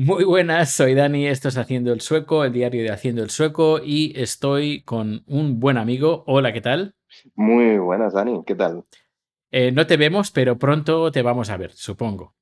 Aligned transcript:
Muy 0.00 0.22
buenas, 0.22 0.70
soy 0.70 0.94
Dani, 0.94 1.26
esto 1.26 1.48
es 1.48 1.58
Haciendo 1.58 1.92
el 1.92 2.00
Sueco, 2.00 2.44
el 2.44 2.52
diario 2.52 2.84
de 2.84 2.92
Haciendo 2.92 3.20
el 3.20 3.30
Sueco, 3.30 3.80
y 3.84 4.12
estoy 4.14 4.82
con 4.82 5.24
un 5.26 5.58
buen 5.58 5.76
amigo. 5.76 6.22
Hola, 6.28 6.52
¿qué 6.52 6.60
tal? 6.60 6.94
Muy 7.34 7.78
buenas, 7.78 8.12
Dani, 8.12 8.44
¿qué 8.46 8.54
tal? 8.54 8.84
Eh, 9.50 9.72
no 9.72 9.88
te 9.88 9.96
vemos, 9.96 10.30
pero 10.30 10.56
pronto 10.56 11.10
te 11.10 11.20
vamos 11.20 11.50
a 11.50 11.56
ver, 11.56 11.72
supongo. 11.72 12.36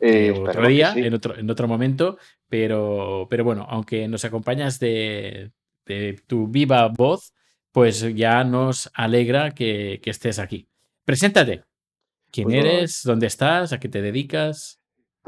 Eh, 0.00 0.32
otro 0.32 0.46
espero 0.46 0.66
que 0.66 0.72
día, 0.72 0.92
sí. 0.92 1.04
en, 1.04 1.14
otro, 1.14 1.38
en 1.38 1.48
otro 1.48 1.68
momento, 1.68 2.18
pero, 2.48 3.28
pero 3.30 3.44
bueno, 3.44 3.64
aunque 3.70 4.08
nos 4.08 4.24
acompañas 4.24 4.80
de, 4.80 5.52
de 5.86 6.20
tu 6.26 6.48
viva 6.48 6.88
voz, 6.88 7.32
pues 7.70 8.12
ya 8.16 8.42
nos 8.42 8.90
alegra 8.92 9.52
que, 9.52 10.00
que 10.02 10.10
estés 10.10 10.40
aquí. 10.40 10.68
Preséntate. 11.04 11.62
¿Quién 12.32 12.48
Pues 12.48 12.56
eres? 12.56 13.02
¿Dónde 13.04 13.28
estás? 13.28 13.72
¿A 13.72 13.78
qué 13.78 13.88
te 13.88 14.02
dedicas? 14.02 14.77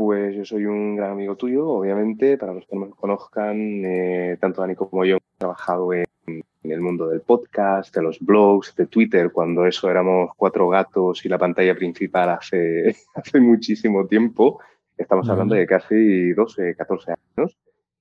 Pues 0.01 0.35
yo 0.35 0.47
soy 0.47 0.65
un 0.65 0.97
gran 0.97 1.11
amigo 1.11 1.37
tuyo, 1.37 1.69
obviamente, 1.69 2.39
para 2.39 2.55
los 2.55 2.67
que 2.67 2.75
no 2.75 2.87
me 2.87 2.91
conozcan, 2.91 3.85
eh, 3.85 4.39
tanto 4.41 4.63
Dani 4.63 4.75
como 4.75 5.05
yo 5.05 5.19
hemos 5.19 5.37
trabajado 5.37 5.93
en, 5.93 6.07
en 6.27 6.71
el 6.71 6.81
mundo 6.81 7.07
del 7.07 7.21
podcast, 7.21 7.95
de 7.95 8.01
los 8.01 8.19
blogs, 8.19 8.75
de 8.77 8.87
Twitter, 8.87 9.31
cuando 9.31 9.67
eso 9.67 9.91
éramos 9.91 10.31
cuatro 10.39 10.71
gatos 10.71 11.23
y 11.27 11.29
la 11.29 11.37
pantalla 11.37 11.75
principal 11.75 12.31
hace, 12.31 12.97
hace 13.15 13.41
muchísimo 13.41 14.07
tiempo. 14.07 14.59
Estamos 14.97 15.29
hablando 15.29 15.55
de 15.55 15.67
casi 15.67 16.33
12, 16.33 16.77
14 16.77 17.13
años. 17.37 17.59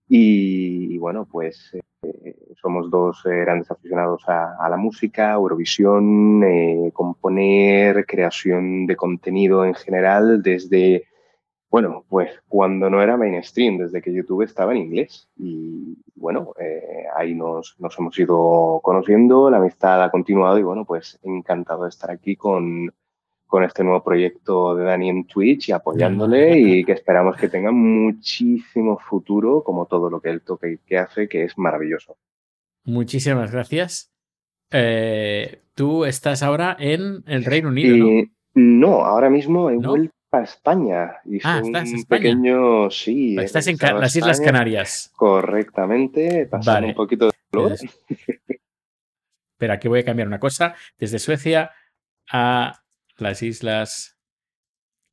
Y, 0.07 0.95
y 0.95 0.97
bueno, 0.99 1.27
pues 1.29 1.73
eh, 2.01 2.55
somos 2.61 2.89
dos 2.89 3.25
eh, 3.25 3.41
grandes 3.41 3.69
aficionados 3.69 4.23
a, 4.29 4.55
a 4.55 4.69
la 4.69 4.77
música, 4.77 5.33
Eurovisión, 5.33 6.45
eh, 6.45 6.91
componer, 6.93 8.05
creación 8.05 8.85
de 8.85 8.95
contenido 8.95 9.65
en 9.65 9.73
general, 9.73 10.41
desde, 10.41 11.08
bueno, 11.69 12.03
pues 12.09 12.31
cuando 12.47 12.89
no 12.89 13.01
era 13.01 13.15
mainstream, 13.15 13.77
desde 13.77 14.01
que 14.01 14.13
YouTube 14.13 14.41
estaba 14.41 14.71
en 14.71 14.79
inglés. 14.79 15.29
Y 15.37 15.95
bueno, 16.15 16.53
eh, 16.59 17.05
ahí 17.15 17.35
nos, 17.35 17.75
nos 17.79 17.97
hemos 17.99 18.17
ido 18.17 18.79
conociendo, 18.81 19.49
la 19.51 19.57
amistad 19.57 20.03
ha 20.03 20.09
continuado 20.09 20.57
y 20.57 20.63
bueno, 20.63 20.85
pues 20.85 21.19
encantado 21.21 21.83
de 21.83 21.89
estar 21.89 22.09
aquí 22.09 22.35
con, 22.35 22.91
con 23.45 23.63
este 23.63 23.83
nuevo 23.83 24.03
proyecto 24.03 24.75
de 24.75 24.83
Dani 24.83 25.09
en 25.09 25.25
Twitch 25.25 25.69
y 25.69 25.71
apoyándole 25.71 26.57
y 26.59 26.83
que 26.83 26.93
esperamos 26.93 27.37
que 27.37 27.49
tenga 27.49 27.71
muchísimo 27.71 28.97
futuro, 28.97 29.63
como 29.63 29.85
todo 29.85 30.09
lo 30.09 30.21
que 30.21 30.29
él 30.29 30.41
toca 30.41 30.67
y 30.67 30.79
que 30.79 30.97
hace, 30.97 31.29
que 31.29 31.43
es 31.43 31.55
maravilloso. 31.55 32.17
Muchísimas 32.83 33.51
gracias. 33.51 34.11
Eh, 34.71 35.61
tú 35.75 36.05
estás 36.05 36.41
ahora 36.41 36.75
en 36.79 37.23
el 37.27 37.45
Reino 37.45 37.69
Unido, 37.69 37.95
¿no? 37.95 38.09
Y 38.09 38.31
no, 38.55 39.05
ahora 39.05 39.29
mismo 39.29 39.69
he 39.69 39.77
¿No? 39.77 39.89
vuelto 39.89 40.18
a 40.31 40.41
España. 40.43 41.15
Hice 41.25 41.41
Ah, 41.47 41.61
estás 41.63 41.87
en 41.87 41.93
un 41.93 41.99
España. 41.99 42.21
pequeño, 42.21 42.91
sí, 42.91 43.37
he 43.37 43.43
Estás 43.43 43.67
en 43.67 43.77
las 43.99 44.15
Islas 44.15 44.39
Canarias. 44.41 45.11
correctamente, 45.15 46.45
pasando 46.45 46.73
Vale. 46.73 46.87
un 46.87 46.93
poquito 46.95 47.25
de 47.27 47.31
calor. 47.51 47.71
Es- 47.73 47.83
Espera, 49.53 49.79
que 49.79 49.89
voy 49.89 49.99
a 49.99 50.05
cambiar 50.05 50.27
una 50.27 50.39
cosa. 50.39 50.75
Desde 50.97 51.19
Suecia 51.19 51.71
a 52.31 52.81
las 53.17 53.41
Islas 53.43 54.17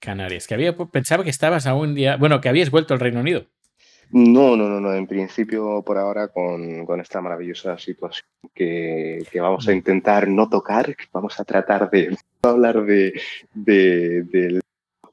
Canarias. 0.01 0.47
Que 0.47 0.55
había 0.55 0.77
pensaba 0.77 1.25
que 1.25 1.31
estabas 1.31 1.67
aún 1.67 1.95
día. 1.95 2.17
Bueno, 2.17 2.41
que 2.41 2.49
habías 2.49 2.71
vuelto 2.71 2.95
al 2.95 3.01
Reino 3.01 3.21
Unido. 3.21 3.47
No, 4.13 4.57
no, 4.57 4.69
no, 4.69 4.81
no. 4.81 4.95
En 4.95 5.09
principio, 5.09 5.83
por 5.85 5.99
ahora, 5.99 6.29
con, 6.29 6.87
con 6.87 7.01
esta 7.01 7.21
maravillosa 7.21 7.77
situación 7.77 8.29
que, 8.55 9.25
que 9.33 9.41
vamos 9.41 9.67
a 9.67 9.73
intentar 9.73 10.29
no 10.29 10.49
tocar, 10.49 10.95
vamos 11.13 11.41
a 11.41 11.45
tratar 11.45 11.91
de 11.91 12.17
hablar 12.43 12.85
de, 12.85 13.21
de- 13.53 14.23
del 14.23 14.61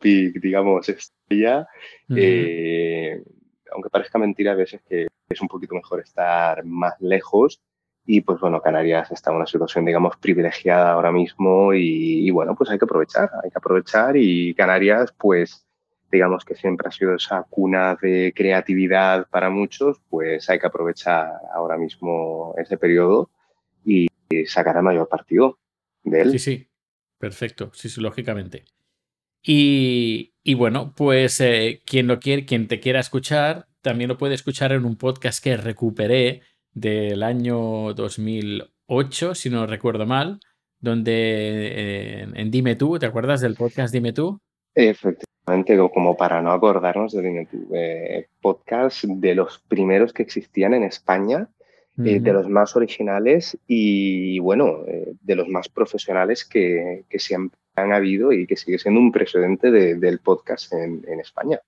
digamos, 0.04 0.88
estrella, 0.90 1.68
eh, 2.16 3.23
aunque 3.72 3.90
parezca 3.90 4.20
mentira 4.20 4.52
a 4.52 4.56
veces 4.56 4.82
que 4.88 5.08
es 5.30 5.42
un 5.42 5.48
poquito 5.48 5.76
mejor 5.76 6.02
estar 6.02 6.64
más 6.66 6.94
lejos. 7.00 7.62
Y 8.06 8.22
pues 8.22 8.40
bueno, 8.42 8.62
Canarias 8.62 9.12
está 9.12 9.32
en 9.32 9.38
una 9.38 9.45
situación, 9.45 9.86
digamos, 9.86 10.18
privilegiada 10.18 10.92
ahora 10.92 11.12
mismo 11.12 11.73
y, 11.73 12.27
y 12.27 12.32
bueno, 12.32 12.54
pues 12.54 12.70
hay 12.70 12.77
que 12.77 12.83
aprovechar, 12.86 13.30
hay 13.42 13.50
que 13.50 13.58
aprovechar 13.58 14.17
y 14.17 14.54
Canarias, 14.55 15.14
pues 15.17 15.66
digamos 16.11 16.44
que 16.45 16.56
siempre 16.56 16.89
ha 16.89 16.92
sido 16.92 17.16
esa 17.16 17.44
cuna 17.50 17.98
de 18.02 18.33
creatividad 18.36 19.27
para 19.30 19.50
muchos, 19.50 20.02
pues 20.10 20.50
hay 20.50 20.60
que 20.60 20.67
aprovechar 20.67 21.32
ahora 21.54 21.77
mismo 21.77 22.54
ese 22.58 22.77
periodo 22.77 23.30
y 23.86 24.08
sacar 24.45 24.76
el 24.77 24.83
mayor 24.83 25.08
partido 25.08 25.58
de 26.04 26.22
él. 26.22 26.32
Sí, 26.32 26.39
sí. 26.39 26.70
Perfecto. 27.23 27.72
Sí, 27.73 27.88
sí, 27.88 28.02
lógicamente. 28.02 28.66
Y, 29.45 30.54
bueno, 30.55 30.93
pues 30.95 31.42
eh, 31.42 31.81
quien 31.86 32.08
lo 32.08 32.20
quiere, 32.20 32.45
quien 32.45 32.67
te 32.67 32.80
quiera 32.80 32.99
escuchar, 32.99 33.67
también 33.81 34.08
lo 34.08 34.17
puede 34.17 34.36
escuchar 34.36 34.71
en 34.71 34.86
un 34.86 34.95
podcast 34.95 35.43
que 35.43 35.58
recuperé 35.58 36.42
del 36.73 37.21
año 37.23 37.93
2008, 37.93 39.36
si 39.36 39.49
no 39.49 39.67
recuerdo 39.67 40.05
mal, 40.05 40.39
donde 40.80 42.21
en, 42.33 42.52
Dime 42.52 42.76
Tú, 42.76 42.98
¿te 42.98 43.05
acuerdas 43.05 43.42
del 43.42 43.55
podcast 43.55 43.93
Dime 43.93 44.14
Tú? 44.14 44.39
Efectivamente, 44.76 45.77
como 45.93 46.15
para 46.15 46.42
no 46.42 46.52
acordarnos 46.52 47.11
de 47.11 47.21
Dime 47.21 47.45
tú, 47.45 47.67
eh, 47.73 48.27
podcast 48.42 49.03
de 49.03 49.36
los 49.36 49.59
primeros 49.67 50.14
que 50.14 50.23
existían 50.23 50.73
en 50.73 50.83
España, 50.83 51.49
eh, 52.04 52.20
de 52.20 52.33
los 52.33 52.48
más 52.49 52.76
originales 52.76 53.58
y 53.67 54.39
bueno, 54.39 54.83
eh, 54.87 55.14
de 55.21 55.36
los 55.36 55.48
más 55.48 55.70
profesionales 55.70 56.43
que, 56.45 57.04
que 57.09 57.20
siempre 57.20 57.59
han 57.76 57.92
habido 57.93 58.31
y 58.31 58.48
que 58.48 58.55
sigue 58.55 58.80
siendo 58.80 58.99
un 58.99 59.11
precedente 59.11 59.71
de- 59.71 59.95
del 59.95 60.20
podcast 60.20 60.71
en, 60.73 61.03
en 61.08 61.20
España. 61.20 61.59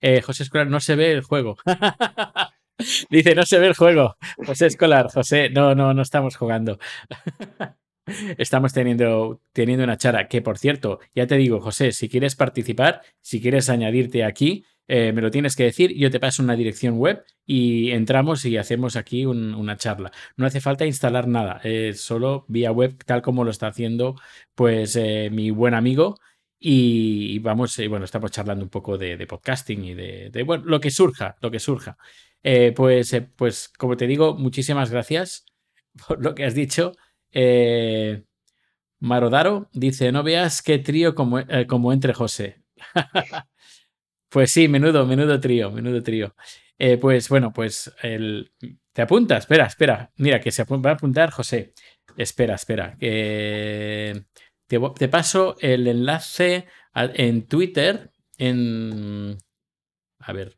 Eh, 0.00 0.20
José 0.22 0.44
Escolar, 0.44 0.68
no 0.68 0.78
se 0.80 0.94
ve 0.94 1.10
el 1.12 1.22
juego. 1.22 1.56
Dice, 3.10 3.34
no 3.34 3.42
se 3.44 3.58
ve 3.58 3.66
el 3.66 3.74
juego. 3.74 4.16
José 4.46 4.66
Escolar, 4.66 5.08
José, 5.12 5.50
no, 5.50 5.74
no, 5.74 5.94
no 5.94 6.02
estamos 6.02 6.36
jugando. 6.36 6.78
Estamos 8.38 8.72
teniendo, 8.72 9.40
teniendo 9.52 9.84
una 9.84 9.98
charla. 9.98 10.28
Que 10.28 10.40
por 10.40 10.56
cierto, 10.56 10.98
ya 11.14 11.26
te 11.26 11.36
digo, 11.36 11.60
José, 11.60 11.92
si 11.92 12.08
quieres 12.08 12.36
participar, 12.36 13.02
si 13.20 13.40
quieres 13.42 13.68
añadirte 13.68 14.24
aquí, 14.24 14.64
eh, 14.88 15.12
me 15.12 15.22
lo 15.22 15.30
tienes 15.30 15.54
que 15.56 15.64
decir. 15.64 15.94
Yo 15.96 16.10
te 16.10 16.20
paso 16.20 16.42
una 16.42 16.56
dirección 16.56 16.96
web 16.98 17.24
y 17.46 17.90
entramos 17.92 18.44
y 18.44 18.56
hacemos 18.56 18.96
aquí 18.96 19.26
un- 19.26 19.54
una 19.54 19.76
charla. 19.76 20.10
No 20.36 20.46
hace 20.46 20.60
falta 20.60 20.86
instalar 20.86 21.28
nada, 21.28 21.60
eh, 21.64 21.92
solo 21.94 22.44
vía 22.48 22.72
web, 22.72 22.96
tal 23.06 23.22
como 23.22 23.44
lo 23.44 23.50
está 23.50 23.68
haciendo 23.68 24.16
pues 24.54 24.96
eh, 24.96 25.30
mi 25.32 25.50
buen 25.50 25.74
amigo. 25.74 26.16
Y, 26.60 27.34
y 27.36 27.38
vamos, 27.38 27.78
eh, 27.78 27.86
bueno, 27.88 28.04
estamos 28.04 28.32
charlando 28.32 28.64
un 28.64 28.70
poco 28.70 28.98
de, 28.98 29.24
podcasting 29.28 29.84
y 29.84 29.94
de, 29.94 30.30
de, 30.30 30.42
bueno, 30.42 30.64
lo 30.66 30.80
que 30.80 30.90
surja, 30.90 31.36
lo 31.40 31.50
que 31.52 31.60
surja. 31.60 31.96
Pues, 32.74 33.14
pues, 33.36 33.68
como 33.78 33.96
te 33.96 34.06
digo, 34.06 34.34
muchísimas 34.36 34.90
gracias 34.90 35.44
por 36.08 36.22
lo 36.24 36.34
que 36.34 36.44
has 36.44 36.54
dicho. 36.54 36.92
Marodaro 39.00 39.68
dice: 39.72 40.12
No 40.12 40.22
veas 40.22 40.62
qué 40.62 40.78
trío 40.78 41.14
como, 41.14 41.38
como 41.68 41.92
entre 41.92 42.14
José. 42.14 42.62
pues 44.28 44.50
sí, 44.50 44.68
menudo, 44.68 45.06
menudo 45.06 45.40
trío, 45.40 45.70
menudo 45.70 46.02
trío. 46.02 46.34
Eh, 46.78 46.98
pues 46.98 47.28
bueno, 47.28 47.52
pues 47.52 47.92
el, 48.02 48.52
te 48.92 49.02
apunta, 49.02 49.36
espera, 49.36 49.66
espera. 49.66 50.12
Mira, 50.16 50.40
que 50.40 50.52
se 50.52 50.64
va 50.64 50.90
a 50.90 50.94
apuntar 50.94 51.30
José. 51.30 51.74
Espera, 52.16 52.54
espera. 52.54 52.96
te, 52.98 55.08
paso 55.08 55.56
el 55.60 55.86
enlace 55.86 56.66
en 56.94 57.46
Twitter. 57.46 58.12
En. 58.36 59.38
A 60.20 60.32
ver. 60.32 60.54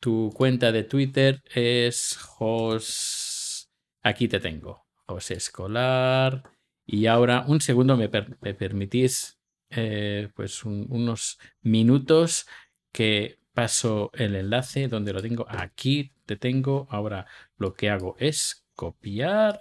Tu 0.00 0.30
cuenta 0.34 0.72
de 0.72 0.84
Twitter 0.84 1.42
es 1.46 2.16
Jos. 2.16 3.70
Aquí 4.02 4.28
te 4.28 4.40
tengo. 4.40 4.86
José 5.06 5.34
Escolar. 5.34 6.42
Y 6.86 7.06
ahora, 7.06 7.44
un 7.46 7.60
segundo, 7.60 7.96
me 7.96 8.08
permitís 8.08 9.39
eh, 9.70 10.30
pues 10.34 10.64
un- 10.64 10.86
unos 10.90 11.38
minutos 11.62 12.46
que 12.92 13.38
paso 13.54 14.10
el 14.14 14.36
enlace 14.36 14.88
donde 14.88 15.12
lo 15.12 15.22
tengo. 15.22 15.46
Aquí 15.48 16.12
te 16.26 16.36
tengo. 16.36 16.86
Ahora 16.90 17.26
lo 17.58 17.74
que 17.74 17.90
hago 17.90 18.16
es 18.18 18.66
copiar 18.74 19.60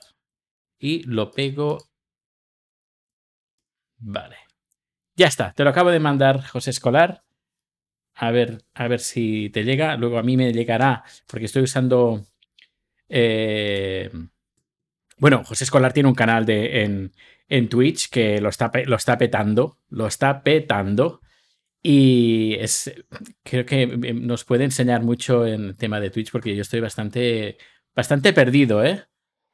y 0.80 1.04
lo 1.04 1.32
pego. 1.32 1.80
Vale. 4.00 4.38
Ya 5.16 5.28
está, 5.28 5.54
te 5.54 5.64
lo 5.66 5.72
acabo 5.72 5.92
de 5.92 6.00
mandar, 6.00 6.44
José 6.46 6.72
Escolar. 6.72 7.24
A 8.16 8.32
ver, 8.32 8.64
a 8.76 8.88
ver 8.88 9.00
si 9.00 9.50
te 9.52 9.64
llega. 9.64 9.98
Luego 9.98 10.20
a 10.20 10.24
mí 10.24 10.38
me 10.38 10.54
llegará, 10.54 11.04
porque 11.28 11.46
estoy 11.48 11.64
usando. 11.64 12.26
eh, 13.10 14.12
bueno, 15.20 15.44
José 15.44 15.64
Escolar 15.66 15.94
tiene 15.94 16.10
un 16.10 16.16
canal 16.16 16.46
de, 16.46 16.84
en, 16.84 17.12
en 17.48 17.70
Twitch 17.70 18.10
que 18.10 18.40
lo 18.42 18.50
está, 18.50 18.72
lo 18.86 18.96
está 18.96 19.18
petando. 19.18 19.78
Lo 19.90 20.08
está 20.08 20.42
petando. 20.44 21.22
Y 21.82 22.56
es, 22.60 22.92
creo 23.44 23.66
que 23.66 23.88
nos 23.88 24.44
puede 24.44 24.66
enseñar 24.66 25.02
mucho 25.02 25.46
en 25.48 25.64
el 25.68 25.76
tema 25.78 26.00
de 26.02 26.10
Twitch, 26.10 26.32
porque 26.32 26.56
yo 26.56 26.62
estoy 26.62 26.82
bastante, 26.82 27.58
bastante 27.96 28.34
perdido, 28.34 28.84
¿eh? 28.84 29.04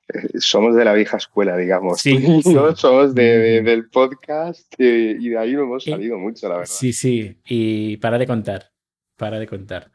Eh, 0.07 0.39
Somos 0.39 0.75
de 0.75 0.85
la 0.85 0.93
vieja 0.93 1.17
escuela, 1.17 1.55
digamos. 1.55 2.01
Sí, 2.01 2.17
yo 2.43 2.75
somos 2.75 3.13
de, 3.13 3.23
de- 3.37 3.61
Mm. 3.61 3.65
del 3.65 3.89
podcast 3.89 4.73
eh, 4.79 5.15
y 5.19 5.29
de 5.29 5.37
ahí 5.37 5.53
no 5.53 5.63
hemos 5.63 5.85
Eh, 5.87 5.91
salido 5.91 6.17
mucho, 6.17 6.47
la 6.49 6.55
verdad. 6.57 6.71
Sí, 6.73 6.93
sí. 6.93 7.37
Y 7.47 7.97
para 7.97 8.17
de 8.17 8.25
contar. 8.27 8.71
para 9.17 9.39
de 9.39 9.47
contar. 9.47 9.91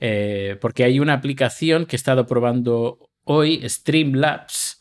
Eh, 0.00 0.56
porque 0.60 0.84
hay 0.84 0.98
una 1.00 1.12
aplicación 1.14 1.86
que 1.86 1.96
he 1.96 1.98
estado 1.98 2.26
probando 2.26 3.10
hoy, 3.24 3.62
Streamlabs, 3.68 4.73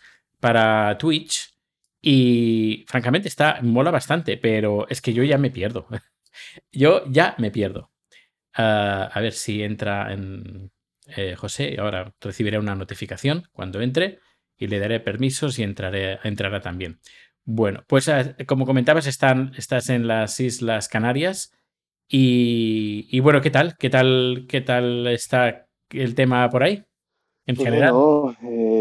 para 0.44 0.98
Twitch. 0.98 1.54
Y 2.02 2.84
francamente 2.90 3.30
está, 3.30 3.60
mola 3.62 3.92
bastante, 3.92 4.36
pero 4.36 4.86
es 4.90 5.02
que 5.02 5.14
yo 5.14 5.24
ya 5.24 5.38
me 5.38 5.52
pierdo. 5.52 5.88
yo 6.74 7.06
ya 7.10 7.34
me 7.38 7.50
pierdo. 7.50 7.92
Ah, 8.54 9.10
a 9.14 9.22
ver 9.22 9.32
si 9.32 9.64
entra 9.64 10.12
en 10.12 10.70
eh, 11.16 11.38
José. 11.38 11.78
Ahora 11.80 12.14
recibiré 12.20 12.60
una 12.60 12.76
notificación 12.76 13.48
cuando 13.54 13.80
entre 13.80 14.20
y 14.58 14.68
le 14.68 14.80
daré 14.80 15.00
permisos 15.00 15.58
y 15.60 15.64
entraré, 15.64 16.20
entrará 16.26 16.60
también. 16.60 17.00
Bueno, 17.46 17.86
pues 17.88 18.10
ah, 18.10 18.36
como 18.46 18.66
comentabas, 18.66 19.08
están, 19.08 19.54
estás 19.56 19.88
en 19.88 20.08
las 20.08 20.42
Islas 20.42 20.90
Canarias. 20.90 21.54
Y, 22.10 23.18
bueno, 23.22 23.40
¿qué 23.40 23.50
tal? 23.50 23.78
¿Qué 23.78 23.90
tal? 23.90 24.46
¿Qué 24.50 24.60
tal 24.60 25.08
está 25.08 25.70
el 25.90 26.16
tema 26.16 26.50
por 26.50 26.64
ahí? 26.64 26.84
En 27.46 27.56
pues 27.56 27.66
general. 27.66 27.94
Eh, 28.44 28.73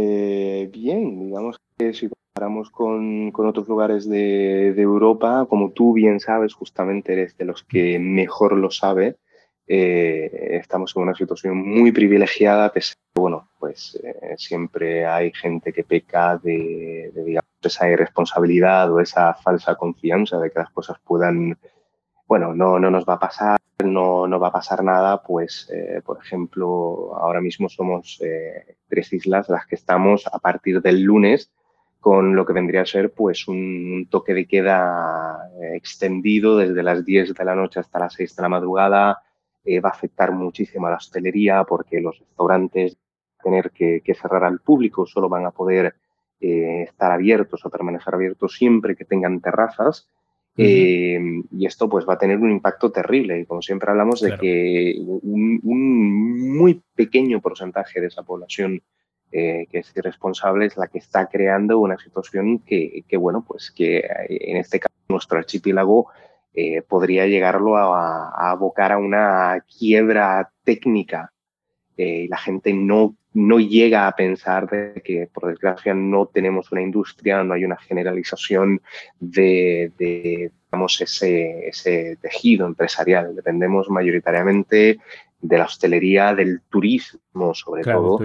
bien, 0.73 1.21
digamos 1.21 1.61
que 1.79 1.93
si 1.93 2.09
comparamos 2.09 2.71
con, 2.71 3.33
otros 3.35 3.69
lugares 3.69 4.09
de, 4.09 4.69
Europa, 4.81 5.47
como 5.49 5.71
tú 5.71 5.93
bien 5.93 6.19
sabes, 6.19 6.55
justamente 6.55 7.13
eres 7.13 7.37
de 7.37 7.45
los 7.45 7.63
que 7.63 7.99
mejor 7.99 8.57
lo 8.57 8.71
sabe, 8.71 9.17
eh, 9.69 10.59
estamos 10.61 10.97
en 10.97 11.03
una 11.03 11.15
situación 11.15 11.57
muy 11.57 11.93
privilegiada, 11.93 12.73
bueno, 13.15 13.49
pues 13.61 14.01
eh, 14.03 14.35
siempre 14.37 15.07
hay 15.07 15.33
gente 15.33 15.73
que 15.73 15.85
peca 15.85 16.39
de, 16.39 17.13
de, 17.15 17.25
digamos, 17.25 17.49
esa 17.63 17.89
irresponsabilidad 17.89 18.93
o 18.93 18.99
esa 18.99 19.35
falsa 19.35 19.77
confianza 19.77 20.39
de 20.39 20.51
que 20.51 20.59
las 20.59 20.71
cosas 20.71 20.99
puedan 21.05 21.57
bueno, 22.33 22.55
no, 22.55 22.79
no 22.79 22.91
nos 22.91 23.05
va 23.05 23.15
a 23.15 23.19
pasar, 23.19 23.61
no, 23.85 24.27
no 24.27 24.41
va 24.41 24.49
a 24.49 24.53
pasar 24.53 24.83
nada, 24.83 25.23
pues, 25.23 25.71
eh, 25.73 26.01
por 26.05 26.19
ejemplo, 26.19 27.15
ahora 27.17 27.41
mismo 27.41 27.69
somos 27.69 28.21
eh, 28.23 28.77
tres 28.89 29.13
islas 29.13 29.49
las 29.49 29.67
que 29.67 29.75
estamos 29.75 30.27
a 30.27 30.39
partir 30.39 30.81
del 30.81 31.03
lunes 31.03 31.51
con 32.01 32.35
lo 32.35 32.45
que 32.45 32.53
vendría 32.53 32.83
a 32.83 32.87
ser 32.87 33.13
pues 33.13 33.47
un 33.47 34.09
toque 34.11 34.35
de 34.35 34.47
queda 34.47 35.51
eh, 35.61 35.77
extendido 35.77 36.57
desde 36.57 36.83
las 36.83 37.05
10 37.05 37.35
de 37.35 37.45
la 37.45 37.55
noche 37.55 37.79
hasta 37.79 38.01
las 38.01 38.15
6 38.15 38.35
de 38.35 38.43
la 38.43 38.49
madrugada. 38.49 39.23
va 39.85 39.89
a 39.89 39.93
afectar 39.93 40.33
muchísimo 40.33 40.89
a 40.89 40.91
la 40.91 40.97
hostelería 40.97 41.63
porque 41.65 42.01
los 42.01 42.19
restaurantes 42.19 42.97
tener 43.43 43.71
que, 43.71 44.01
que 44.05 44.15
cerrar 44.15 44.45
al 44.45 44.61
público, 44.61 45.07
solo 45.07 45.29
van 45.29 45.47
a 45.47 45.53
poder 45.53 45.95
estar 46.41 47.13
abiertos 47.13 47.65
o 47.65 47.71
permanecer 47.71 48.15
abiertos 48.15 48.57
siempre 48.57 48.97
que 48.97 49.05
tengan 49.05 49.41
terrazas. 49.41 50.09
Eh, 50.57 51.19
y 51.51 51.67
esto 51.67 51.89
pues 51.89 52.07
va 52.07 52.15
a 52.15 52.19
tener 52.19 52.39
un 52.39 52.51
impacto 52.51 52.91
terrible. 52.93 53.41
Y 53.41 53.47
como 53.47 53.63
siempre 53.63 53.91
hablamos 53.91 54.21
de 54.21 54.37
que 54.37 54.97
un, 55.01 55.61
muy 56.57 56.83
pequeño 56.95 57.41
porcentaje 57.41 58.01
de 58.01 58.09
esa 58.09 58.23
población 58.23 58.83
eh, 59.31 59.67
que 59.71 59.79
es 59.79 59.93
irresponsable 59.97 60.67
es 60.67 60.77
la 60.77 60.89
que 60.89 60.99
está 60.99 61.27
creando 61.27 61.79
una 61.79 61.97
situación 61.99 62.59
que, 62.59 63.05
bueno, 63.19 63.45
pues 63.47 63.71
que 63.71 64.05
en 64.29 64.59
este 64.59 64.79
caso 64.79 64.95
nuestro 65.09 65.39
archipiélago 65.39 66.09
eh, 66.53 66.83
podría 66.83 67.27
llegarlo 67.27 67.79
a, 67.79 68.29
a, 68.29 68.51
abocar 68.51 68.93
a 68.93 68.99
una 68.99 69.65
quiebra 69.79 70.53
técnica. 70.65 71.33
y 71.97 72.29
la 72.29 72.37
gente 72.37 72.75
no 72.75 73.17
no 73.35 73.59
llega 73.59 74.07
a 74.07 74.13
pensar 74.15 74.69
de 74.69 75.01
que, 75.03 75.29
por 75.33 75.49
desgracia, 75.49 75.95
no 75.95 76.27
tenemos 76.27 76.71
una 76.73 76.83
industria, 76.83 77.43
no 77.43 77.55
hay 77.55 77.65
una 77.65 77.77
generalización 77.77 78.83
de, 79.19 79.93
digamos, 79.99 81.01
ese, 81.01 81.69
ese, 81.69 82.17
tejido 82.21 82.67
empresarial. 82.67 83.35
Dependemos 83.35 83.89
mayoritariamente 83.89 84.99
de 85.41 85.59
la 85.59 85.65
hostelería, 85.65 86.35
del 86.35 86.61
turismo, 86.71 87.55
sobre 87.55 87.83
todo, 87.83 88.19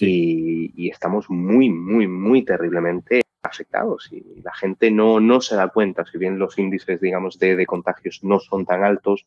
y, 0.00 0.88
estamos 0.88 1.28
muy, 1.28 1.70
muy, 1.70 2.06
muy 2.06 2.44
terriblemente 2.44 3.22
afectados 3.42 4.08
y 4.12 4.42
la 4.42 4.52
gente 4.52 4.90
no, 4.90 5.18
no 5.18 5.40
se 5.40 5.56
da 5.56 5.68
cuenta, 5.68 6.04
si 6.04 6.18
bien 6.18 6.38
los 6.38 6.58
índices, 6.58 7.00
digamos, 7.00 7.38
de, 7.38 7.56
de 7.56 7.66
contagios 7.66 8.20
no 8.22 8.38
son 8.38 8.66
tan 8.66 8.84
altos, 8.84 9.26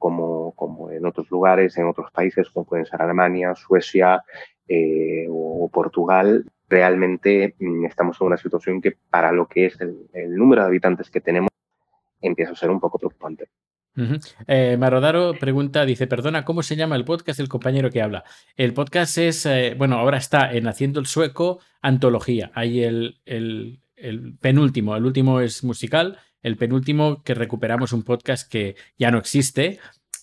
como, 0.00 0.52
como, 0.52 0.90
en 0.90 1.04
otros 1.04 1.30
lugares, 1.30 1.76
en 1.76 1.86
otros 1.86 2.10
países, 2.10 2.48
como 2.48 2.64
pueden 2.64 2.86
ser 2.86 3.02
Alemania, 3.02 3.54
Suecia, 3.54 4.24
eh, 4.72 5.26
o 5.28 5.68
Portugal, 5.68 6.44
realmente 6.68 7.56
mm, 7.58 7.86
estamos 7.86 8.20
en 8.20 8.28
una 8.28 8.36
situación 8.36 8.80
que 8.80 8.96
para 9.10 9.32
lo 9.32 9.48
que 9.48 9.66
es 9.66 9.80
el, 9.80 10.06
número 10.36 10.62
de 10.62 10.68
habitantes 10.68 11.10
que 11.10 11.20
tenemos 11.20 11.50
empieza 12.20 12.52
a 12.52 12.56
ser 12.56 12.70
un 12.70 12.78
poco 12.78 12.96
preocupante. 12.96 13.48
Eh, 14.46 14.76
Marodaro 14.78 15.34
pregunta, 15.34 15.84
dice, 15.84 16.06
perdona, 16.06 16.44
¿cómo 16.44 16.62
se 16.62 16.76
llama 16.76 16.94
el 16.94 17.04
podcast 17.04 17.38
del 17.38 17.48
compañero 17.48 17.90
que 17.90 18.00
habla? 18.00 18.22
El 18.56 18.72
podcast 18.72 19.18
es, 19.18 19.44
eh, 19.44 19.74
bueno, 19.76 19.98
ahora 19.98 20.18
está 20.18 20.52
en 20.52 20.68
Haciendo 20.68 21.00
el 21.00 21.06
Sueco, 21.06 21.58
antología. 21.82 22.52
Hay 22.54 22.84
el, 22.84 23.20
el, 23.24 23.80
el, 23.96 24.38
penúltimo, 24.38 24.94
el 24.94 25.04
último 25.04 25.40
es 25.40 25.64
musical, 25.64 26.18
el 26.42 26.56
penúltimo 26.56 27.24
que 27.24 27.34
recuperamos 27.34 27.92
un 27.92 28.04
podcast 28.04 28.50
que 28.50 28.76
ya 28.96 29.10
no 29.10 29.18
existe, 29.18 29.80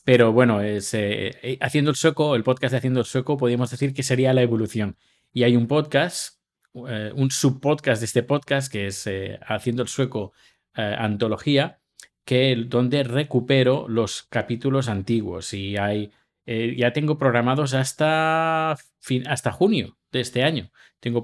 pero 0.07 0.31
bueno, 0.31 0.61
es, 0.61 0.93
eh, 0.93 1.37
eh, 1.43 1.57
Haciendo 1.59 1.91
el 1.91 1.97
Sueco, 1.97 2.37
el 2.37 2.43
podcast 2.45 2.71
de 2.71 2.77
Haciendo 2.77 3.01
el 3.01 3.05
Sueco, 3.05 3.35
podríamos 3.35 3.71
decir 3.71 3.93
que 3.93 4.03
sería 4.03 4.31
la 4.31 4.41
evolución. 4.41 4.95
Y 5.33 5.43
hay 5.43 5.57
un 5.57 5.67
podcast, 5.67 6.39
eh, 6.87 7.11
un 7.13 7.29
subpodcast 7.29 7.99
de 7.99 8.05
este 8.05 8.23
podcast, 8.23 8.71
que 8.71 8.87
es 8.87 9.05
Haciendo 9.45 9.81
el 9.81 9.89
Sueco 9.89 10.31
Antología, 10.75 11.81
que, 12.23 12.55
donde 12.55 13.03
recupero 13.03 13.89
los 13.89 14.23
capítulos 14.23 14.87
antiguos. 14.87 15.53
Y 15.53 15.75
hay, 15.75 16.13
ya 16.45 16.93
tengo 16.93 17.17
programados 17.17 17.73
hasta, 17.73 18.77
fin, 19.01 19.27
hasta 19.27 19.51
junio 19.51 19.97
de 20.13 20.21
este 20.21 20.43
año. 20.43 20.71
Tengo 21.01 21.21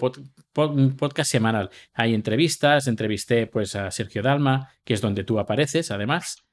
un 0.57 0.97
podcast 0.97 1.31
semanal. 1.31 1.69
Hay 1.93 2.13
entrevistas, 2.13 2.87
entrevisté 2.87 3.47
pues 3.47 3.77
a 3.77 3.91
Sergio 3.91 4.21
Dalma, 4.21 4.71
que 4.83 4.93
es 4.93 4.99
donde 4.99 5.23
tú 5.23 5.39
apareces, 5.39 5.89
además. 5.89 6.43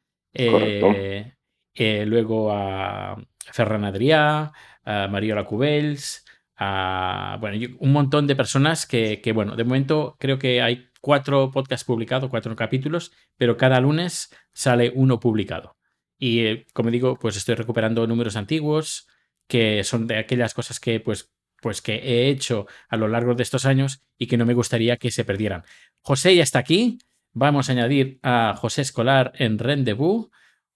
Eh, 1.74 2.04
luego 2.06 2.52
a 2.52 3.16
Ferran 3.52 3.84
Adrià, 3.84 4.52
a 4.84 5.08
Mariola 5.08 5.44
Cubells, 5.44 6.24
a 6.56 7.38
bueno, 7.40 7.76
un 7.78 7.92
montón 7.92 8.26
de 8.26 8.36
personas 8.36 8.86
que, 8.86 9.20
que, 9.20 9.32
bueno, 9.32 9.56
de 9.56 9.64
momento 9.64 10.16
creo 10.18 10.38
que 10.38 10.60
hay 10.60 10.90
cuatro 11.00 11.50
podcasts 11.50 11.84
publicados, 11.84 12.30
cuatro 12.30 12.54
capítulos, 12.54 13.12
pero 13.36 13.56
cada 13.56 13.80
lunes 13.80 14.30
sale 14.52 14.92
uno 14.94 15.20
publicado. 15.20 15.76
Y 16.18 16.40
eh, 16.40 16.66
como 16.74 16.90
digo, 16.90 17.18
pues 17.18 17.36
estoy 17.36 17.54
recuperando 17.54 18.06
números 18.06 18.36
antiguos, 18.36 19.08
que 19.48 19.82
son 19.84 20.06
de 20.06 20.18
aquellas 20.18 20.54
cosas 20.54 20.78
que 20.78 21.00
pues, 21.00 21.32
pues 21.60 21.80
que 21.80 21.94
he 21.94 22.28
hecho 22.28 22.66
a 22.88 22.96
lo 22.96 23.08
largo 23.08 23.34
de 23.34 23.42
estos 23.42 23.64
años 23.64 24.02
y 24.18 24.26
que 24.26 24.36
no 24.36 24.46
me 24.46 24.54
gustaría 24.54 24.98
que 24.98 25.10
se 25.10 25.24
perdieran. 25.24 25.64
José 26.02 26.36
ya 26.36 26.42
está 26.42 26.58
aquí. 26.58 26.98
Vamos 27.32 27.68
a 27.68 27.72
añadir 27.72 28.18
a 28.22 28.54
José 28.56 28.82
Escolar 28.82 29.32
en 29.36 29.58
Rendezvous. 29.58 30.28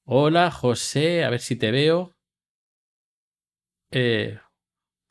Hola, 0.06 0.50
José, 0.50 1.24
a 1.24 1.30
ver 1.30 1.40
si 1.40 1.56
te 1.56 1.70
veo. 1.70 2.14
Eh, 3.90 4.38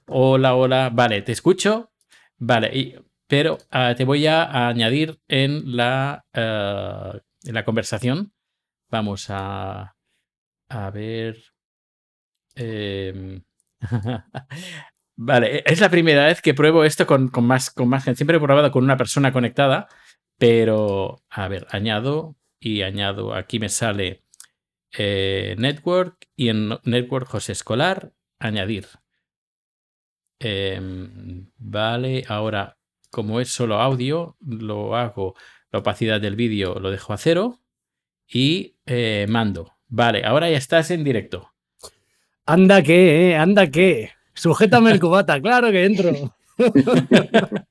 hola, 0.08 0.56
hola. 0.56 0.90
Vale, 0.94 1.22
te 1.24 1.32
escucho. 1.32 1.92
Vale, 2.38 3.02
pero 3.28 3.58
ah, 3.72 3.96
te 3.96 4.06
voy 4.06 4.28
a, 4.28 4.68
añadir 4.68 5.20
en 5.28 5.76
la, 5.76 6.26
ah, 6.34 7.20
en 7.44 7.54
la 7.56 7.66
conversación. 7.66 8.34
Vamos 8.92 9.28
a, 9.30 9.96
a 10.70 10.92
ver. 10.92 11.38
Em, 12.56 13.44
vale, 15.16 15.64
es 15.66 15.80
la 15.82 15.90
primera 15.90 16.26
vez 16.26 16.42
que 16.42 16.54
pruebo 16.54 16.84
esto 16.84 17.08
con, 17.08 17.30
con, 17.30 17.46
más, 17.46 17.72
con 17.72 17.90
más 17.90 18.04
gente. 18.04 18.18
Siempre 18.18 18.38
he 18.38 18.40
probado 18.40 18.72
con 18.72 18.84
una 18.84 18.98
persona 18.98 19.32
conectada, 19.34 19.88
pero 20.38 21.24
a 21.30 21.48
ver, 21.48 21.68
añado 21.72 22.36
y 22.60 22.84
añado. 22.84 23.34
Aquí 23.34 23.60
me 23.60 23.70
sale 23.70 24.23
eh, 24.98 25.56
network 25.58 26.28
y 26.36 26.50
en 26.50 26.70
Network 26.84 27.28
José 27.28 27.52
Escolar 27.52 28.14
añadir. 28.40 28.88
Em, 30.40 31.50
vale, 31.58 32.26
ahora 32.28 32.78
como 33.10 33.40
es 33.40 33.50
solo 33.50 33.80
audio, 33.80 34.38
lo 34.40 34.96
hago, 34.96 35.36
la 35.72 35.80
opacidad 35.80 36.20
del 36.20 36.36
vídeo 36.36 36.80
lo 36.80 36.90
dejo 36.90 37.14
a 37.14 37.18
cero 37.18 37.62
y 38.28 38.76
eh, 38.86 39.28
mando. 39.30 39.74
Vale, 39.88 40.24
ahora 40.26 40.50
ya 40.50 40.58
estás 40.58 40.90
en 40.90 41.04
directo. 41.04 41.54
Anda 42.46 42.82
que, 42.82 43.30
eh, 43.30 43.36
anda 43.38 43.70
que. 43.70 44.12
Sujétame 44.34 44.92
el 44.92 45.00
cubata, 45.00 45.40
claro 45.40 45.72
que 45.72 45.86
entro. 45.86 46.36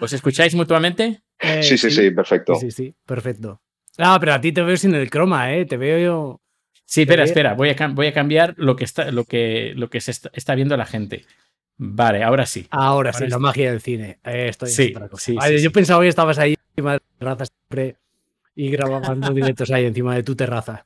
¿Os 0.00 0.12
escucháis 0.12 0.54
mutuamente? 0.54 1.22
sí, 1.62 1.78
sí, 1.78 1.90
sí, 1.90 2.10
perfecto. 2.10 2.56
Sí, 2.56 2.70
sí, 2.70 2.94
perfecto. 3.06 3.62
Ah, 3.98 4.18
pero 4.20 4.34
a 4.34 4.40
ti 4.40 4.52
te 4.52 4.62
veo 4.62 4.76
sin 4.76 4.94
el 4.94 5.10
croma, 5.10 5.54
¿eh? 5.54 5.64
Te 5.64 5.76
veo 5.76 5.98
yo. 5.98 6.40
Sí, 6.84 7.02
espera, 7.02 7.24
espera. 7.24 7.54
Voy 7.54 7.70
a, 7.70 7.88
voy 7.88 8.06
a 8.08 8.12
cambiar 8.12 8.54
lo 8.56 8.76
que, 8.76 8.84
está, 8.84 9.10
lo, 9.10 9.24
que, 9.24 9.72
lo 9.76 9.90
que 9.90 10.00
se 10.00 10.10
está, 10.10 10.54
viendo 10.54 10.76
la 10.76 10.86
gente. 10.86 11.24
Vale, 11.76 12.22
ahora 12.22 12.46
sí. 12.46 12.66
Ahora, 12.70 13.12
sí, 13.12 13.26
la 13.28 13.38
magia 13.38 13.70
del 13.70 13.80
cine. 13.80 14.18
estoy 14.24 14.68
sí, 14.70 14.94
sí, 15.16 15.36
Yo 15.62 15.72
pensaba 15.72 16.02
que 16.02 16.08
estabas 16.08 16.38
ahí 16.38 16.56
encima 16.70 16.94
de 16.94 16.98
la 16.98 17.18
terraza 17.18 17.44
siempre 17.46 17.96
y 18.54 18.70
grabando 18.70 19.32
directos 19.34 19.70
ahí 19.70 19.84
encima 19.84 20.14
de 20.14 20.22
tu 20.22 20.34
terraza. 20.34 20.84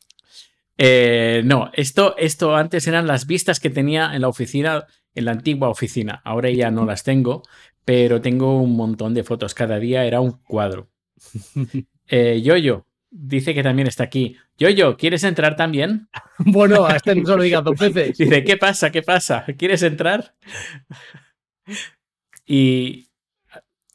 Eh, 0.76 1.42
no, 1.44 1.70
esto, 1.72 2.16
esto 2.18 2.54
antes 2.54 2.86
eran 2.86 3.06
las 3.06 3.26
vistas 3.26 3.60
que 3.60 3.70
tenía 3.70 4.14
en 4.14 4.20
la 4.22 4.28
oficina, 4.28 4.86
en 5.14 5.24
la 5.24 5.32
antigua 5.32 5.68
oficina. 5.68 6.20
Ahora 6.24 6.50
ya 6.50 6.70
no 6.70 6.84
las 6.84 7.02
tengo, 7.02 7.42
pero 7.84 8.20
tengo 8.20 8.60
un 8.60 8.76
montón 8.76 9.14
de 9.14 9.24
fotos. 9.24 9.54
Cada 9.54 9.78
día 9.78 10.04
era 10.04 10.20
un 10.20 10.32
cuadro. 10.32 10.88
Eh, 12.06 12.42
Yoyo 12.42 12.84
dice 13.16 13.54
que 13.54 13.62
también 13.62 13.86
está 13.86 14.04
aquí. 14.04 14.36
Yoyo, 14.58 14.96
¿quieres 14.96 15.24
entrar 15.24 15.56
también? 15.56 16.08
Bueno, 16.38 16.84
a 16.84 16.96
este 16.96 17.14
no 17.14 17.24
se 17.24 17.36
lo 17.36 17.42
digas 17.44 17.62
dos 17.62 17.78
veces. 17.78 18.18
Dice, 18.18 18.42
¿qué 18.42 18.56
pasa? 18.56 18.90
¿Qué 18.90 19.02
pasa? 19.02 19.44
¿Quieres 19.56 19.82
entrar? 19.82 20.34
Y 22.46 23.08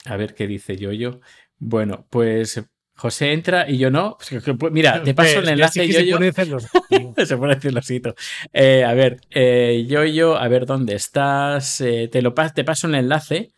a 0.05 0.17
ver 0.17 0.33
qué 0.33 0.47
dice 0.47 0.75
Yoyo. 0.75 1.19
Bueno, 1.59 2.07
pues 2.09 2.63
José 2.95 3.31
entra 3.33 3.69
y 3.69 3.77
yo 3.77 3.91
no. 3.91 4.17
Pues, 4.57 4.73
mira, 4.73 5.03
te 5.03 5.13
paso 5.13 5.37
el 5.37 5.45
Ves, 5.45 5.51
enlace, 5.51 5.87
se 5.91 6.05
Yoyo. 6.05 6.33
pone. 6.33 7.25
Se 7.25 7.37
pone 7.37 7.59
celosito. 7.59 8.15
Eh, 8.51 8.83
a 8.83 8.93
ver, 8.95 9.21
eh, 9.29 9.85
Yoyo, 9.87 10.35
a 10.35 10.47
ver 10.47 10.65
dónde 10.65 10.95
estás. 10.95 11.79
Eh, 11.81 12.09
te, 12.11 12.23
lo 12.23 12.33
te 12.33 12.63
paso 12.63 12.87
el 12.87 12.95
enlace 12.95 13.51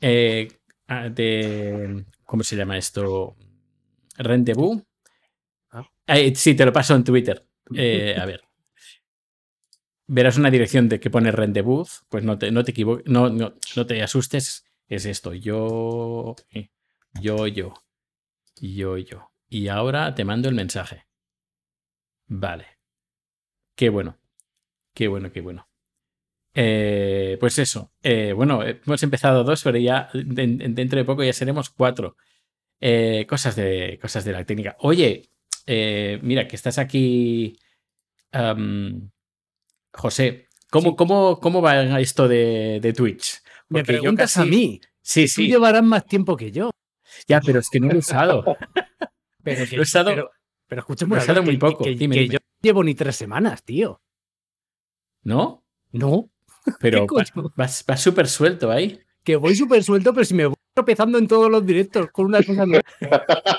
eh, 0.00 0.48
de. 1.12 2.04
¿Cómo 2.24 2.42
se 2.42 2.56
llama 2.56 2.76
esto? 2.76 3.36
Rendezvous. 4.18 4.82
Ah. 5.70 5.88
Eh, 6.06 6.34
sí, 6.34 6.54
te 6.54 6.64
lo 6.64 6.72
paso 6.72 6.94
en 6.94 7.04
Twitter. 7.04 7.46
Eh, 7.74 8.14
a 8.16 8.24
ver. 8.26 8.42
Verás 10.08 10.36
una 10.36 10.50
dirección 10.52 10.88
de 10.88 11.00
que 11.00 11.10
pone 11.10 11.32
Rendezvous. 11.32 12.04
Pues 12.08 12.22
no 12.22 12.38
te, 12.38 12.50
no 12.52 12.62
te 12.62 12.70
equivoques, 12.70 13.06
no, 13.06 13.28
no, 13.28 13.54
no 13.74 13.86
te 13.86 14.02
asustes. 14.02 14.64
Es 14.88 15.04
esto. 15.04 15.34
Yo. 15.34 16.36
eh, 16.50 16.70
Yo, 17.20 17.46
yo. 17.48 17.74
Yo, 18.60 18.98
yo. 18.98 19.32
Y 19.48 19.68
ahora 19.68 20.14
te 20.14 20.24
mando 20.24 20.48
el 20.48 20.54
mensaje. 20.54 21.06
Vale. 22.28 22.66
Qué 23.74 23.88
bueno. 23.90 24.16
Qué 24.94 25.08
bueno, 25.08 25.30
qué 25.32 25.40
bueno. 25.40 25.68
Eh, 26.54 27.36
pues 27.40 27.58
eso. 27.58 27.92
Bueno, 28.34 28.62
hemos 28.64 29.02
empezado 29.02 29.44
dos, 29.44 29.62
pero 29.64 29.78
ya 29.78 30.08
de- 30.14 30.24
de- 30.46 30.68
dentro 30.70 30.98
de 30.98 31.04
poco 31.04 31.24
ya 31.24 31.32
seremos 31.32 31.68
cuatro. 31.70 32.16
Eh, 32.80 33.26
cosas, 33.28 33.56
de, 33.56 33.98
cosas 34.00 34.24
de 34.24 34.32
la 34.32 34.44
técnica. 34.44 34.76
Oye, 34.80 35.30
eh, 35.66 36.18
mira, 36.22 36.46
que 36.46 36.56
estás 36.56 36.78
aquí. 36.78 37.58
José, 39.92 40.48
¿cómo, 40.70 40.90
Sí. 40.90 40.96
cómo, 40.96 41.40
¿cómo 41.40 41.62
va 41.62 42.00
esto 42.00 42.28
de, 42.28 42.80
de 42.82 42.92
Twitch? 42.92 43.40
Me 43.68 43.80
yo 43.80 43.84
preguntas 43.86 44.36
a 44.36 44.44
mí. 44.44 44.80
Sí, 45.00 45.22
Tú 45.24 45.28
sí. 45.28 45.46
llevarás 45.48 45.82
más 45.82 46.04
tiempo 46.06 46.36
que 46.36 46.50
yo. 46.52 46.70
Ya, 47.28 47.40
pero 47.40 47.60
es 47.60 47.68
que 47.70 47.80
no 47.80 47.88
lo 47.88 47.94
he 47.94 47.98
usado. 47.98 48.44
Pero, 49.42 49.64
que, 49.64 49.76
Lo 49.76 49.82
he 49.82 49.84
usado- 49.84 50.10
pero, 50.10 50.30
pero 50.66 50.80
escúchame, 50.80 51.10
lo 51.14 51.20
he 51.20 51.22
usado 51.22 51.38
cosa, 51.38 51.44
muy 51.46 51.54
que- 51.54 51.60
poco. 51.60 51.84
Que, 51.84 51.90
Dime, 51.94 52.16
que 52.16 52.20
dime. 52.22 52.32
yo 52.34 52.38
no 52.40 52.58
llevo 52.62 52.82
ni 52.82 52.96
tres 52.96 53.14
semanas, 53.14 53.62
tío. 53.62 54.02
¿No? 55.22 55.64
No, 55.92 56.30
Pero 56.80 57.06
¿Qué 57.06 57.14
va- 57.14 57.52
vas, 57.54 57.84
vas 57.86 58.00
súper 58.02 58.26
suelto 58.26 58.72
ahí. 58.72 58.98
que 59.22 59.36
voy 59.36 59.54
súper 59.54 59.84
suelto, 59.84 60.12
pero 60.12 60.24
si 60.24 60.34
me 60.34 60.46
voy 60.46 60.55
tropezando 60.80 61.16
en 61.18 61.26
todos 61.26 61.50
los 61.50 61.64
directos 61.64 62.10
con 62.12 62.26
una 62.26 62.42
cosa 62.42 62.66
nueva. 62.66 62.84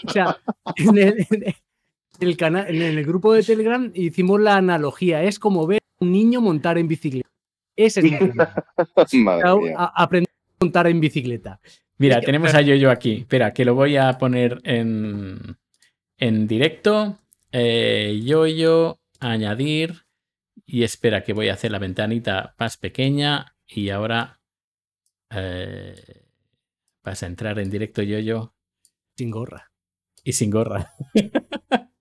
O 0.05 0.09
sea, 0.11 0.37
en 0.75 0.97
el, 0.99 1.25
en 1.31 1.55
el 2.19 2.37
canal, 2.37 2.67
en 2.69 2.81
el 2.97 3.03
grupo 3.05 3.33
de 3.33 3.41
Telegram 3.43 3.91
hicimos 3.95 4.39
la 4.39 4.55
analogía. 4.57 5.23
Es 5.23 5.39
como 5.39 5.65
ver 5.65 5.79
a 5.99 6.05
un 6.05 6.11
niño 6.11 6.41
montar 6.41 6.77
en 6.77 6.87
bicicleta. 6.87 7.27
Ese 7.75 8.01
es. 8.01 8.13
A- 9.75 9.93
aprender 10.03 10.29
a 10.31 10.63
montar 10.63 10.87
en 10.87 10.99
bicicleta. 10.99 11.59
Mira, 11.97 12.15
Es 12.15 12.19
que- 12.21 12.25
tenemos 12.27 12.53
a 12.53 12.61
Yoyo 12.61 12.91
aquí. 12.91 13.13
Espera, 13.21 13.51
que 13.53 13.65
lo 13.65 13.73
voy 13.73 13.97
a 13.97 14.13
poner 14.19 14.59
en, 14.63 15.57
en 16.19 16.47
directo. 16.47 17.17
Eh, 17.51 18.21
Yoyo, 18.23 18.99
añadir. 19.19 20.03
Y 20.67 20.83
espera, 20.83 21.23
que 21.23 21.33
voy 21.33 21.49
a 21.49 21.53
hacer 21.53 21.71
la 21.71 21.79
ventanita 21.79 22.53
más 22.59 22.77
pequeña. 22.77 23.55
Y 23.67 23.89
ahora 23.89 24.39
eh, 25.31 26.25
vas 27.07 27.23
a 27.23 27.27
entrar 27.27 27.57
en 27.59 27.69
directo, 27.69 28.01
Yoyo. 28.01 28.53
Sin 29.17 29.31
gorra. 29.31 29.71
Y 30.23 30.33
sin 30.33 30.51
gorra. 30.51 30.91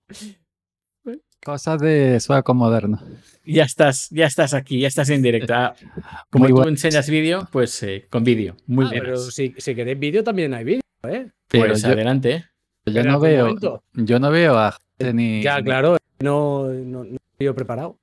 Cosas 1.45 1.81
de 1.81 2.19
sueco 2.19 2.55
moderno. 2.55 3.01
Ya 3.45 3.63
estás, 3.63 4.09
ya 4.11 4.27
estás 4.27 4.53
aquí, 4.53 4.81
ya 4.81 4.89
estás 4.89 5.09
en 5.11 5.23
directo. 5.23 5.55
Ah, 5.55 5.77
como 6.31 6.49
Muy 6.49 6.63
tú 6.63 6.69
enseñas 6.69 7.09
vídeo, 7.09 7.47
pues 7.53 7.81
eh, 7.85 8.07
con 8.11 8.25
vídeo. 8.25 8.57
Muy 8.67 8.87
Ah, 8.87 8.91
bien. 8.91 9.05
pero 9.05 9.17
si, 9.19 9.55
si 9.57 9.75
queréis 9.77 9.99
vídeo, 9.99 10.25
también 10.25 10.53
hay 10.55 10.65
vídeo, 10.65 10.83
¿eh? 11.05 11.31
Pero 11.47 11.67
Pues 11.69 11.83
yo, 11.83 11.89
adelante. 11.89 12.47
yo 12.85 13.05
no 13.05 13.21
veo, 13.21 13.45
momento. 13.45 13.85
yo 13.93 14.19
no 14.19 14.31
veo 14.33 14.59
a 14.59 14.77
ni. 15.13 15.41
Ya, 15.41 15.63
claro, 15.63 15.99
no, 16.19 16.65
no, 16.67 17.05
no 17.05 17.17
estoy 17.39 17.53
preparado 17.55 17.97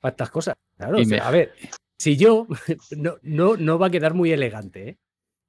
para 0.00 0.10
estas 0.10 0.30
cosas. 0.30 0.56
Claro, 0.76 0.98
Y 0.98 1.02
o 1.02 1.04
sea, 1.04 1.18
me- 1.18 1.24
a 1.24 1.30
ver, 1.30 1.52
si 1.98 2.16
yo 2.16 2.48
no, 2.96 3.14
no, 3.22 3.56
no 3.56 3.78
va 3.78 3.86
a 3.86 3.90
quedar 3.90 4.14
muy 4.14 4.32
elegante. 4.32 4.88
¿eh? 4.88 4.98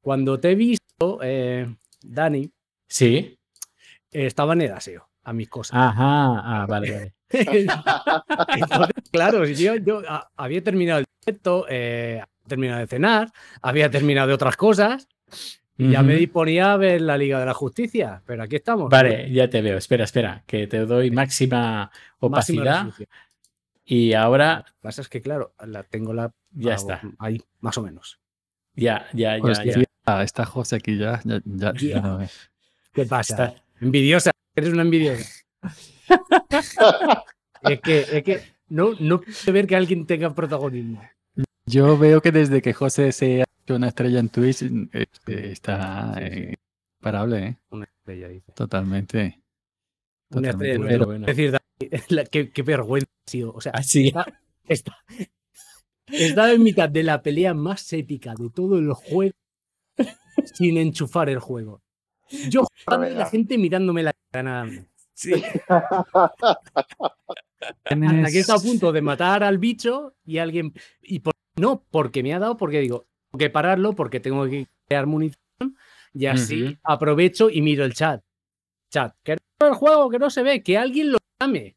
Cuando 0.02 0.40
te 0.40 0.52
he 0.52 0.56
visto, 0.56 0.83
eh, 1.22 1.74
Dani, 2.02 2.52
Sí. 2.88 3.38
estaba 4.12 4.54
en 4.54 4.62
el 4.62 4.72
aseo 4.72 5.10
a 5.24 5.34
mis 5.34 5.50
cosas. 5.50 5.76
Ajá. 5.80 6.62
Ah, 6.64 6.66
vale, 6.68 6.92
vale. 6.92 7.14
Entonces, 8.56 9.10
claro, 9.12 9.46
yo, 9.46 9.76
yo 9.76 10.02
a- 10.08 10.30
había 10.38 10.64
terminado 10.64 11.00
el 11.00 11.06
directo, 11.26 11.66
eh, 11.70 12.22
había 12.22 12.48
terminado 12.48 12.80
de 12.82 12.88
cenar, 12.88 13.32
había 13.62 13.90
terminado 13.90 14.28
de 14.28 14.34
otras 14.34 14.56
cosas, 14.56 15.08
y 15.76 15.90
ya 15.90 16.04
me 16.04 16.16
disponía 16.16 16.74
a 16.74 16.78
ver 16.78 17.02
la 17.02 17.18
Liga 17.18 17.40
de 17.40 17.48
la 17.48 17.54
Justicia. 17.56 18.22
Pero 18.28 18.44
aquí 18.44 18.58
estamos. 18.58 18.90
Vale, 18.90 19.32
ya 19.32 19.50
te 19.50 19.62
veo. 19.62 19.78
Espera, 19.78 20.04
espera, 20.04 20.44
que 20.46 20.68
te 20.68 20.86
doy 20.86 21.10
máxima 21.10 21.90
opacidad. 22.20 22.90
Y 23.84 24.14
ahora 24.14 24.58
Lo 24.60 24.64
que 24.66 24.72
pasa 24.82 25.02
es 25.02 25.10
que, 25.10 25.22
claro, 25.22 25.56
la, 25.66 25.82
tengo 25.84 26.14
la. 26.14 26.32
ya 26.52 26.74
ah, 26.74 26.76
está. 26.76 27.02
Ahí, 27.18 27.42
más 27.60 27.78
o 27.80 27.82
menos. 27.82 28.20
Ya, 28.76 29.08
ya, 29.14 29.38
Pues 29.42 29.58
ya, 29.58 29.66
ya. 29.66 29.84
Ah, 30.06 30.24
está 30.24 30.46
José 30.46 30.78
aquí 30.78 30.98
ya. 30.98 31.22
ya, 31.24 31.42
ya- 31.46 31.74
ya 31.74 32.02
no 32.02 32.18
ve. 32.20 32.30
¿Qué 32.94 33.06
pasa? 33.06 33.56
Envidiosa. 33.82 34.32
Eres 34.56 34.72
una 34.74 34.84
envidiosa. 34.84 35.26
es 37.64 37.82
que, 37.82 38.00
es 38.12 38.24
que 38.24 38.42
no, 38.70 38.92
no 39.00 39.22
puede 39.22 39.52
ver 39.52 39.68
que 39.68 39.76
alguien 39.76 40.06
tenga 40.06 40.34
protagonismo. 40.34 41.02
Yo 41.66 41.98
veo 41.98 42.22
que 42.22 42.32
desde 42.32 42.62
que 42.62 42.74
José 42.74 43.12
se 43.12 43.42
ha 43.42 43.46
hecho 43.64 43.76
una 43.76 43.88
estrella 43.88 44.20
en 44.20 44.30
Twitch, 44.30 44.64
este, 44.92 45.52
está 45.52 46.16
eh, 46.20 46.56
imparable, 47.00 47.46
¿eh? 47.46 47.58
Una 47.70 47.86
estrella, 47.86 48.28
dice. 48.28 48.52
Totalmente. 48.54 49.42
Una 50.32 50.50
estrella. 50.50 50.76
Totalmente. 50.76 51.06
bueno. 51.06 51.06
puedo 51.06 51.36
decir. 51.36 51.58
La- 52.10 52.26
qué, 52.26 52.52
qué 52.52 52.62
vergüenza 52.62 53.08
ha 53.28 53.32
sido. 53.32 53.54
O 53.54 53.62
sea, 53.62 53.72
Así. 53.74 54.08
está, 54.08 54.26
está, 54.68 54.98
está 56.08 56.52
en 56.52 56.64
mitad 56.64 56.90
de 56.90 57.04
la 57.04 57.22
pelea 57.24 57.54
más 57.54 57.92
épica 57.94 58.34
de 58.36 58.50
todo 58.50 58.78
el 58.78 58.92
juego 58.94 59.34
sin 60.54 60.78
enchufar 60.78 61.30
el 61.30 61.40
juego. 61.40 61.82
Yo 62.50 62.66
jugando 62.86 63.10
y 63.10 63.14
la 63.14 63.26
gente 63.28 63.58
mirándome 63.58 64.04
la 64.04 64.14
cara 64.32 64.44
nada 64.44 64.66
más. 64.66 64.86
Hasta 67.86 68.32
que 68.32 68.40
está 68.40 68.56
a 68.56 68.60
punto 68.60 68.92
de 68.92 69.02
matar 69.02 69.44
al 69.44 69.58
bicho 69.58 70.16
y 70.26 70.38
alguien. 70.40 70.74
Y 71.02 71.20
por- 71.20 71.34
no, 71.56 71.84
porque 71.92 72.24
me 72.24 72.34
ha 72.34 72.40
dado, 72.40 72.58
porque 72.58 72.80
digo, 72.80 73.06
tengo 73.32 73.40
que 73.40 73.50
pararlo, 73.50 73.94
porque 73.94 74.20
tengo 74.20 74.46
que 74.46 74.68
crear 74.88 75.06
munición. 75.06 75.38
Y 76.14 76.26
así 76.28 76.78
aprovecho 76.84 77.50
y 77.50 77.62
miro 77.62 77.86
el 77.86 77.94
chat. 77.94 78.22
Chat, 78.92 79.16
que 79.24 79.38
no 79.60 79.68
el 79.68 79.74
juego, 79.74 80.10
que 80.10 80.20
no 80.20 80.30
se 80.30 80.44
ve, 80.44 80.62
que 80.62 80.78
alguien 80.78 81.12
lo 81.12 81.18
llame. 81.40 81.76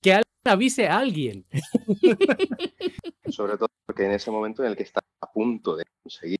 Que 0.00 0.12
alguien 0.14 0.28
avise 0.44 0.86
a 0.88 0.98
alguien. 0.98 1.44
Sobre 3.28 3.56
todo 3.58 3.68
porque 3.86 4.04
en 4.04 4.12
ese 4.12 4.30
momento 4.30 4.62
en 4.62 4.70
el 4.70 4.76
que 4.76 4.84
estás 4.84 5.02
a 5.20 5.30
punto 5.30 5.76
de 5.76 5.84
conseguir 6.02 6.38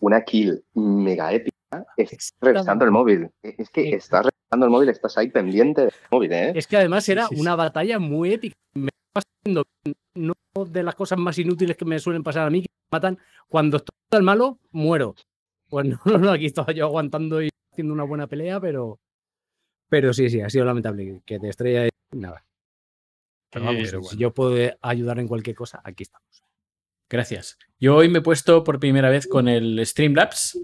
una 0.00 0.22
kill 0.24 0.64
mega 0.74 1.32
épica, 1.32 1.56
estás 1.96 2.32
revisando 2.40 2.84
el 2.84 2.90
móvil. 2.90 3.30
Es 3.42 3.70
que 3.70 3.90
estás 3.94 4.26
revisando 4.26 4.66
el 4.66 4.70
móvil, 4.72 4.88
estás 4.88 5.16
ahí 5.18 5.28
pendiente 5.30 5.82
del 5.82 5.92
móvil, 6.10 6.32
¿eh? 6.32 6.52
Es 6.54 6.66
que 6.66 6.76
además 6.76 7.08
era 7.08 7.26
Sí, 7.26 7.34
sí, 7.36 7.40
una 7.40 7.56
batalla 7.56 7.98
muy 7.98 8.32
épica. 8.32 8.56
Me 8.74 8.88
estaba 8.88 9.24
haciendo 9.42 9.64
no 10.14 10.34
de 10.66 10.82
las 10.82 10.94
cosas 10.94 11.18
más 11.18 11.38
inútiles 11.38 11.76
que 11.76 11.84
me 11.84 11.98
suelen 11.98 12.22
pasar 12.22 12.46
a 12.46 12.50
mí, 12.50 12.62
que 12.62 12.68
me 12.90 12.96
matan 12.96 13.18
cuando 13.48 13.76
estoy 13.78 13.94
al 14.12 14.22
malo, 14.22 14.58
muero. 14.70 15.14
Pues 15.68 15.86
no, 15.86 15.98
no, 16.04 16.18
no, 16.18 16.30
aquí 16.30 16.46
estaba 16.46 16.72
yo 16.72 16.86
aguantando 16.86 17.42
y 17.42 17.50
haciendo 17.72 17.92
una 17.92 18.04
buena 18.04 18.26
pelea, 18.26 18.60
pero. 18.60 18.98
Pero 19.90 20.12
sí, 20.12 20.28
sí, 20.28 20.40
ha 20.40 20.50
sido 20.50 20.64
lamentable 20.64 21.22
que 21.24 21.38
te 21.38 21.48
estrella 21.48 21.86
y 21.86 21.90
nada. 22.12 22.44
Pero 23.50 23.64
vamos, 23.64 23.80
Eh, 23.80 23.84
pero 23.86 23.98
bueno. 24.00 24.10
si 24.10 24.16
yo 24.18 24.34
puedo 24.34 24.74
ayudar 24.82 25.18
en 25.18 25.28
cualquier 25.28 25.56
cosa, 25.56 25.80
aquí 25.84 26.02
estamos. 26.02 26.42
Gracias. 27.08 27.58
Yo 27.80 27.96
hoy 27.96 28.08
me 28.08 28.18
he 28.18 28.22
puesto 28.22 28.64
por 28.64 28.78
primera 28.80 29.08
vez 29.10 29.26
con 29.26 29.48
el 29.48 29.84
Streamlabs 29.86 30.58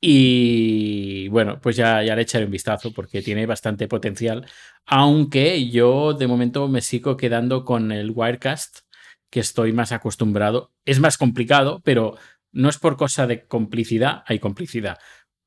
y 0.00 1.28
bueno, 1.28 1.60
pues 1.60 1.76
ya, 1.76 2.02
ya 2.02 2.14
le 2.16 2.22
echaré 2.22 2.44
un 2.44 2.50
vistazo 2.50 2.92
porque 2.92 3.22
tiene 3.22 3.46
bastante 3.46 3.88
potencial. 3.88 4.46
Aunque 4.86 5.68
yo 5.70 6.12
de 6.14 6.26
momento 6.26 6.68
me 6.68 6.80
sigo 6.80 7.16
quedando 7.16 7.64
con 7.64 7.90
el 7.92 8.10
Wirecast, 8.10 8.80
que 9.30 9.40
estoy 9.40 9.72
más 9.72 9.92
acostumbrado. 9.92 10.72
Es 10.84 11.00
más 11.00 11.18
complicado, 11.18 11.80
pero 11.84 12.16
no 12.52 12.68
es 12.68 12.78
por 12.78 12.96
cosa 12.96 13.26
de 13.26 13.46
complicidad, 13.46 14.22
hay 14.26 14.38
complicidad, 14.38 14.98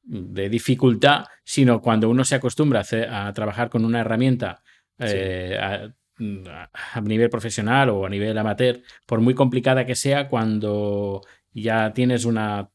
de 0.03 0.49
dificultad, 0.49 1.25
sino 1.43 1.81
cuando 1.81 2.09
uno 2.09 2.23
se 2.23 2.35
acostumbra 2.35 2.79
a, 2.79 2.83
hacer- 2.83 3.09
a 3.09 3.31
trabajar 3.33 3.69
con 3.69 3.85
una 3.85 3.99
herramienta 4.01 4.63
eh, 4.99 5.57
a, 5.59 5.93
a 6.49 7.01
nivel 7.01 7.29
profesional 7.29 7.89
o 7.89 8.05
a 8.05 8.09
nivel 8.09 8.37
amateur, 8.37 8.81
por 9.05 9.21
muy 9.21 9.33
complicada 9.33 9.85
que 9.85 9.95
sea, 9.95 10.27
cuando 10.29 11.21
ya 11.51 11.91
tienes 11.93 12.25
una 12.25 12.69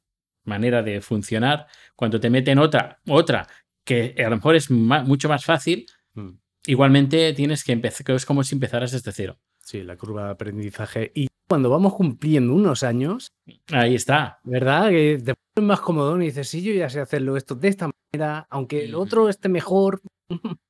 manera 0.45 0.83
de 0.83 1.01
funcionar, 1.01 1.67
cuando 1.95 2.21
te 2.21 2.31
meten 2.31 2.59
otra, 2.59 3.01
otra 3.09 3.47
que 3.85 4.15
a 4.19 4.29
lo 4.31 4.37
mejor 4.37 4.57
es 4.57 4.71
mucho 4.71 5.29
más 5.29 5.45
fácil, 5.45 5.87
Mm. 6.15 6.31
igualmente 6.67 7.33
tienes 7.35 7.63
que 7.63 7.73
empezar, 7.73 8.05
que 8.07 8.15
es 8.15 8.25
como 8.27 8.43
si 8.43 8.55
empezaras 8.55 8.91
desde 8.93 9.13
cero. 9.13 9.39
Sí, 9.61 9.83
la 9.83 9.97
curva 9.97 10.25
de 10.27 10.31
aprendizaje. 10.31 11.13
Y 11.15 11.29
cuando 11.49 11.69
vamos 11.71 11.95
cumpliendo 11.95 12.55
unos 12.55 12.83
años, 12.83 13.29
Ahí 13.71 13.95
está. 13.97 14.41
¿verdad? 14.45 14.89
Que 14.91 15.21
te 15.23 15.35
pones 15.55 15.69
más 15.69 15.81
cómodo 15.81 16.21
y 16.21 16.27
dices, 16.27 16.49
sí, 16.49 16.63
yo 16.63 16.73
ya 16.73 16.89
sé 16.89 17.01
hacerlo 17.01 17.37
esto 17.37 17.55
de 17.55 17.69
esta 17.69 17.91
manera, 18.13 18.47
aunque 18.51 18.85
el 18.85 18.95
otro 18.95 19.29
esté 19.29 19.49
mejor, 19.49 20.01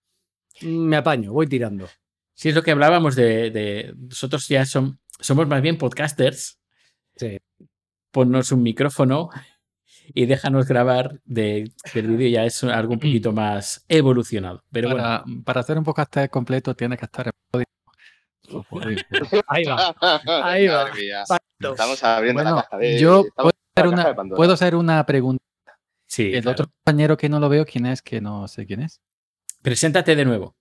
me 0.62 0.96
apaño, 0.96 1.32
voy 1.32 1.46
tirando. 1.46 1.86
Sí, 2.36 2.50
es 2.50 2.54
lo 2.54 2.62
que 2.62 2.70
hablábamos 2.70 3.16
de, 3.16 3.50
de- 3.50 3.94
nosotros 3.96 4.46
ya 4.46 4.64
son, 4.66 5.00
somos 5.20 5.48
más 5.48 5.62
bien 5.62 5.78
podcasters. 5.78 6.58
Sí. 7.16 7.38
Ponnos 8.10 8.52
un 8.52 8.62
micrófono 8.62 9.30
y 10.08 10.26
déjanos 10.26 10.66
grabar 10.68 11.18
de, 11.24 11.72
del 11.94 12.06
vídeo 12.16 12.28
ya 12.28 12.44
es 12.44 12.62
algo 12.62 12.92
un 12.92 12.98
poquito 13.00 13.32
más 13.32 13.84
evolucionado. 13.88 14.62
Pero 14.70 14.88
bueno, 14.90 15.02
para, 15.02 15.24
para 15.44 15.60
hacer 15.60 15.78
un 15.78 15.84
podcast 15.84 16.14
completo 16.30 16.74
tienes 16.76 16.98
que 16.98 17.06
estar 17.06 17.26
en. 17.26 17.64
O 18.52 18.62
Podimo. 18.62 19.00
Ahí 19.48 19.64
va. 19.64 19.94
Ahí 20.44 20.66
va. 20.68 20.86
Estamos 21.58 22.04
abriendo 22.04 22.42
la 22.44 22.50
Bueno, 22.52 22.62
caja 22.64 22.76
de. 22.78 22.98
yo 22.98 23.24
puedo 23.34 23.50
hacer, 23.74 23.86
la 23.90 23.96
caja 23.96 24.12
de 24.12 24.20
una, 24.20 24.36
puedo 24.36 24.52
hacer 24.52 24.74
una 24.76 25.06
pregunta. 25.06 25.42
sí. 26.06 26.32
El 26.34 26.42
claro. 26.42 26.50
otro 26.52 26.66
compañero 26.84 27.16
que 27.16 27.28
no 27.30 27.40
lo 27.40 27.48
veo, 27.48 27.64
¿quién 27.64 27.86
es? 27.86 28.02
Que 28.02 28.20
no 28.20 28.46
sé 28.46 28.66
quién 28.66 28.82
es. 28.82 29.00
Preséntate 29.62 30.14
de 30.14 30.24
nuevo. 30.26 30.54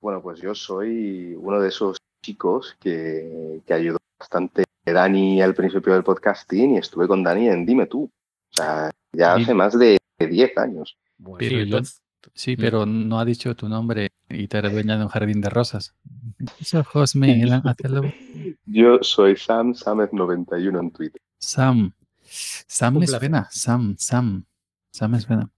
Bueno, 0.00 0.22
pues 0.22 0.40
yo 0.40 0.54
soy 0.54 1.34
uno 1.38 1.60
de 1.60 1.68
esos 1.68 1.98
chicos 2.22 2.76
que, 2.80 3.60
que 3.66 3.74
ayudó 3.74 3.98
bastante 4.18 4.64
a 4.86 4.92
Dani 4.92 5.42
al 5.42 5.54
principio 5.54 5.92
del 5.94 6.04
podcasting 6.04 6.74
y 6.74 6.78
estuve 6.78 7.08
con 7.08 7.22
Dani 7.22 7.48
en 7.48 7.66
Dime 7.66 7.86
tú. 7.86 8.04
O 8.04 8.10
sea, 8.56 8.90
ya 9.12 9.34
hace 9.34 9.54
más 9.54 9.78
de 9.78 9.98
10 10.18 10.56
años. 10.58 10.96
Bueno, 11.18 11.38
Pero 11.38 11.50
Sí, 11.50 11.56
yo- 11.56 11.62
entonces- 11.62 12.02
Sí, 12.34 12.56
pero 12.56 12.86
no 12.86 13.20
ha 13.20 13.24
dicho 13.24 13.54
tu 13.54 13.68
nombre 13.68 14.08
y 14.28 14.48
te 14.48 14.58
eres 14.58 14.72
dueña 14.72 14.96
de 14.98 15.04
un 15.04 15.08
jardín 15.08 15.40
de 15.40 15.48
rosas. 15.48 15.94
Ojos 16.74 17.14
me. 17.14 17.40
Yo 18.66 18.98
soy 19.02 19.36
Sam 19.36 19.74
Samet91 19.74 20.80
en 20.80 20.90
Twitter. 20.90 21.20
Sam. 21.38 21.92
Sam 22.24 22.98
me 22.98 23.06
suena. 23.06 23.46
Sam, 23.52 23.94
Sam. 23.96 24.44
Sam 24.90 25.10
me 25.12 25.20
suena. 25.20 25.48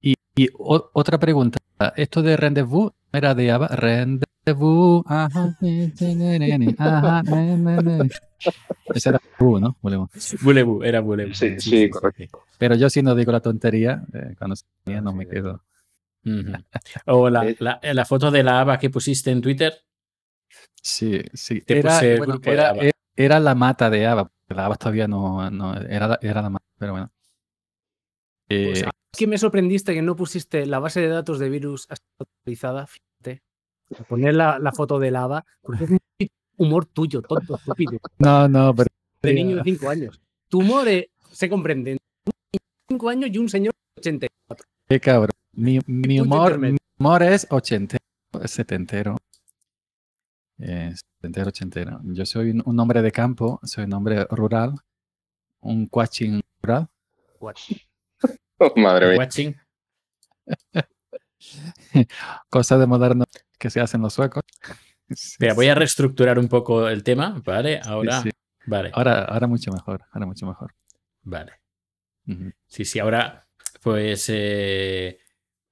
Y, 0.00 0.14
y 0.34 0.48
o- 0.58 0.90
otra 0.94 1.16
pregunta. 1.18 1.58
Esto 1.94 2.22
de 2.22 2.36
rendezvous 2.36 2.90
era 3.16 3.34
de 3.34 3.50
Ava. 3.50 3.68
Rendezvous. 3.68 5.02
Ajá. 5.06 5.56
Ajá. 6.78 7.22
Ese 8.94 9.08
era 9.08 9.18
Rendezvous, 9.18 9.60
¿no? 9.60 9.76
Volvemos. 9.82 10.10
Bulebu, 10.42 10.82
era 10.84 11.00
Bulebu. 11.00 11.34
Sí, 11.34 11.58
sí, 11.60 11.90
correcto. 11.90 12.42
Pero 12.58 12.74
yo 12.74 12.88
si 12.90 13.02
no 13.02 13.14
digo 13.14 13.32
la 13.32 13.40
tontería, 13.40 14.04
eh, 14.14 14.34
cuando 14.38 14.56
se 14.56 14.64
mía 14.86 15.00
no 15.00 15.12
me 15.12 15.24
sí. 15.24 15.30
quedo. 15.30 15.62
Ujú. 16.24 16.52
O 17.06 17.30
la, 17.30 17.46
Eh. 17.46 17.56
la- 17.60 17.80
la 17.82 18.04
foto 18.04 18.30
de 18.30 18.42
la 18.42 18.60
haba 18.60 18.78
que 18.78 18.90
pusiste 18.90 19.30
en 19.30 19.40
Twitter. 19.40 19.74
Sí, 20.82 21.20
sí. 21.34 21.60
Te 21.62 21.78
Era, 21.80 21.90
puse 21.94 22.12
el 22.12 22.18
bueno, 22.18 22.32
grupo 22.34 22.50
de 22.50 22.54
era, 22.56 22.70
Ava. 22.70 22.82
era 23.16 23.40
la 23.40 23.54
mata 23.54 23.90
de 23.90 24.06
Ava. 24.06 24.24
porque 24.24 24.54
La 24.54 24.66
Ava 24.66 24.76
todavía 24.76 25.08
no, 25.08 25.50
no 25.50 25.74
era, 25.76 26.08
la- 26.08 26.18
era 26.22 26.42
la 26.42 26.50
mata, 26.50 26.64
pero 26.78 26.92
bueno. 26.92 27.10
Pues, 28.48 28.82
Eh, 28.82 28.88
que 29.12 29.26
me 29.26 29.38
sorprendiste 29.38 29.92
que 29.94 30.02
no 30.02 30.14
pusiste 30.14 30.66
la 30.66 30.78
base 30.78 31.00
de 31.00 31.08
datos 31.08 31.38
de 31.38 31.48
virus 31.48 31.88
actualizada. 31.90 32.86
Poner 34.08 34.34
la, 34.34 34.58
la 34.58 34.72
foto 34.72 34.98
de 34.98 35.10
lava, 35.10 35.44
porque 35.62 35.84
es 35.84 35.90
un 35.90 35.98
humor 36.56 36.86
tuyo, 36.86 37.22
tonto, 37.22 37.56
estúpido, 37.56 37.98
no, 38.18 38.48
no, 38.48 38.74
pero 38.74 38.88
de 39.22 39.34
niño 39.34 39.56
de 39.56 39.62
5 39.62 39.88
años. 39.88 40.20
Tu 40.48 40.58
humor 40.58 40.88
eh, 40.88 41.10
se 41.30 41.48
comprende 41.48 41.92
un 41.92 41.98
niño 42.24 42.50
de 42.52 42.58
5 42.88 43.08
años 43.08 43.30
y 43.32 43.38
un 43.38 43.48
señor 43.48 43.74
de 43.74 44.00
80. 44.00 44.26
qué 44.88 45.00
cabrón. 45.00 45.36
Mi, 45.52 45.78
mi 45.86 46.20
humor, 46.20 46.58
mi 46.58 46.76
humor 46.98 47.22
es 47.22 47.46
ochentero, 47.50 48.02
setentero. 48.44 49.16
Eh, 50.58 50.92
setentero, 50.94 51.48
ochentero. 51.48 52.00
Yo 52.04 52.26
soy 52.26 52.50
un, 52.50 52.62
un 52.64 52.80
hombre 52.80 53.02
de 53.02 53.12
campo, 53.12 53.60
soy 53.62 53.84
un 53.84 53.92
hombre 53.94 54.24
rural, 54.24 54.74
un 55.60 55.86
cuachín 55.86 56.42
rural. 56.62 56.88
Madre 58.76 59.18
mía. 59.18 59.28
Cosas 62.50 62.80
de 62.80 62.86
moderno 62.86 63.24
que 63.58 63.70
se 63.70 63.80
hacen 63.80 64.00
los 64.02 64.14
suecos. 64.14 64.42
Sí, 65.08 65.34
Espera, 65.34 65.54
voy 65.54 65.68
a 65.68 65.76
reestructurar 65.76 66.36
un 66.36 66.48
poco 66.48 66.88
el 66.88 67.04
tema, 67.04 67.40
¿vale? 67.44 67.80
Ahora, 67.84 68.22
sí. 68.22 68.30
vale, 68.66 68.90
Ahora, 68.92 69.22
ahora 69.24 69.46
mucho 69.46 69.70
mejor, 69.70 70.02
ahora 70.10 70.26
mucho 70.26 70.46
mejor. 70.46 70.74
vale. 71.22 71.52
Sí, 72.66 72.84
sí, 72.84 72.98
ahora, 72.98 73.46
pues, 73.82 74.26
eh, 74.30 75.20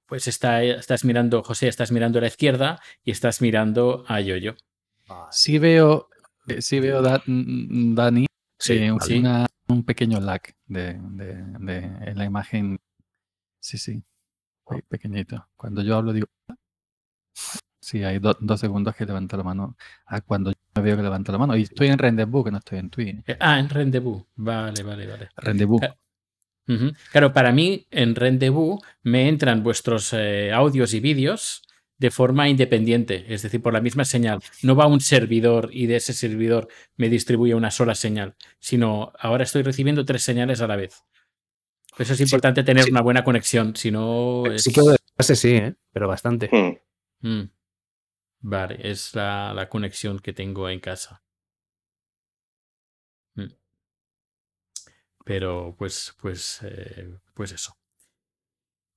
pues 0.05 0.29
está, 0.29 0.63
estás 0.63 1.03
mirando, 1.03 1.43
José, 1.43 1.67
estás 1.67 1.91
mirando 1.91 2.19
a 2.19 2.21
la 2.21 2.27
izquierda 2.29 2.79
y 3.03 3.11
estás 3.11 3.41
mirando 3.41 4.05
a 4.07 4.21
Yoyo. 4.21 4.55
Sí 5.31 5.59
veo, 5.59 6.07
eh, 6.47 6.61
sí 6.61 6.79
veo 6.79 7.01
Da- 7.01 7.21
Dani, 7.27 8.27
eh, 8.69 8.91
un- 8.93 9.01
sí. 9.01 9.19
una- 9.19 9.47
un 9.67 9.83
pequeño 9.83 10.21
lag 10.21 10.41
de, 10.65 10.93
de- 10.93 11.43
de- 11.59 12.09
en 12.09 12.17
la 12.17 12.23
imagen. 12.23 12.79
Sí, 13.59 13.77
sí, 13.77 14.01
pe- 14.65 14.81
pequeñito. 14.87 15.45
Cuando 15.57 15.81
yo 15.81 15.97
hablo 15.97 16.13
digo, 16.13 16.27
sí, 17.85 18.03
hay 18.03 18.19
do- 18.19 18.37
dos 18.39 18.59
segundos 18.59 18.95
que 18.95 19.05
levanto 19.05 19.37
la 19.37 19.43
mano. 19.43 19.75
Ah, 20.07 20.21
cuando 20.21 20.51
yo 20.51 20.57
me 20.75 20.81
veo 20.81 20.95
que 20.97 21.03
levanto 21.03 21.31
la 21.31 21.37
mano. 21.37 21.55
Y 21.55 21.63
estoy 21.63 21.87
en 21.87 21.97
Rendezvous, 21.97 22.43
que 22.45 22.51
no 22.51 22.57
estoy 22.57 22.79
en 22.79 22.89
Twitter. 22.89 23.23
Eh, 23.27 23.37
Ah, 23.39 23.59
en 23.59 23.69
Rendezvous. 23.69 24.23
Vale, 24.35 24.83
vale, 24.83 25.07
vale. 25.07 25.29
Rendezvous. 25.37 25.81
Claro, 27.11 27.31
para 27.31 27.51
mí 27.51 27.85
en 27.91 28.15
Rendezvous 28.15 28.79
me 29.03 29.29
entran 29.29 29.61
vuestros 29.61 30.13
eh, 30.13 30.51
audios 30.51 30.93
y 30.95 30.99
vídeos 30.99 31.61
de 31.97 32.09
forma 32.11 32.49
independiente, 32.49 33.23
es 33.33 33.43
decir, 33.43 33.61
por 33.61 33.71
la 33.71 33.81
misma 33.81 34.03
señal. 34.03 34.39
No 34.63 34.75
va 34.75 34.85
a 34.85 34.87
un 34.87 34.99
servidor 34.99 35.69
y 35.71 35.85
de 35.85 35.97
ese 35.97 36.11
servidor 36.13 36.67
me 36.97 37.07
distribuye 37.09 37.53
una 37.55 37.69
sola 37.71 37.93
señal, 37.95 38.35
sino 38.59 39.13
ahora 39.19 39.43
estoy 39.43 39.61
recibiendo 39.61 40.03
tres 40.05 40.23
señales 40.23 40.59
a 40.61 40.67
la 40.67 40.75
vez. 40.75 41.03
Por 41.91 42.01
eso 42.01 42.13
es 42.13 42.19
importante 42.21 42.63
tener 42.63 42.83
sí. 42.83 42.91
una 42.91 43.01
buena 43.01 43.23
conexión, 43.23 43.75
si 43.75 43.91
no... 43.91 44.43
es- 44.47 44.63
Sí 44.63 44.73
que 44.73 44.81
de 44.81 44.97
base 45.17 45.35
sí, 45.37 45.51
¿eh? 45.51 45.75
pero 45.93 46.07
bastante. 46.09 46.49
Hmm. 46.51 47.27
Mm. 47.29 47.49
Vale, 48.51 48.77
es 48.89 49.13
la, 49.13 49.53
la 49.53 49.67
conexión 49.67 50.19
que 50.19 50.31
tengo 50.31 50.69
en 50.69 50.79
casa. 50.79 51.21
Mm. 53.37 53.49
Pero 55.25 55.75
pues, 55.77 56.15
pues, 56.21 56.59
eh, 56.63 57.17
pues 57.33 57.51
eso. 57.51 57.75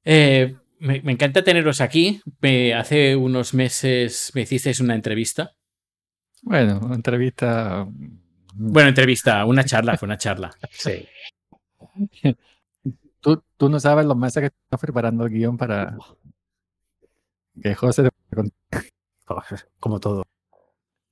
Eh, 0.04 0.56
me, 0.80 1.00
me 1.02 1.12
encanta 1.12 1.42
teneros 1.44 1.80
aquí. 1.80 2.20
Me- 2.40 2.74
hace 2.74 3.16
unos 3.16 3.54
meses 3.54 4.30
me 4.34 4.42
hicisteis 4.42 4.80
una 4.80 4.94
entrevista. 4.94 5.54
Bueno, 6.42 6.80
una 6.82 6.96
entrevista. 6.96 7.84
mm, 7.86 8.20
Bueno, 8.54 8.88
entrevista, 8.90 9.44
una 9.46 9.64
charla, 9.64 9.96
fue 9.98 10.06
una 10.08 10.18
charla. 10.24 10.52
Sí. 10.70 11.06
Tú, 13.20 13.42
tú 13.56 13.68
no 13.68 13.80
sabes 13.80 14.06
los 14.06 14.16
meses 14.16 14.40
que 14.40 14.46
estás 14.46 14.80
preparando 14.80 15.24
el 15.24 15.30
guion 15.32 15.56
para 15.56 15.96
que 17.62 17.74
José 17.74 18.02
te 18.04 18.10
Como 19.80 20.00
todo. 20.00 20.24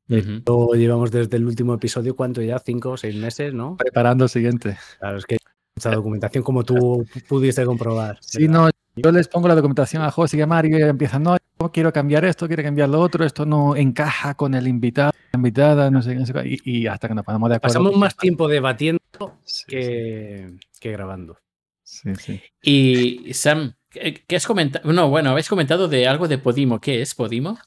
Ujú. 0.08 0.42
Lo 0.46 0.74
llevamos 0.74 1.10
desde 1.10 1.36
el 1.36 1.46
último 1.46 1.74
episodio, 1.74 2.14
¿cuánto 2.14 2.40
ya? 2.40 2.58
¿Cinco 2.60 2.90
o 2.90 2.96
seis 2.96 3.16
meses, 3.16 3.52
no? 3.52 3.76
preparando 3.76 4.24
el 4.24 4.30
siguiente. 4.30 4.78
Claro, 5.00 5.18
es 5.18 5.26
que 5.26 5.36
mucha 5.74 5.90
documentación 5.90 6.44
como 6.44 6.64
tú 6.64 7.04
pudiste 7.28 7.64
comprobar. 7.64 8.18
Si 8.20 8.46
no, 8.46 8.70
yo 8.94 9.10
les 9.10 9.26
pongo 9.26 9.48
la 9.48 9.56
documentación 9.56 10.02
a 10.02 10.10
José 10.10 10.38
y 10.38 10.42
a 10.42 10.46
Mario 10.46 10.78
y 10.78 10.82
empiezan, 10.82 11.24
no, 11.24 11.36
yo 11.60 11.72
quiero 11.72 11.92
cambiar 11.92 12.24
esto, 12.24 12.46
quiero 12.46 12.62
cambiar 12.62 12.88
lo 12.88 13.00
otro, 13.00 13.24
esto 13.24 13.44
no 13.44 13.74
encaja 13.74 14.34
con 14.34 14.54
el 14.54 14.68
invitado, 14.68 15.12
la 15.32 15.36
invitada, 15.38 15.90
no 15.90 16.00
sé, 16.02 16.10
qué, 16.10 16.20
no 16.20 16.26
sé 16.26 16.32
y, 16.44 16.60
y 16.64 16.86
hasta 16.86 17.08
que 17.08 17.14
nos 17.14 17.24
ponemos 17.24 17.50
de 17.50 17.56
acuerdo. 17.56 17.74
Pasamos 17.74 17.96
más 17.96 18.16
tiempo 18.16 18.46
debatiendo 18.46 19.00
Sí, 19.44 19.64
que, 19.66 20.56
que 20.80 20.92
grabando. 20.92 21.38
Sí, 21.82 22.14
sí. 22.16 22.42
Y 22.62 23.32
Sam, 23.34 23.74
¿qué, 23.90 24.24
qué 24.26 24.36
has 24.36 24.46
comentado? 24.46 24.92
No, 24.92 25.08
bueno, 25.08 25.30
habéis 25.30 25.48
comentado 25.48 25.88
de 25.88 26.06
algo 26.06 26.28
de 26.28 26.38
Podimo. 26.38 26.80
¿Qué 26.80 27.00
es 27.00 27.14
Podimo? 27.14 27.58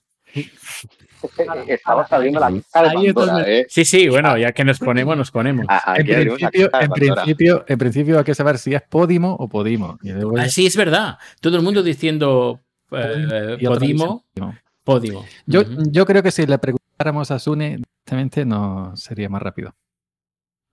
Estamos 1.67 2.11
abriendo 2.11 2.39
la 2.39 2.49
de 2.49 2.61
Pandora, 2.71 3.33
donde- 3.33 3.59
¿eh? 3.61 3.65
Sí, 3.69 3.83
sí, 3.83 4.07
bueno, 4.07 4.37
ya 4.37 4.51
que 4.53 4.63
nos 4.63 4.79
ponemos, 4.79 5.17
nos 5.17 5.31
ponemos. 5.31 5.65
A- 5.67 5.95
En 5.97 6.05
principio, 6.05 6.69
en, 6.79 6.91
principio, 6.91 7.65
en 7.67 7.77
principio 7.77 8.17
hay 8.19 8.23
que 8.23 8.35
saber 8.35 8.57
si 8.57 8.73
es 8.73 8.81
Podimo 8.83 9.35
o 9.35 9.47
Podimo. 9.49 9.99
Y 10.01 10.11
luego 10.11 10.37
Ah, 10.37 10.47
sí, 10.47 10.65
es 10.65 10.77
verdad. 10.77 11.17
Todo 11.41 11.57
el 11.57 11.63
mundo 11.63 11.83
diciendo 11.83 12.61
eh, 12.91 13.57
Podimo, 13.65 14.25
Podimo. 14.83 15.25
Yo, 15.45 15.63
yo 15.91 16.05
creo 16.05 16.23
que 16.23 16.31
si 16.31 16.45
le 16.45 16.57
preguntáramos 16.57 17.29
a 17.31 17.39
Sune 17.39 17.77
directamente 17.77 18.45
no 18.45 18.95
sería 18.95 19.27
más 19.29 19.41
rápido. 19.41 19.75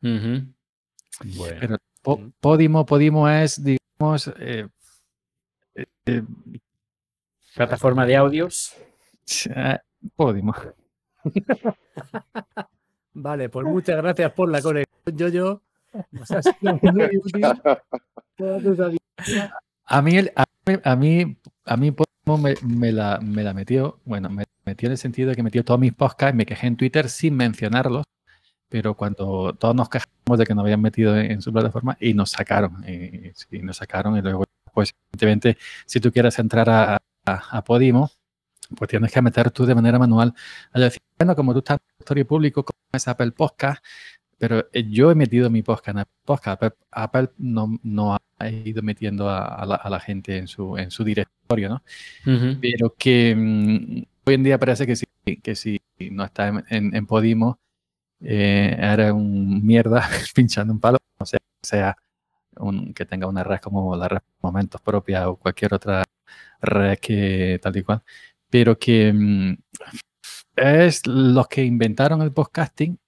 Bueno. 0.01 1.57
Pero 1.61 1.77
Po-. 2.03 2.21
Podimo, 2.41 2.87
Podimo 2.87 3.29
es, 3.29 3.63
digamos, 3.65 4.31
eh, 4.39 4.69
Plataforma 7.55 8.07
de 8.07 8.17
audios. 8.17 8.75
Eh, 9.55 9.79
Podimo. 10.15 10.55
Vale, 13.15 13.49
pues 13.49 13.67
muchas 13.67 13.97
gracias 13.97 14.33
por 14.33 14.51
la 14.51 14.61
conexión, 14.61 15.17
yo 15.17 15.29
yo. 15.29 15.63
Nos 16.13 16.31
ha 16.31 16.43
sido 16.43 16.79
muy 16.83 17.09
útil 17.25 17.43
toda 18.37 18.61
tu 18.61 18.77
sabiduría. 18.77 19.55
A 19.87 20.03
mí, 20.03 20.17
el- 20.19 20.33
a 20.37 20.45
mí, 20.67 20.77
a 20.85 20.97
mí, 20.97 21.37
a 21.65 21.77
mí 21.77 21.95
me, 22.27 22.55
me 22.63 22.93
la, 22.93 23.19
me 23.23 23.43
la 23.43 23.55
metió, 23.55 24.01
bueno, 24.05 24.29
me 24.29 24.45
metió 24.65 24.87
en 24.89 24.93
el 24.93 24.99
sentido 24.99 25.31
de 25.31 25.37
que 25.37 25.43
metió 25.43 25.65
todos 25.65 25.81
mis 25.81 25.95
podcasts, 25.95 26.37
me 26.37 26.45
quejé 26.45 26.67
en 26.67 26.77
Twitter 26.77 27.09
sin 27.09 27.35
mencionarlos, 27.37 28.05
pero 28.69 28.95
cuando 28.95 29.55
todos 29.55 29.75
nos 29.75 29.89
quejamos 29.89 30.39
de 30.39 30.45
que 30.45 30.55
nos 30.55 30.65
habían 30.65 30.83
metido 30.83 31.17
en, 31.17 31.31
en 31.31 31.41
su 31.41 31.53
plataforma 31.53 31.97
y 32.01 32.13
nos 32.15 32.31
sacaron, 32.31 32.85
y, 32.87 33.31
y 33.57 33.63
nos 33.63 33.79
sacaron 33.79 34.17
y 34.19 34.23
luego, 34.23 34.45
pues, 34.75 34.93
evidentemente, 35.13 35.57
si 35.87 36.01
tú 36.01 36.13
quieres 36.13 36.39
entrar 36.39 36.69
a, 36.69 36.97
a, 37.25 37.43
a 37.59 37.65
Podimo, 37.65 38.11
pues 38.77 38.89
tienes 38.91 39.13
que 39.13 39.23
meter 39.23 39.51
tú 39.51 39.67
de 39.67 39.75
manera 39.75 39.99
manual. 39.99 40.35
A 40.73 40.81
decir, 40.81 41.01
bueno, 41.19 41.35
como 41.37 41.53
tú 41.53 41.59
estás 41.59 41.77
en 41.79 41.85
el 41.87 41.95
directorio 41.99 42.27
público, 42.27 42.65
como 42.65 42.79
es 42.93 43.07
Apple 43.09 43.33
Podcast, 43.33 43.85
pero 44.39 44.67
eh, 44.73 44.85
yo 44.89 45.11
he 45.11 45.15
metido 45.15 45.49
mi 45.51 45.63
podcast 45.63 45.89
en 45.89 45.99
Apple 45.99 46.15
Podcast. 46.25 46.63
Apple, 46.63 46.77
Apple 46.91 47.31
no, 47.39 47.79
no 47.83 48.17
ha 48.39 48.49
ido 48.51 48.83
metiendo 48.83 49.29
a, 49.31 49.45
a 49.47 49.65
la, 49.67 49.75
a 49.77 49.89
la 49.91 50.01
gente 50.01 50.37
en 50.37 50.47
su, 50.49 50.77
en 50.77 50.91
su 50.91 51.05
directorio, 51.05 51.69
¿no? 51.71 51.83
Pero 52.61 52.95
que 52.99 53.35
mm, 53.37 54.03
hoy 54.27 54.35
en 54.35 54.43
día 54.43 54.59
parece 54.59 54.87
que 54.87 54.97
sí, 54.97 55.07
que 55.43 55.55
si 55.55 55.81
no 56.11 56.25
está 56.25 56.49
en, 56.49 56.65
en- 56.69 56.95
en 56.95 57.07
Podimo, 57.07 57.59
eh, 58.21 58.77
era 58.79 59.13
un 59.15 59.65
mierda 59.65 60.07
pinchando 60.35 60.73
un 60.73 60.81
palo, 60.81 60.99
o 61.19 61.25
sea, 61.27 61.39
sea 61.63 61.97
un, 62.59 62.93
que 62.95 63.05
tenga 63.07 63.27
una 63.27 63.43
red 63.45 63.59
como 63.61 63.95
la 63.97 64.09
red 64.09 64.19
Momentos 64.43 64.81
propia 64.81 65.29
o 65.29 65.37
cualquier 65.37 65.75
otra 65.75 66.05
red 66.61 66.99
que 66.99 67.59
tal 67.63 67.77
y 67.77 67.83
cual, 67.83 68.03
pero 68.51 68.79
que 68.79 69.13
mm, 69.13 69.57
es 70.57 71.07
los 71.07 71.49
que 71.49 71.65
inventaron 71.65 72.23
el 72.23 72.33
podcasting 72.33 72.99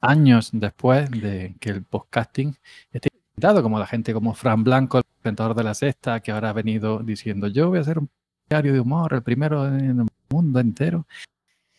años 0.00 0.50
después 0.52 1.10
de 1.10 1.56
que 1.60 1.70
el 1.70 1.84
podcasting 1.84 2.56
esté 2.92 3.08
inventado, 3.12 3.62
como 3.62 3.78
la 3.78 3.86
gente 3.86 4.12
como 4.12 4.34
Fran 4.34 4.64
Blanco, 4.64 4.98
el 4.98 5.04
presentador 5.20 5.54
de 5.54 5.64
la 5.64 5.74
sexta, 5.74 6.20
que 6.20 6.32
ahora 6.32 6.50
ha 6.50 6.52
venido 6.52 7.00
diciendo 7.00 7.48
yo 7.48 7.68
voy 7.68 7.78
a 7.78 7.82
hacer 7.82 7.98
un 7.98 8.10
diario 8.48 8.72
de 8.72 8.80
humor, 8.80 9.14
el 9.14 9.22
primero 9.22 9.66
en 9.66 10.00
el 10.00 10.06
mundo 10.28 10.60
entero. 10.60 11.06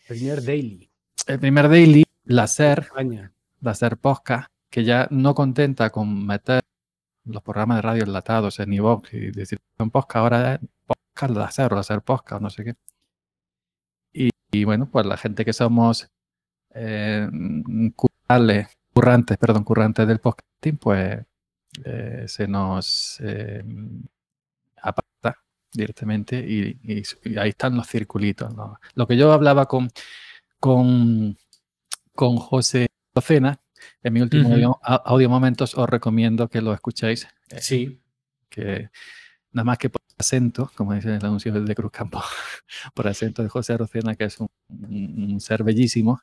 Primer 0.08 0.42
daily. 0.42 0.88
El 1.26 1.38
primer 1.38 1.68
daily, 1.68 2.04
la 2.24 2.46
SER, 2.46 2.88
la 3.60 3.74
SER 3.74 3.96
podcast, 3.96 4.48
que 4.70 4.84
ya 4.84 5.06
no 5.10 5.34
contenta 5.34 5.90
con 5.90 6.26
meter 6.26 6.62
los 7.24 7.42
programas 7.42 7.78
de 7.78 7.82
radio 7.82 8.04
enlatados 8.04 8.58
en 8.58 8.72
iVoox 8.72 9.14
y 9.14 9.30
decir 9.30 9.58
un 9.78 9.90
podcast, 9.90 10.16
ahora 10.16 10.60
es 11.14 11.20
podcast 11.20 11.36
la 11.36 11.50
SER 11.50 11.72
o 11.72 11.76
la 11.76 11.82
SER 11.82 12.02
podcast, 12.02 12.42
no 12.42 12.50
sé 12.50 12.64
qué. 12.64 12.74
Y, 14.12 14.30
y 14.50 14.64
bueno, 14.64 14.88
pues 14.90 15.06
la 15.06 15.16
gente 15.16 15.44
que 15.44 15.52
somos 15.52 16.08
eh, 16.74 17.28
currales- 17.96 18.68
currantes, 18.94 19.38
perdón, 19.38 19.64
currantes 19.64 20.06
del 20.06 20.20
podcasting, 20.20 20.76
pues 20.78 21.24
eh, 21.84 22.24
se 22.26 22.46
nos 22.46 23.18
eh, 23.22 23.62
aparta 24.82 25.38
directamente 25.72 26.38
y, 26.38 26.78
y- 26.82 27.02
y 27.24 27.38
ahí 27.38 27.50
están 27.50 27.76
los 27.76 27.86
circulitos. 27.88 28.54
¿no? 28.54 28.78
Lo 28.94 29.06
que 29.06 29.16
yo 29.16 29.32
hablaba 29.32 29.66
con, 29.66 29.90
con, 30.60 31.36
con 32.14 32.36
José 32.36 32.88
Docena 33.14 33.58
en 34.02 34.12
mi 34.12 34.20
último 34.20 34.50
audio, 34.52 34.78
audio 34.82 35.28
momentos, 35.28 35.76
os 35.76 35.88
recomiendo 35.88 36.48
que 36.48 36.60
lo 36.60 36.72
escuchéis, 36.72 37.26
eh, 37.50 37.60
Sí. 37.60 38.00
que 38.48 38.90
nada 39.52 39.64
más 39.64 39.78
que 39.78 39.90
por 39.90 40.00
acento, 40.18 40.70
como 40.76 40.92
dice 40.94 41.14
el 41.16 41.24
anuncio 41.24 41.52
de 41.52 41.74
Cruz 41.74 41.90
Campo, 41.92 42.20
por 42.94 43.06
acento 43.08 43.42
de 43.42 43.48
José 43.48 43.74
Arocena, 43.74 44.14
que 44.14 44.24
es 44.24 44.38
un, 44.40 44.48
un- 44.68 45.32
un 45.32 45.40
ser 45.40 45.62
bellísimo. 45.64 46.20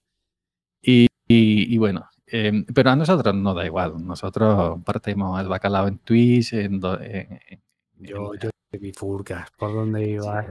Y, 0.81 1.07
y- 1.27 1.73
y 1.73 1.77
bueno, 1.77 2.07
em, 2.27 2.65
pero 2.73 2.91
a 2.91 2.95
nosotros 2.95 3.35
no 3.35 3.53
da 3.53 3.65
igual. 3.65 3.93
Nosotros 4.05 4.79
partimos 4.85 5.39
el 5.41 5.47
bacalao 5.47 5.87
en 5.87 5.97
Twitch, 5.99 6.53
en, 6.53 6.79
do- 6.79 6.99
en- 7.01 7.39
en- 7.49 7.61
Yo, 7.99 8.33
yo 8.35 8.49
bifurcas, 8.79 9.49
¿por 9.57 9.73
dónde 9.73 10.07
iba? 10.09 10.45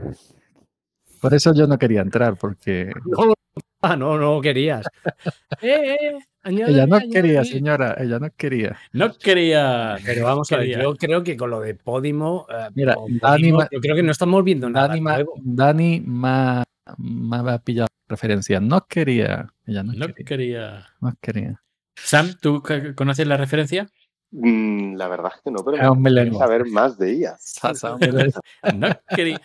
Por 1.21 1.33
eso 1.33 1.53
yo 1.53 1.67
no 1.67 1.77
quería 1.77 2.01
entrar, 2.01 2.37
porque 2.37 2.91
No, 3.05 3.33
ah, 3.93 3.95
no, 3.95 4.17
no 4.17 4.41
querías. 4.41 4.85
Eh, 5.61 5.97
eh, 5.99 6.19
añádeme, 6.43 6.71
ella 6.77 6.87
no 6.87 6.95
añádeme. 6.95 7.13
quería, 7.13 7.43
señora, 7.43 7.95
ella 7.99 8.19
no 8.19 8.29
quería. 8.37 8.77
No 8.93 9.13
quería. 9.17 9.97
Pero 10.05 10.25
vamos 10.25 10.49
a 10.53 10.57
ver, 10.57 10.79
yo 10.81 10.95
creo 10.95 11.21
que 11.23 11.35
con 11.35 11.49
lo 11.49 11.59
de 11.59 11.75
Podimo, 11.75 12.45
eh, 12.49 12.69
Mira, 12.75 12.95
Dani 13.21 13.49
yo 13.51 13.79
creo 13.81 13.95
que 13.95 14.03
no 14.03 14.11
estamos 14.11 14.43
viendo 14.43 14.69
nada 14.69 14.87
Dani, 14.89 15.01
nuevo. 15.01 15.33
Dani 15.43 16.01
ma- 16.05 16.63
me 16.97 17.37
había 17.37 17.57
pillado 17.57 17.87
referencia. 18.07 18.59
No 18.61 18.85
quería, 18.87 19.49
ella 19.65 19.83
no, 19.83 19.93
No 19.93 20.07
quería, 20.07 20.25
quería. 20.25 20.87
no 21.01 21.13
quería. 21.19 21.61
Sam, 21.97 22.33
¿tú 22.39 22.63
conoces 22.95 23.27
la 23.27 23.35
referencia? 23.35 23.89
Mm, 24.31 24.95
la 24.95 25.07
verdad 25.09 25.31
es 25.35 25.41
que 25.41 25.51
no, 25.51 25.63
pero 25.65 25.93
me 25.95 26.31
saber 26.37 26.65
más 26.67 26.97
de 26.97 27.11
ella. 27.11 27.37
No 28.73 28.87
quería. 29.13 29.41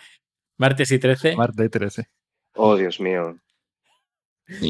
Martes 0.57 0.91
y 0.91 0.99
13. 0.99 1.35
Martes 1.35 1.69
13. 1.71 2.07
Oh, 2.55 2.77
Dios 2.77 3.01
mío. 3.01 3.37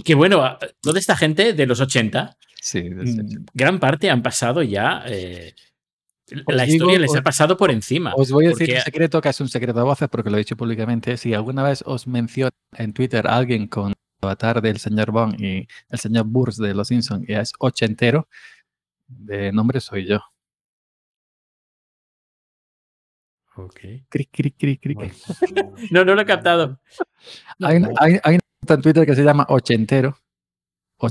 Que 0.03 0.15
bueno, 0.15 0.57
toda 0.81 0.99
esta 0.99 1.15
gente 1.17 1.53
de 1.53 1.65
los 1.65 1.79
80, 1.81 2.37
Sí, 2.61 2.81
de 2.81 3.03
mm, 3.23 3.45
gran 3.53 3.79
parte 3.79 4.09
han 4.09 4.23
pasado 4.23 4.63
ya. 4.63 5.03
eh, 5.07 5.53
Os 6.45 6.55
la 6.55 6.63
digo, 6.63 6.75
historia 6.85 6.99
les 6.99 7.11
os- 7.11 7.17
ha 7.17 7.21
pasado 7.21 7.55
por 7.57 7.69
encima. 7.69 8.13
Os 8.15 8.31
voy 8.31 8.45
a 8.47 8.49
decir 8.49 8.73
un 8.73 8.81
secreto 8.81 9.21
que 9.21 9.29
es 9.29 9.39
un 9.41 9.47
secreto 9.49 9.79
a 9.79 9.83
voces 9.83 10.09
porque 10.09 10.29
lo 10.31 10.37
he 10.37 10.39
dicho 10.39 10.57
públicamente. 10.57 11.17
Si 11.17 11.33
alguna 11.33 11.61
vez 11.61 11.83
os 11.85 12.07
menciona 12.07 12.49
en 12.77 12.93
Twitter 12.93 13.27
a 13.27 13.35
alguien 13.35 13.67
con 13.67 13.89
el 13.89 13.95
avatar 14.21 14.61
del 14.61 14.79
señor 14.79 15.11
Bond 15.11 15.39
y 15.39 15.67
el 15.89 15.99
señor 15.99 16.25
Burns 16.25 16.57
de 16.57 16.73
Los 16.73 16.87
Simpsons 16.87 17.29
y 17.29 17.33
es 17.33 17.51
ochentero, 17.59 18.27
de 19.07 19.51
nombre 19.51 19.79
soy 19.81 20.07
yo. 20.07 20.19
Ok. 23.57 23.79
Cric, 24.09 24.29
cric, 24.31 24.55
cric, 24.57 24.81
cric. 24.81 24.95
Bueno, 24.97 25.13
No, 25.91 26.05
no 26.05 26.15
lo 26.15 26.21
he 26.21 26.25
captado. 26.25 26.79
Hay, 27.61 27.77
una- 27.77 27.89
hay, 27.99 28.19
hay 28.23 28.35
una 28.35 28.41
cuenta 28.59 28.73
en 28.75 28.81
Twitter 28.81 29.05
que 29.05 29.15
se 29.15 29.23
llama 29.23 29.45
ochentero, 29.49 30.17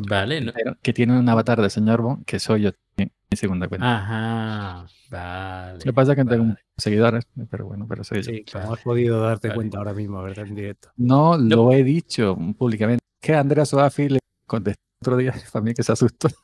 Vale. 0.09 0.41
no- 0.41 0.51
ochentero, 0.51 0.77
que 0.83 0.93
tiene 0.93 1.19
un 1.19 1.29
avatar 1.29 1.61
del 1.61 1.71
señor 1.71 2.03
Bond 2.03 2.25
que 2.25 2.39
soy 2.39 2.63
yo 2.63 2.71
en 2.97 3.11
mi 3.31 3.37
segunda 3.37 3.69
cuenta. 3.69 3.97
Ajá. 3.97 4.87
Vale. 5.11 5.73
Lo 5.75 5.79
que 5.81 5.93
pasa 5.93 6.13
es 6.13 6.17
que 6.17 6.25
no 6.25 6.31
tengo 6.31 6.45
vale. 6.45 6.59
seguidores, 6.77 7.25
pero 7.51 7.67
bueno, 7.67 7.87
pero 7.89 8.05
soy 8.05 8.19
yo. 8.23 8.25
Sí, 8.25 8.45
como 8.51 8.75
has 8.75 8.81
podido 8.83 9.21
darte 9.21 9.49
Vale. 9.49 9.57
cuenta 9.57 9.79
ahora 9.79 9.95
mismo, 9.95 10.23
¿verdad? 10.23 10.47
En 10.47 10.55
directo. 10.55 10.91
No, 10.97 11.37
lo 11.39 11.73
he 11.73 11.83
dicho 11.85 12.37
públicamente. 12.59 13.03
Que 13.21 13.35
Andrea 13.35 13.65
Soafi 13.65 14.09
le 14.11 14.19
contestó 14.47 14.83
otro 15.01 15.17
día 15.17 15.33
para 15.53 15.65
mí 15.65 15.73
que 15.75 15.83
se 15.83 15.93
asustó. 15.93 16.29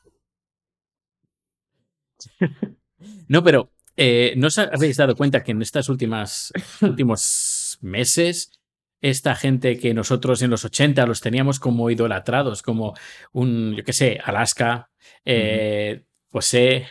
No, 3.27 3.43
pero 3.43 3.71
eh, 3.97 4.33
¿no 4.37 4.47
os 4.47 4.57
habéis 4.57 4.97
dado 4.97 5.15
cuenta 5.15 5.43
que 5.43 5.51
en 5.51 5.57
últimas 5.89 6.51
últimos 6.81 7.77
meses 7.81 8.51
esta 9.01 9.35
gente 9.35 9.77
que 9.79 9.93
nosotros 9.93 10.41
en 10.43 10.51
los 10.51 10.63
80 10.63 11.05
los 11.07 11.21
teníamos 11.21 11.59
como 11.59 11.89
idolatrados, 11.89 12.61
como 12.61 12.93
un, 13.31 13.75
yo 13.75 13.83
qué 13.83 13.93
sé, 13.93 14.19
Alaska, 14.23 14.89
eh, 15.25 16.03
José, 16.29 16.87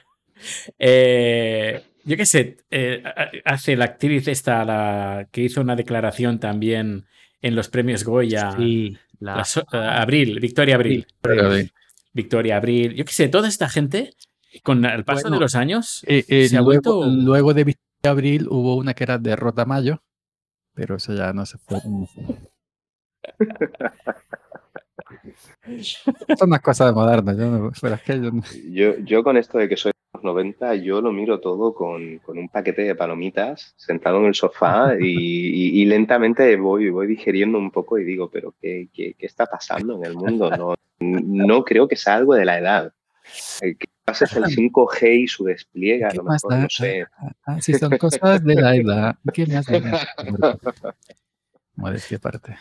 eh, 0.78 1.82
yo 2.04 2.16
qué 2.16 2.26
sé, 2.26 2.56
eh, 2.70 3.02
ha- 3.04 3.30
hace 3.44 3.76
la 3.76 3.84
actriz 3.86 4.26
esta, 4.28 4.64
la 4.64 5.28
que 5.30 5.42
hizo 5.42 5.60
una 5.60 5.76
declaración 5.76 6.40
también 6.40 7.06
en 7.42 7.54
los 7.54 7.68
premios 7.68 8.04
Goya, 8.04 8.52
Sí, 8.56 8.96
la, 9.20 9.36
la 9.36 9.44
so- 9.44 9.64
Abril, 9.70 10.40
Victoria 10.40 10.74
Abril. 10.74 11.06
Victoria 12.12 12.56
Abril, 12.56 12.94
yo 12.94 13.04
qué 13.04 13.12
sé, 13.12 13.28
toda 13.28 13.48
esta 13.48 13.68
gente, 13.68 14.14
con 14.62 14.84
el 14.84 15.04
paso 15.04 15.22
Bueno, 15.22 15.36
de 15.36 15.40
los 15.40 15.54
años, 15.54 16.04
eh, 16.06 16.24
eh, 16.28 16.48
se 16.48 16.56
ha 16.56 16.60
luego, 16.62 17.00
vuelto- 17.00 17.06
luego 17.24 17.54
de 17.54 17.64
Victoria 17.64 18.10
Abril 18.10 18.46
hubo 18.50 18.76
una 18.76 18.94
que 18.94 19.04
era 19.04 19.18
de 19.18 19.36
Rota 19.36 19.64
Mayo, 19.64 20.02
pero 20.74 20.96
eso 20.96 21.14
ya 21.14 21.32
no 21.32 21.46
se 21.46 21.58
fue. 21.58 21.78
Son 26.38 26.48
unas 26.48 26.60
cosas 26.60 26.94
modernas, 26.94 27.36
yo 27.36 27.46
no- 27.50 27.72
pero 27.80 27.94
es 27.94 28.02
que 28.02 28.14
yo 28.20 28.30
no- 28.30 28.42
Yo, 28.70 28.98
yo 28.98 29.22
con 29.22 29.36
esto 29.36 29.58
de 29.58 29.68
que 29.68 29.76
soy 29.76 29.92
de 29.92 29.98
los 30.14 30.24
90, 30.24 30.74
yo 30.76 31.00
lo 31.00 31.12
miro 31.12 31.40
todo 31.40 31.74
con, 31.74 32.18
con 32.18 32.38
un 32.38 32.48
paquete 32.48 32.82
de 32.82 32.94
palomitas, 32.94 33.74
sentado 33.76 34.18
en 34.18 34.26
el 34.26 34.34
sofá 34.34 34.94
y, 34.98 35.06
y- 35.06 35.82
y 35.82 35.84
lentamente 35.84 36.56
voy, 36.56 36.90
voy 36.90 37.06
digiriendo 37.06 37.58
un 37.58 37.70
poco 37.70 37.98
y 37.98 38.04
digo, 38.04 38.30
pero 38.30 38.54
¿qué, 38.60 38.88
qué, 38.92 39.14
qué 39.18 39.26
está 39.26 39.46
pasando 39.46 39.96
en 39.96 40.04
el 40.04 40.14
mundo? 40.14 40.50
No, 40.50 40.74
no 41.00 41.64
creo 41.64 41.88
que 41.88 41.96
sea 41.96 42.16
algo 42.16 42.34
de 42.34 42.44
la 42.44 42.58
edad. 42.58 42.92
Eh, 43.62 43.76
Quizás 44.12 44.22
es 44.30 44.36
el 44.36 44.44
5G 44.44 45.22
y 45.22 45.26
su 45.28 45.44
despliegue, 45.44 46.04
a 46.04 46.08
¿Qué 46.08 46.16
lo 46.18 46.24
más 46.24 46.42
mejor, 46.44 46.62
no 46.62 46.68
sé. 46.70 47.06
Ah, 47.46 47.60
sí, 47.60 47.74
son 47.74 47.96
cosas 47.98 48.42
de 48.44 48.54
la 48.54 48.76
edad. 48.76 49.16
¿Qué 49.32 49.46
me 49.46 49.56
hace? 49.56 49.82
Modestia 51.76 52.18
aparte. 52.18 52.56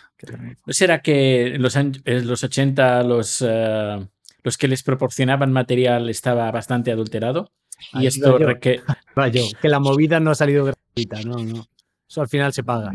¿No 0.66 0.74
será 0.74 1.02
que 1.02 1.56
en 1.56 1.62
los, 1.62 1.76
los 2.06 2.44
80 2.44 3.04
los, 3.04 3.44
eh, 3.46 4.08
los 4.44 4.58
que 4.58 4.68
les 4.68 4.84
proporcionaban 4.84 5.52
material 5.52 6.10
estaba 6.10 6.50
bastante 6.52 6.92
adulterado? 6.92 7.52
Ahí 7.94 8.04
Y 8.06 8.08
iba 8.08 8.08
esto 8.10 8.40
yo. 8.40 8.48
reque- 8.48 8.82
rayo, 9.16 9.42
que 9.62 9.70
la 9.70 9.80
movida 9.80 10.20
no 10.20 10.32
ha 10.32 10.36
salido 10.36 10.66
gratuita, 10.66 11.22
no, 11.24 11.44
no. 11.44 11.66
Eso 12.08 12.22
al 12.22 12.30
final 12.30 12.54
se 12.54 12.64
paga. 12.64 12.94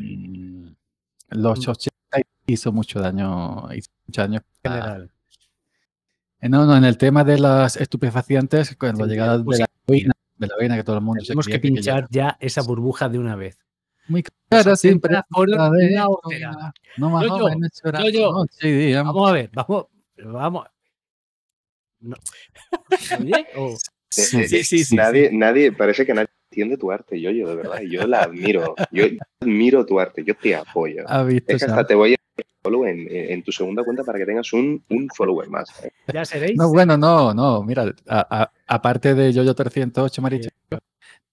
Los 1.31 1.69
80 1.69 1.95
hizo 2.47 2.73
mucho 2.73 3.01
daño, 3.01 3.69
hizo 3.75 3.91
mucho 4.07 4.23
daño 4.23 4.39
a- 4.41 4.69
general. 4.69 5.05
Eh, 5.05 5.11
No, 6.49 6.67
no, 6.67 6.77
en 6.77 6.85
el 6.85 6.99
tema 6.99 7.25
de 7.25 7.39
las 7.39 7.77
estupefacientes, 7.77 8.77
con 8.77 8.97
la 8.97 9.05
Sí, 9.05 9.11
llegada 9.11 9.39
de 9.39 9.45
pues 9.45 9.59
la 9.61 9.67
heroína, 9.87 10.13
de 10.37 10.47
la 10.47 10.55
heroína 10.55 10.77
que 10.77 10.85
todo 10.85 10.97
el 10.99 11.03
mundo 11.03 11.21
se 11.23 11.29
Tenemos 11.29 11.47
que 11.47 11.59
creía 11.61 11.75
que 11.77 11.83
ya- 11.83 11.95
pinchar 11.95 12.09
ya 12.11 12.37
esa 12.41 12.63
burbuja 12.63 13.09
de 13.09 13.19
una 13.19 13.35
vez. 13.37 13.59
Muy 14.09 14.23
cara, 14.23 14.63
Los 14.65 14.81
siempre 14.81 15.15
80 15.15 15.27
fueron 15.31 15.57
la 15.59 15.71
de 15.71 15.87
una 15.87 16.01
esto, 16.03 16.11
hortera. 16.23 16.73
No 16.99 17.11
más 17.11 17.23
Yo-yo, 17.23 17.39
jóvenes 17.39 17.71
llorando 17.83 18.09
yo-yo. 18.11 18.33
noche 18.33 18.69
y 18.69 18.73
día. 18.73 19.03
Vamos 19.03 19.31
a 19.31 19.33
ver, 19.33 19.51
vamos, 19.55 19.87
vamos. 20.25 20.67
No. 22.01 22.17
Eh, 23.21 23.45
eh, 23.55 23.75
Sí, 24.11 24.63
sí, 24.65 24.85
sí, 24.85 24.95
nadie, 24.95 25.31
nadie, 25.33 25.73
parece 25.73 26.07
que 26.07 26.15
nadie 26.15 26.29
entiende 26.51 26.77
tu 26.77 26.93
arte, 26.93 27.21
yo, 27.21 27.31
yo, 27.33 27.49
de 27.49 27.57
verdad. 27.57 27.81
Yo 27.91 28.07
la 28.07 28.23
admiro. 28.23 28.77
Yo 28.93 29.07
admiro 29.41 29.85
tu 29.85 29.99
arte, 29.99 30.23
yo 30.23 30.37
te 30.37 30.55
apoyo. 30.55 31.03
¿Ha 31.09 31.25
visto? 31.25 31.53
Es 31.53 31.65
que 31.65 31.71
hasta 31.71 31.85
te 31.87 31.95
voy 31.97 32.13
a 32.15 32.17
follow 32.65 32.87
en, 32.87 33.07
en 33.11 33.43
tu 33.43 33.53
segunda 33.53 33.85
cuenta 33.85 34.03
para 34.05 34.19
que 34.19 34.25
tengas 34.27 34.53
un, 34.55 34.83
un 34.89 35.09
follower 35.15 35.49
más. 35.51 35.69
¿eh? 35.85 35.91
ya 36.13 36.25
seréis. 36.25 36.57
No, 36.57 36.71
bueno, 36.71 36.97
no, 36.97 37.35
no. 37.35 37.63
Mira, 37.63 37.95
a- 38.09 38.43
a- 38.43 38.53
aparte 38.67 39.15
de 39.15 39.33
Yoyo 39.33 39.55
308, 39.55 40.23
Maricho, 40.23 40.49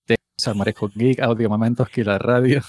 tengo 0.05 0.19
Salmorejo 0.37 0.89
Geek, 0.93 1.21
Audio 1.21 1.49
Momentos, 1.49 1.87
que 1.89 2.03
la 2.03 2.17
radio. 2.19 2.61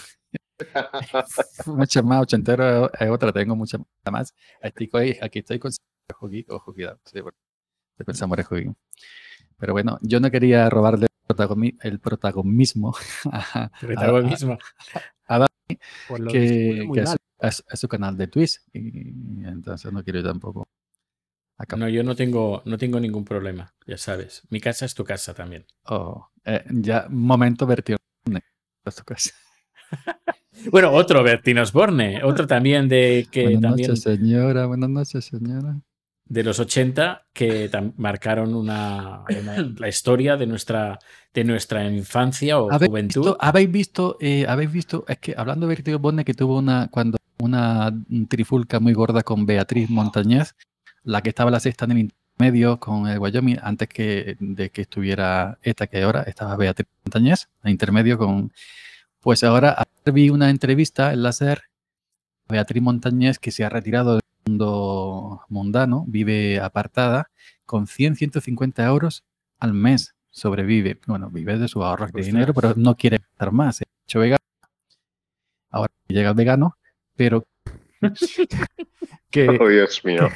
muchas 1.67 2.05
más, 2.05 2.23
ochentero 2.23 2.91
es 2.93 3.11
otra, 3.11 3.33
tengo 3.33 3.57
muchas 3.57 3.81
más. 4.11 4.33
Estoy 4.61 4.89
co- 4.89 4.99
aquí 4.99 5.41
estoy 5.41 5.59
con 5.59 5.73
Geek, 6.31 6.51
ojo, 6.53 6.73
cuidado. 6.73 7.01
Sí, 7.05 7.21
bueno, 7.21 7.37
estoy 7.99 8.05
Geek. 8.65 8.75
Pero 9.59 9.73
bueno, 9.73 9.99
yo 10.03 10.21
no 10.21 10.31
quería 10.31 10.71
robarle 10.71 11.07
el, 11.83 11.99
protagonismo 12.01 12.95
a, 13.33 13.71
Protagonismo. 13.81 14.57
Pues 16.09 16.21
lo 16.21 16.31
que, 16.31 16.39
distribuye 16.41 16.85
muy 16.85 16.95
que 16.99 17.03
es, 17.03 17.09
mal. 17.09 17.19
Es- 17.43 17.65
es 17.71 17.81
su 17.81 17.89
canal 17.89 18.17
de 18.17 18.27
Twitch. 18.29 18.61
Y, 18.73 19.45
entonces 19.45 19.93
no 19.93 20.03
quiero 20.03 20.23
tampoco. 20.23 20.65
No, 21.77 21.89
yo 21.89 22.03
no 22.03 22.17
tengo, 22.17 22.63
no 22.65 22.77
tengo 22.77 22.99
ningún 22.99 23.25
problema, 23.25 23.73
ya 23.87 23.97
sabes. 23.97 24.43
Mi 24.51 24.61
casa 24.61 24.85
es 24.85 24.95
tu 24.95 25.05
casa 25.05 25.33
también. 25.33 25.65
Oh, 25.85 26.29
eh, 26.45 26.65
ya, 26.71 27.07
momento 27.09 27.67
vertido. 27.67 27.99
Es 28.85 28.97
tu 28.97 29.05
casa. 29.05 29.31
Bueno, 30.71 30.93
otro 30.93 31.23
Bertín 31.25 31.59
Osborne, 31.59 32.23
otro 32.23 32.47
también 32.47 32.89
de 32.89 33.27
que 33.33 33.45
Buenas 33.45 33.63
también 33.63 33.89
noches, 33.91 34.03
señora. 34.03 34.67
Buenas 34.67 34.91
noches, 34.91 35.25
señora. 35.25 35.81
de 36.27 36.45
los 36.45 36.61
80 36.61 37.27
que 37.33 37.71
marcaron 37.97 38.55
una, 38.55 39.25
una- 39.29 39.57
la 39.79 39.89
historia 39.89 40.37
de 40.37 40.47
nuestra 40.47 40.99
de 41.35 41.45
nuestra 41.45 41.85
infancia 41.91 42.61
o 42.61 42.71
¿Habéis 42.71 42.91
juventud. 42.91 43.21
visto, 43.23 43.37
habéis 43.41 43.71
visto, 43.73 44.17
eh, 44.21 44.47
habéis 44.47 44.71
visto, 44.73 45.05
es 45.09 45.19
que 45.19 45.35
hablando 45.37 45.67
de 45.67 45.75
Vertigo 45.75 45.99
Borne 45.99 46.25
que 46.25 46.35
tuvo 46.35 46.59
una, 46.59 46.89
cuando 46.91 47.17
una 47.43 47.93
trifulca 48.29 48.79
muy 48.79 48.93
gorda 48.93 49.23
con 49.23 49.47
Beatriz 49.47 49.91
Montañez, 49.91 50.55
la 51.03 51.23
que 51.23 51.31
estaba 51.31 51.51
la 51.51 51.59
sexta 51.59 51.87
en 51.87 51.91
el 51.91 51.99
intermedio 51.99 52.79
con 52.79 53.09
el 53.09 53.19
Wyoming, 53.19 53.59
antes 53.63 53.89
que, 53.89 54.37
de 54.39 54.71
que 54.71 54.83
estuviera 54.83 55.59
esta 55.63 55.89
que 55.89 56.03
ahora, 56.03 56.23
estaba 56.23 56.57
Beatriz 56.57 56.89
Montañez, 57.05 57.49
en 57.65 57.73
intermedio 57.73 58.17
con, 58.17 58.53
pues 59.21 59.43
ahora 59.43 59.77
vi 60.13 60.31
una 60.31 60.51
entrevista 60.51 61.13
en 61.13 61.25
la 61.25 61.33
SER, 61.33 61.63
Beatriz 62.49 62.83
Montañez 62.83 63.39
que 63.41 63.51
se 63.51 63.65
ha 63.65 63.69
retirado 63.69 64.15
del 64.15 64.23
mundo 64.47 65.43
mundano, 65.49 66.05
vive 66.07 66.61
apartada, 66.61 67.31
con 67.67 67.89
100, 67.89 68.17
150 68.17 68.85
euros 68.87 69.25
al 69.59 69.73
mes 69.73 70.15
sobrevive. 70.31 71.01
Bueno, 71.07 71.31
vive 71.31 71.59
de 71.59 71.69
sus 71.69 71.83
ahorros 71.83 72.13
de 72.13 72.23
dinero, 72.23 72.55
pero 72.55 72.75
no 72.77 72.97
quiere 72.97 73.17
estar 73.17 73.51
más. 73.51 73.77
Se 73.77 73.85
ha 73.85 74.05
hecho 74.05 74.21
vegano. 74.21 74.45
Ahora 75.71 75.93
llega 76.09 76.31
el 76.31 76.37
vegano, 76.37 76.77
pero 77.23 77.45
que, 79.31 79.49
Oh, 79.61 79.69
Dios 79.69 80.05
mío. 80.05 80.29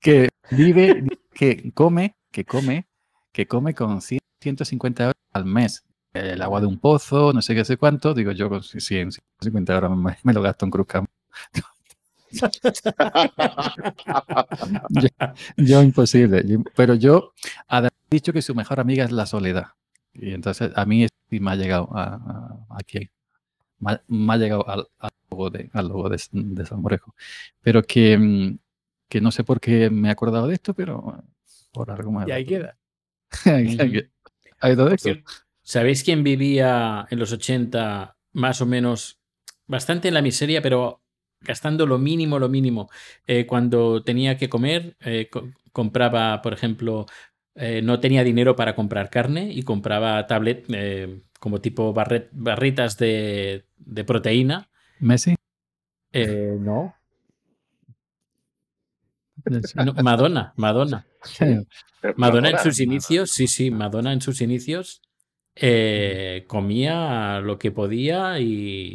que 0.00 0.28
vive, 0.50 1.04
que 1.32 1.70
come, 1.72 2.16
que 2.32 2.44
come, 2.44 2.86
que 3.32 3.46
come 3.46 3.74
con 3.74 4.02
100, 4.02 4.18
150 4.40 5.04
euros 5.04 5.14
al 5.32 5.44
mes. 5.44 5.84
El 6.14 6.42
agua 6.42 6.60
de 6.60 6.66
un 6.66 6.78
pozo, 6.80 7.32
no 7.32 7.40
sé 7.42 7.54
qué 7.54 7.64
sé 7.64 7.76
cuánto. 7.76 8.12
Digo, 8.12 8.32
yo 8.32 8.48
con 8.48 8.62
100, 8.64 9.12
150 9.12 9.72
euros 9.74 9.96
me, 9.96 10.16
me 10.24 10.32
lo 10.32 10.42
gasto 10.42 10.64
en 10.66 10.70
Cruz. 10.72 10.86
Yo, 14.90 15.08
yo 15.56 15.82
imposible. 15.82 16.42
Yo- 16.44 16.64
pero 16.74 16.94
yo 16.94 17.32
ha 17.68 17.88
dicho 18.10 18.32
que 18.32 18.42
su 18.42 18.52
mejor 18.56 18.80
amiga 18.80 19.04
es 19.04 19.12
la 19.12 19.26
soledad. 19.26 19.68
Y 20.12 20.32
entonces 20.34 20.72
a 20.74 20.84
mí 20.84 21.06
sí 21.30 21.38
me 21.40 21.52
ha 21.52 21.56
llegado 21.56 21.88
a, 21.96 22.14
a- 22.14 22.66
aquí. 22.80 23.08
Me 24.08 24.32
ha 24.32 24.36
llegado 24.36 24.68
al, 24.68 24.86
al 24.98 25.10
logo 25.30 25.50
de, 25.50 25.70
al 25.72 25.88
logo 25.88 26.08
de, 26.08 26.20
de 26.32 26.66
Salmorejo. 26.66 27.14
Pero 27.62 27.82
que, 27.82 28.16
mm, 28.18 28.58
que 29.08 29.20
no 29.20 29.30
sé 29.30 29.44
por 29.44 29.60
qué 29.60 29.90
me 29.90 30.08
he 30.08 30.10
acordado 30.12 30.46
de 30.48 30.54
esto, 30.54 30.74
pero 30.74 31.22
por 31.72 31.90
algo 31.90 32.12
más. 32.12 32.28
Y 32.28 32.32
ahí 32.32 32.44
queda. 32.44 32.76
Ha 34.60 34.70
ido 34.70 34.86
de 34.86 34.94
esto. 34.94 35.08
Por 35.08 35.24
cierto, 35.24 35.32
¿Sabéis 35.62 36.04
quién 36.04 36.22
vivía 36.22 37.06
en 37.10 37.18
los 37.18 37.32
80 37.32 38.16
más 38.32 38.60
o 38.60 38.66
menos 38.66 39.18
bastante 39.66 40.08
en 40.08 40.14
la 40.14 40.22
miseria, 40.22 40.60
pero 40.60 41.02
gastando 41.40 41.86
lo 41.86 41.98
mínimo, 41.98 42.38
lo 42.38 42.48
mínimo? 42.48 42.90
Eh, 43.26 43.46
cuando 43.46 44.02
tenía 44.02 44.36
que 44.36 44.48
comer, 44.48 44.96
eh, 45.00 45.28
co- 45.30 45.48
compraba, 45.72 46.42
por 46.42 46.52
ejemplo, 46.52 47.06
eh, 47.56 47.82
no 47.82 48.00
tenía 48.00 48.24
dinero 48.24 48.56
para 48.56 48.74
comprar 48.74 49.10
carne 49.10 49.50
y 49.52 49.62
compraba 49.62 50.26
tablet 50.26 50.64
eh, 50.68 51.22
como 51.40 51.60
tipo 51.60 51.92
barret- 51.94 52.28
barritas 52.32 52.96
de, 52.98 53.66
de 53.78 54.04
proteína. 54.04 54.68
Messi. 55.00 55.34
Eh, 56.12 56.56
no. 56.60 56.94
No, 59.74 59.92
Madonna, 60.02 60.52
Madonna. 60.56 61.06
Madonna 62.16 62.50
en 62.50 62.58
sus 62.58 62.80
inicios, 62.80 63.30
sí, 63.30 63.46
sí, 63.46 63.70
Madonna 63.70 64.12
en 64.12 64.20
sus 64.20 64.40
inicios 64.40 65.02
eh, 65.56 66.44
comía 66.48 67.40
lo 67.40 67.58
que 67.58 67.70
podía 67.70 68.38
y, 68.38 68.46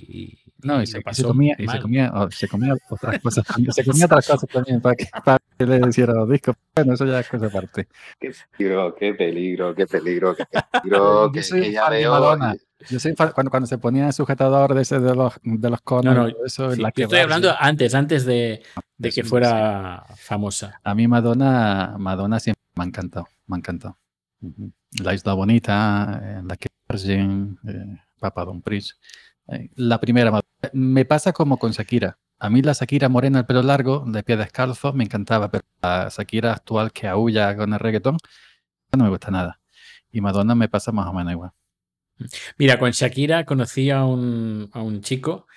y- 0.07 0.39
No, 0.63 0.79
y 0.79 0.83
y 0.83 0.87
se, 0.87 0.97
y 0.97 1.01
se 1.01 1.01
pasó 1.01 1.27
comía, 1.29 1.55
y 1.57 1.67
se 1.67 1.79
comía, 1.79 2.11
oh, 2.13 2.29
se 2.31 2.47
comía 2.47 2.73
otras 2.89 3.19
cosas 3.21 3.45
también. 3.45 3.71
Se 3.73 3.83
comía 3.85 4.05
otras 4.05 4.27
cosas 4.27 4.49
también 4.49 4.81
para 4.81 4.95
que, 4.95 5.07
para 5.23 5.39
que 5.59 5.65
le 5.65 5.87
hiciera 5.89 6.13
los 6.13 6.29
discos. 6.29 6.55
Bueno, 6.73 6.93
eso 6.93 7.05
ya 7.05 7.19
es 7.19 7.27
cosa 7.27 7.47
aparte. 7.47 7.87
Qué 8.19 8.33
peligro, 8.57 8.95
qué 8.95 9.13
peligro, 9.13 9.75
qué 9.75 9.85
peligro, 9.87 10.35
qué 10.35 10.45
peligro. 10.45 11.25
Yo 11.25 11.31
que, 11.31 11.43
soy 11.43 11.61
que 11.63 11.71
ya 11.73 11.83
fan 11.83 11.91
de 11.91 11.97
veo. 11.99 12.11
Madonna. 12.11 12.55
Yo 12.89 12.97
sé 12.97 13.13
cuando, 13.13 13.51
cuando 13.51 13.67
se 13.67 13.77
ponía 13.77 14.07
el 14.07 14.13
sujetador 14.13 14.73
de 14.73 14.83
ese 14.83 15.01
de 15.01 15.13
los, 15.13 15.33
de 15.43 15.69
los 15.69 15.81
conos, 15.81 16.15
No, 16.15 16.21
no, 16.23 16.29
y 16.29 16.33
todo 16.33 16.45
eso, 16.45 16.71
Sí, 16.73 16.81
la 16.81 16.89
yo 16.89 16.93
que 16.93 17.03
estoy 17.03 17.17
va, 17.17 17.23
hablando 17.23 17.49
sí. 17.49 17.55
antes, 17.59 17.93
antes 17.93 18.25
de, 18.25 18.63
de 18.97 19.11
que 19.11 19.23
fuera 19.25 20.05
famosa. 20.15 20.79
A 20.83 20.95
mí 20.95 21.05
Madonna, 21.05 21.95
Madonna 21.99 22.39
siempre 22.39 22.61
me 22.75 22.85
ha 22.85 22.87
encantado, 22.87 23.27
me 23.47 23.57
ha 23.57 23.59
encantado. 23.59 23.97
La 25.03 25.13
Isla 25.13 25.33
Bonita, 25.33 26.21
eh, 26.23 26.41
la 26.45 26.55
que 26.55 26.69
Virgin, 26.87 27.59
eh, 27.67 27.97
Papa 28.17 28.45
Don 28.45 28.61
Pris. 28.61 28.97
Eh, 29.49 29.69
la 29.75 29.99
primera 29.99 30.31
Madonna. 30.31 30.47
Me 30.71 31.03
pasa 31.03 31.33
como 31.33 31.57
con 31.57 31.71
Shakira. 31.71 32.17
A 32.39 32.49
mí 32.49 32.61
la 32.61 32.73
Shakira 32.73 33.09
morena, 33.09 33.39
el 33.39 33.45
pelo 33.45 33.61
largo, 33.61 34.03
de 34.07 34.23
pie 34.23 34.37
descalzo, 34.37 34.93
me 34.93 35.03
encantaba, 35.03 35.51
pero 35.51 35.65
la 35.81 36.09
Shakira 36.09 36.53
actual 36.53 36.93
que 36.93 37.07
aúlla 37.07 37.55
con 37.55 37.73
el 37.73 37.79
reggaetón, 37.79 38.17
no 38.93 39.03
me 39.03 39.09
gusta 39.09 39.29
nada. 39.29 39.59
Y 40.11 40.21
Madonna 40.21 40.55
me 40.55 40.69
pasa 40.69 40.91
más 40.91 41.07
o 41.07 41.13
menos 41.13 41.33
igual. 41.33 41.51
Mira, 42.57 42.79
con 42.79 42.91
Shakira 42.91 43.45
conocí 43.45 43.89
a 43.89 44.05
un, 44.05 44.69
a 44.73 44.81
un 44.81 45.01
chico 45.01 45.47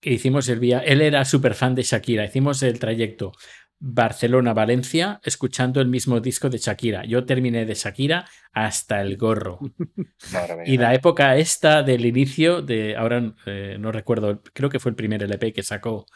que 0.00 0.12
hicimos 0.12 0.48
el 0.48 0.60
día. 0.60 0.78
Él 0.78 1.02
era 1.02 1.24
súper 1.24 1.54
fan 1.54 1.74
de 1.74 1.82
Shakira. 1.82 2.24
Hicimos 2.24 2.62
el 2.62 2.78
trayecto 2.78 3.32
Barcelona-Valencia 3.80 5.20
escuchando 5.24 5.80
el 5.80 5.88
mismo 5.88 6.20
disco 6.20 6.50
de 6.50 6.58
Shakira. 6.58 7.04
Yo 7.06 7.24
terminé 7.24 7.64
de 7.64 7.74
Shakira 7.74 8.26
hasta 8.52 9.00
el 9.00 9.16
gorro. 9.16 9.58
Y 10.66 10.76
la 10.76 10.94
época 10.94 11.36
esta 11.36 11.82
del 11.82 12.04
inicio, 12.04 12.60
de 12.60 12.94
ahora 12.96 13.34
eh, 13.46 13.78
no 13.80 13.90
recuerdo, 13.90 14.42
creo 14.52 14.68
que 14.68 14.78
fue 14.78 14.90
el 14.90 14.96
primer 14.96 15.22
LP 15.22 15.52
que 15.52 15.62
sacó. 15.62 16.06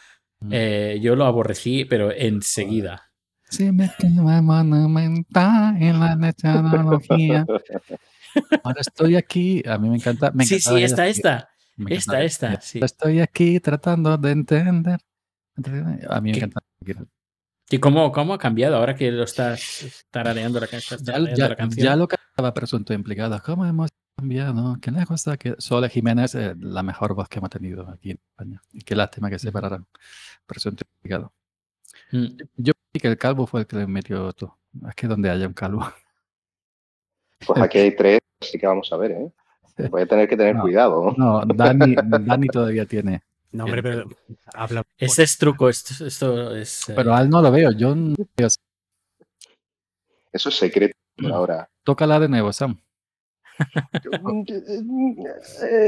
Mm. 0.41 0.51
eh, 0.53 0.99
yo 1.01 1.17
lo 1.17 1.25
aborrecí, 1.25 1.87
pero 1.87 2.13
enseguida. 2.13 3.11
Si 3.49 3.71
me 3.73 3.91
quema 3.99 4.43
monumental 4.43 5.81
en 5.81 6.01
la 6.01 6.33
tecnología. 6.33 7.47
Ahora 8.63 8.81
estoy 8.81 9.17
aquí. 9.17 9.63
A 9.67 9.79
mí 9.79 9.89
me 9.89 9.97
encanta. 9.97 10.33
Me 10.33 10.45
sí, 10.45 10.61
sí, 10.61 10.83
esta, 10.83 11.07
esta. 11.07 11.49
me 11.77 11.95
Esta, 11.95 12.23
esta. 12.23 12.61
Sí. 12.61 12.81
Estoy 12.83 13.21
aquí 13.21 13.61
tratando 13.61 14.19
de 14.19 14.33
entender. 14.33 15.01
A 16.09 16.21
mí 16.21 16.31
me 16.31 16.33
¿Qué? 16.33 16.45
encanta. 16.45 16.61
¿Y 17.75 17.79
cómo, 17.81 18.13
cómo 18.13 18.35
ha 18.35 18.39
cambiado 18.39 18.77
ahora 18.77 18.95
que 18.95 19.11
lo 19.11 19.25
estás 19.25 20.05
tarareando 20.11 20.61
la, 20.61 20.67
estás 20.67 21.03
Ya, 21.03 21.13
tarareando 21.13 21.37
ya- 21.37 21.49
la 21.49 21.57
canción? 21.57 21.85
ya 21.85 21.97
lo 21.97 22.07
cantaba 22.09 22.55
presunto 22.55 22.95
implicado. 22.95 23.41
¿Cómo 23.45 23.67
hemos 23.67 23.91
cambiado? 24.17 24.77
Qué 24.81 24.91
lejos 24.93 25.21
está 25.21 25.37
que 25.37 25.57
Sole 25.59 25.89
Jiménez, 25.89 26.35
eh, 26.37 26.55
la 26.61 26.83
mejor 26.85 27.15
voz 27.15 27.29
que 27.29 27.39
hemos 27.39 27.51
tenido 27.51 27.89
aquí 27.89 28.13
en 28.13 28.21
España. 28.31 28.63
Y 28.73 28.83
qué 28.83 28.95
lástima 28.95 29.29
que 29.29 29.39
se 29.39 29.49
separaran. 29.49 29.87
Presunto 30.47 30.85
implicado. 30.97 31.33
Mm. 32.13 32.27
Yo 32.57 32.73
vi 32.93 33.01
que 33.01 33.09
el 33.09 33.19
calvo 33.19 33.47
fue 33.47 33.63
el 33.63 33.67
que 33.67 33.77
le 33.77 33.87
metió 33.89 34.33
todo. 34.33 34.57
Es 34.89 34.95
que 34.95 35.09
donde 35.09 35.31
haya 35.31 35.47
un 35.49 35.55
calvo. 35.55 35.85
Pues 37.47 37.61
aquí 37.61 37.79
hay 37.79 37.97
tres, 37.97 38.21
así 38.41 38.57
que 38.59 38.67
vamos 38.69 38.93
a 38.93 38.97
ver, 38.97 39.11
¿eh? 39.13 39.33
Voy 39.91 40.03
a 40.03 40.07
tener 40.07 40.29
que 40.29 40.37
tener 40.37 40.55
No. 40.55 40.63
cuidado. 40.63 41.15
No, 41.17 41.43
Dani, 41.45 41.97
Dani 42.05 42.47
todavía 42.47 42.87
tiene, 42.87 43.23
No, 43.55 43.65
hombre, 43.65 43.83
pero 43.83 44.05
habla. 44.53 44.83
Este 44.99 45.23
es 45.23 45.39
truco, 45.39 45.69
esto, 45.69 46.05
esto 46.07 46.55
es. 46.57 46.89
eh, 46.89 46.93
Pero 46.97 47.15
Al 47.15 47.31
no 47.31 47.41
lo 47.41 47.51
veo. 47.53 47.71
Yo 47.73 47.95
no 47.95 48.15
veo. 48.37 48.49
Eso 50.33 50.49
es 50.49 50.57
secreto 50.57 50.95
por 51.17 51.33
ahora. 51.33 51.71
Tócala 51.85 52.19
de 52.19 52.29
nuevo, 52.29 52.53
Sam. 52.53 52.81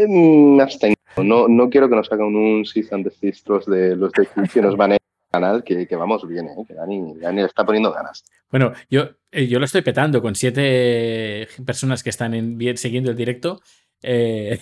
Me 0.09 0.63
abstengo. 0.63 0.95
No, 1.23 1.49
no 1.49 1.69
quiero 1.71 1.89
que 1.89 1.97
nos 1.97 2.11
hagan 2.13 2.35
un 2.35 2.65
cease 2.65 2.95
and 2.95 3.05
desistros 3.05 3.67
de 3.67 3.97
los 3.97 4.13
de 4.13 4.29
y 4.55 4.61
nos 4.61 4.77
van 4.77 4.93
a 4.93 4.95
el 4.95 5.01
canal, 5.33 5.65
que, 5.65 5.87
que 5.87 5.97
vamos 5.97 6.27
bien, 6.29 6.47
¿eh? 6.49 6.65
que 6.67 6.75
Dani, 6.75 7.15
Dani 7.19 7.41
le 7.41 7.47
está 7.47 7.65
poniendo 7.65 7.93
ganas. 7.93 8.25
Bueno, 8.51 8.73
yo, 8.89 9.09
eh, 9.33 9.47
yo 9.49 9.59
lo 9.59 9.65
estoy 9.65 9.83
petando 9.83 10.23
con 10.23 10.35
siete 10.35 11.49
personas 11.65 12.03
que 12.03 12.11
están 12.11 12.35
en- 12.35 12.57
bien- 12.57 12.77
siguiendo 12.77 13.11
el 13.11 13.17
directo. 13.17 13.61
Eh, 14.03 14.61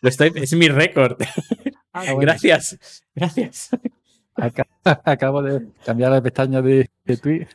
lo 0.00 0.08
estoy, 0.08 0.32
es 0.34 0.52
mi 0.54 0.68
récord. 0.68 1.20
Ah, 1.92 2.02
bueno. 2.04 2.20
Gracias, 2.20 3.02
gracias. 3.14 3.70
Acá- 4.36 4.66
Acabo 5.04 5.42
de 5.42 5.66
cambiar 5.84 6.12
la 6.12 6.22
pestaña 6.22 6.62
de, 6.62 6.88
de 7.04 7.16
Twitch. 7.16 7.48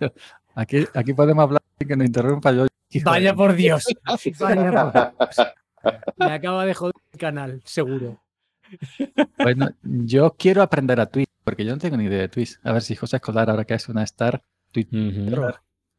Aquí, 0.56 0.86
aquí 0.94 1.14
podemos 1.14 1.44
hablar 1.44 1.62
sin 1.80 1.88
que 1.88 1.96
nos 1.96 2.06
interrumpa 2.08 2.52
yo. 2.52 2.68
hijo 2.90 3.10
de- 3.10 3.12
Vaya 3.20 3.34
por 3.36 3.54
Dios. 3.54 3.86
Vaya 4.40 4.72
por 4.72 4.94
Dios. 4.94 5.48
Me 6.18 6.32
acaba 6.32 6.66
de 6.66 6.74
joder 6.74 6.94
el 7.12 7.20
canal, 7.20 7.62
seguro. 7.66 8.20
Bueno, 9.38 9.70
yo 9.84 10.36
quiero 10.38 10.62
aprender 10.62 11.00
a 11.00 11.06
Twitch, 11.08 11.30
porque 11.44 11.66
yo 11.66 11.72
no 11.74 11.78
tengo 11.78 11.98
ni 11.98 12.06
idea 12.06 12.20
de 12.22 12.30
Twitch. 12.30 12.58
A 12.64 12.72
ver 12.74 12.82
si 12.82 12.96
José 12.96 13.18
Escolar, 13.18 13.50
ahora 13.50 13.66
que 13.66 13.74
es 13.74 13.88
una 13.90 14.04
star, 14.04 14.42
Twitch. 14.72 14.90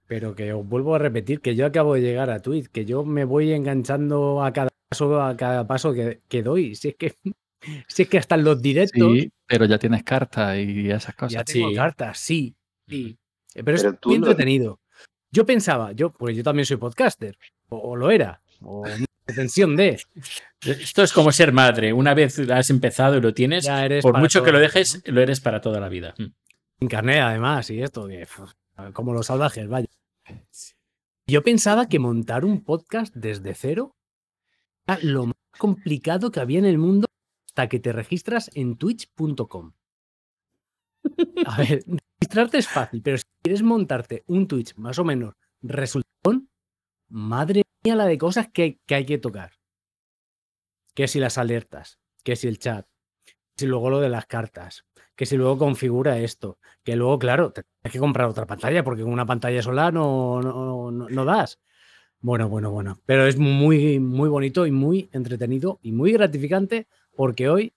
Pero 0.06 0.34
que 0.34 0.52
os 0.52 0.66
vuelvo 0.66 0.94
a 0.94 0.98
repetir 0.98 1.40
que 1.40 1.54
yo 1.56 1.66
acabo 1.66 1.94
de 1.94 2.02
llegar 2.02 2.30
a 2.30 2.40
Twitch, 2.40 2.68
que 2.68 2.84
yo 2.84 3.04
me 3.04 3.24
voy 3.24 3.52
enganchando 3.52 4.42
a 4.44 4.52
cada 4.52 4.68
paso, 4.94 5.22
a 5.22 5.36
cada 5.36 5.66
paso 5.66 5.92
que, 5.92 6.20
que 6.28 6.42
doy. 6.42 6.74
Si 6.74 6.88
es 6.88 6.96
que, 6.96 7.14
si 7.88 8.02
es 8.02 8.08
que 8.08 8.18
hasta 8.18 8.34
en 8.36 8.44
los 8.44 8.60
directos 8.62 9.12
Sí, 9.12 9.32
pero 9.46 9.64
ya 9.66 9.78
tienes 9.78 10.02
carta 10.04 10.58
y 10.58 10.90
esas 10.90 11.14
cosas. 11.14 11.32
ya 11.32 11.44
tengo 11.44 11.68
sí. 11.70 11.74
cartas, 11.74 12.18
sí, 12.18 12.54
sí. 12.88 13.18
Eh, 13.54 13.62
Pero, 13.62 13.64
Pero 13.64 13.76
es 13.76 13.84
muy 14.06 14.18
lo- 14.18 14.26
entretenido. 14.28 14.80
Yo 15.30 15.44
pensaba, 15.44 15.92
yo, 15.92 16.10
pues 16.10 16.36
yo 16.36 16.42
también 16.44 16.64
soy 16.66 16.76
podcaster, 16.76 17.36
o, 17.68 17.76
o 17.78 17.96
lo 17.96 18.10
era, 18.10 18.40
o 18.60 18.84
pretensión 19.24 19.74
de. 19.76 20.00
Esto 20.60 21.02
es 21.02 21.12
como 21.12 21.32
ser 21.32 21.52
madre. 21.52 21.92
Una 21.92 22.14
vez 22.14 22.38
has 22.50 22.70
empezado 22.70 23.16
y 23.16 23.20
lo 23.20 23.34
tienes, 23.34 23.64
Ya 23.64 23.84
eres 23.84 24.02
por 24.02 24.16
mucho 24.18 24.42
que 24.44 24.52
lo 24.52 24.58
dejes, 24.60 25.02
lo 25.06 25.20
eres 25.20 25.40
para 25.40 25.60
toda 25.60 25.80
la 25.80 25.88
vida. 25.88 26.14
Mm. 26.18 26.26
En 26.80 26.88
carnet, 26.88 27.20
además, 27.20 27.68
y 27.70 27.80
esto, 27.82 28.06
que, 28.08 28.26
como 28.92 29.12
los 29.14 29.26
salvajes, 29.26 29.66
vaya. 29.68 29.86
Yo 31.26 31.42
pensaba 31.42 31.88
que 31.88 31.98
montar 31.98 32.44
un 32.44 32.62
podcast 32.62 33.14
desde 33.14 33.54
cero 33.54 33.96
era 34.86 34.98
lo 35.02 35.26
más 35.26 35.36
complicado 35.58 36.30
que 36.30 36.40
había 36.40 36.58
en 36.58 36.64
el 36.64 36.78
mundo 36.78 37.06
hasta 37.46 37.68
que 37.68 37.80
te 37.80 37.92
registras 37.92 38.50
en 38.54 38.76
twitch.com. 38.76 39.72
A 41.46 41.58
ver, 41.58 41.84
registrarte 42.20 42.58
es 42.58 42.68
fácil, 42.68 43.02
pero 43.02 43.18
si 43.18 43.24
quieres 43.42 43.62
montarte 43.62 44.24
un 44.26 44.48
Twitch 44.48 44.74
más 44.76 44.98
o 44.98 45.04
menos 45.04 45.34
resultón, 45.62 46.48
madre 47.08 47.62
mía 47.84 47.96
la 47.96 48.06
de 48.06 48.18
cosas 48.18 48.48
que, 48.52 48.80
que 48.86 48.94
hay 48.94 49.06
que 49.06 49.18
tocar. 49.18 49.52
Que 50.94 51.08
si 51.08 51.20
las 51.20 51.38
alertas, 51.38 51.98
que 52.22 52.36
si 52.36 52.48
el 52.48 52.58
chat, 52.58 52.86
que 53.24 53.34
si 53.56 53.66
luego 53.66 53.90
lo 53.90 54.00
de 54.00 54.08
las 54.08 54.26
cartas, 54.26 54.84
que 55.16 55.26
si 55.26 55.36
luego 55.36 55.58
configura 55.58 56.18
esto, 56.18 56.58
que 56.82 56.96
luego, 56.96 57.18
claro, 57.18 57.52
te 57.52 57.62
tienes 57.62 57.92
que 57.92 57.98
comprar 57.98 58.28
otra 58.28 58.46
pantalla 58.46 58.82
porque 58.82 59.02
con 59.02 59.12
una 59.12 59.26
pantalla 59.26 59.62
sola 59.62 59.90
no, 59.90 60.40
no, 60.40 60.90
no, 60.90 61.08
no 61.08 61.24
das. 61.24 61.60
Bueno, 62.24 62.48
bueno, 62.48 62.70
bueno. 62.70 63.02
Pero 63.04 63.26
es 63.26 63.36
muy, 63.36 64.00
muy 64.00 64.30
bonito 64.30 64.66
y 64.66 64.70
muy 64.70 65.10
entretenido 65.12 65.78
y 65.82 65.92
muy 65.92 66.10
gratificante 66.10 66.86
porque 67.14 67.50
hoy 67.50 67.74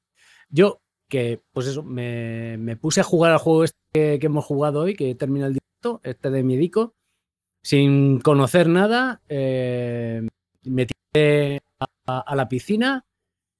yo, 0.49 0.79
que 1.09 1.41
pues 1.51 1.67
eso, 1.67 1.83
me, 1.83 2.77
puse 2.79 3.01
a 3.01 3.03
jugar 3.03 3.33
al 3.33 3.39
juego 3.39 3.65
este 3.65 4.19
que, 4.19 4.25
hemos 4.25 4.45
jugado 4.45 4.83
hoy, 4.83 4.95
que 4.95 5.15
termina 5.15 5.47
el 5.47 5.55
directo, 5.55 5.99
este 6.01 6.29
de 6.29 6.43
Miedico, 6.43 6.95
sin 7.61 8.21
conocer 8.21 8.69
nada, 8.69 9.21
eh, 9.27 10.25
me 10.63 10.85
tiré 10.85 11.61
a, 12.05 12.33
la 12.33 12.47
piscina 12.47 13.05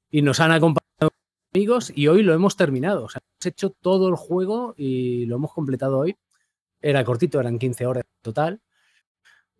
y 0.10 0.22
nos 0.22 0.40
han 0.40 0.54
acompañado 0.54 1.12
amigos 1.54 1.92
y 1.94 2.08
hoy 2.08 2.24
lo 2.24 2.34
hemos 2.34 2.56
terminado. 2.56 3.04
O 3.04 3.10
sea, 3.10 3.22
hemos 3.26 3.46
hecho 3.46 3.72
todo 3.72 4.08
el 4.08 4.16
juego 4.16 4.74
y 4.78 5.26
lo 5.26 5.36
hemos 5.36 5.52
completado 5.52 5.98
hoy. 5.98 6.16
Era 6.80 7.04
cortito, 7.04 7.42
eran 7.42 7.60
15 7.60 7.86
horas 7.88 8.06
total, 8.22 8.62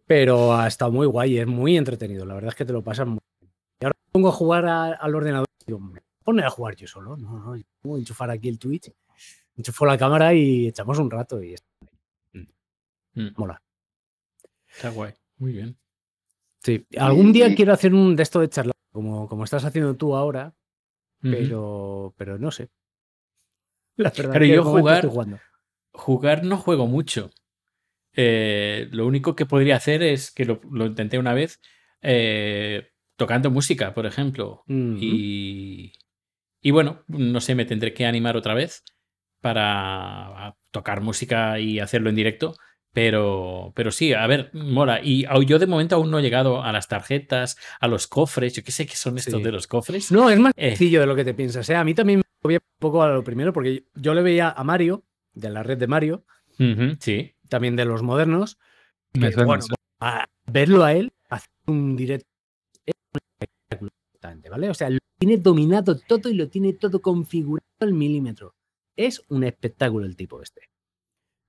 pero 0.08 0.56
ha 0.56 0.68
estado 0.68 0.92
muy 0.92 1.06
guay, 1.06 1.38
es 1.38 1.46
muy 1.48 1.78
entretenido. 1.78 2.26
La 2.26 2.34
verdad 2.34 2.50
es 2.50 2.56
que 2.56 2.66
te 2.66 2.74
lo 2.74 2.82
pasas 2.84 3.06
muy 3.08 3.20
bien. 3.40 3.52
Y 3.80 3.86
ahora 3.86 3.96
me 4.06 4.12
pongo 4.12 4.30
a 4.30 4.32
jugar 4.32 4.66
a- 4.66 4.94
al 4.94 5.14
ordenador 5.16 5.46
y 5.62 5.66
digo, 5.68 5.80
me 5.80 5.90
voy 5.92 6.00
a 6.00 6.24
poner 6.24 6.46
a 6.46 6.50
jugar 6.50 6.76
yo 6.76 6.88
solo. 6.88 7.16
No, 7.18 7.38
no, 7.40 7.56
yo 7.56 7.64
voy 7.84 7.98
a 7.98 8.00
enchufar 8.00 8.32
aquí 8.32 8.50
el 8.50 8.58
Twitch, 8.58 8.92
enchufo 9.56 9.86
la 9.86 9.98
cámara 9.98 10.34
y 10.34 10.68
echamos 10.68 10.98
un 10.98 11.12
rato 11.12 11.44
y 11.44 11.56
Mm. 13.14 13.30
mola. 13.36 13.62
Está 14.68 14.90
guay. 14.92 15.14
Muy 15.38 15.54
bien. 15.54 15.78
Sí, 16.64 16.86
algún 16.98 17.32
día 17.34 17.54
quiero 17.56 17.74
hacer 17.74 17.94
un 17.94 18.16
de 18.16 18.24
esto 18.24 18.40
de 18.40 18.50
charla, 18.50 18.74
como, 18.92 19.28
como 19.28 19.44
estás 19.44 19.64
haciendo 19.66 19.96
tú 19.96 20.16
ahora, 20.16 20.54
pero, 21.22 22.14
pero 22.18 22.38
no 22.38 22.52
sé. 22.52 22.70
La 23.96 24.10
verdad 24.12 24.34
Pero 24.34 24.44
es 24.46 24.50
que 24.50 24.56
yo 24.56 24.64
jugar- 24.64 24.96
estoy 24.98 25.10
jugando. 25.10 25.40
Jugar 25.94 26.44
no 26.44 26.58
juego 26.58 26.86
mucho. 26.88 27.32
Eh, 28.20 28.88
lo 28.92 29.06
único 29.06 29.36
que 29.36 29.46
podría 29.46 29.76
hacer 29.78 30.02
es 30.04 30.32
que 30.32 30.44
lo, 30.46 30.60
lo 30.72 30.86
intenté 30.88 31.20
una 31.20 31.34
vez 31.36 31.62
eh, 32.02 32.90
tocando 33.16 33.52
música, 33.52 33.94
por 33.94 34.06
ejemplo. 34.08 34.64
Y, 34.68 35.94
y 36.62 36.72
bueno, 36.72 37.04
no 37.08 37.40
sé, 37.42 37.54
me 37.56 37.66
tendré 37.66 37.94
que 37.94 38.06
animar 38.08 38.36
otra 38.36 38.54
vez 38.56 38.84
para 39.42 40.56
tocar 40.72 41.02
música 41.02 41.60
y 41.60 41.80
hacerlo 41.80 42.10
en 42.10 42.16
directo. 42.16 42.56
Pero, 42.94 43.74
pero 43.76 43.92
sí, 43.92 44.14
a 44.14 44.26
ver, 44.26 44.50
mola. 44.54 45.00
Y 45.04 45.26
yo 45.46 45.60
de 45.60 45.68
momento 45.68 45.96
aún 45.96 46.10
no 46.10 46.18
he 46.18 46.24
llegado 46.24 46.64
a 46.64 46.72
las 46.72 46.88
tarjetas, 46.88 47.56
a 47.80 47.88
los 47.88 48.08
cofres. 48.08 48.54
Yo 48.54 48.64
qué 48.64 48.72
sé 48.72 48.88
qué 48.88 48.96
son 48.96 49.18
estos 49.20 49.36
Sí. 49.36 49.44
de 49.44 49.52
los 49.52 49.68
cofres. 49.68 50.12
No, 50.12 50.32
es 50.32 50.40
más 50.40 50.54
Eh. 50.56 50.70
sencillo 50.70 51.02
de 51.02 51.06
lo 51.06 51.16
que 51.16 51.24
te 51.24 51.36
piensas. 51.36 51.70
A 51.70 51.84
mí 51.84 51.94
también 51.94 52.20
me 52.20 52.24
movía 52.44 52.58
un 52.58 52.80
poco 52.80 53.04
a 53.04 53.10
lo 53.10 53.24
primero, 53.24 53.54
porque 53.54 53.84
yo 53.94 54.16
le 54.16 54.24
veía 54.24 54.50
a 54.50 54.64
Mario, 54.64 55.04
de 55.34 55.50
la 55.52 55.62
red 55.62 55.78
de 55.78 55.86
Mario, 55.86 56.26
sí. 57.00 57.36
También 57.48 57.76
de 57.76 57.86
los 57.86 58.04
modernos, 58.04 58.58
Me 59.14 59.32
suena, 59.32 59.46
bueno, 59.46 59.66
a 60.00 60.28
verlo 60.46 60.84
a 60.84 60.94
él 60.94 61.12
hacer 61.30 61.50
un 61.68 61.96
directo 61.96 62.30
es 62.86 62.96
un 63.12 63.20
espectáculo 63.40 63.92
¿vale? 64.50 64.70
O 64.70 64.74
sea, 64.74 64.90
lo 64.90 65.00
tiene 65.18 65.38
dominado 65.38 65.98
todo 65.98 66.30
y 66.30 66.34
lo 66.34 66.50
tiene 66.50 66.74
todo 66.74 67.02
configurado 67.02 67.66
al 67.80 67.94
milímetro. 67.94 68.56
Es 68.96 69.24
un 69.30 69.44
espectáculo 69.44 70.06
el 70.06 70.16
tipo 70.16 70.42
este. 70.42 70.70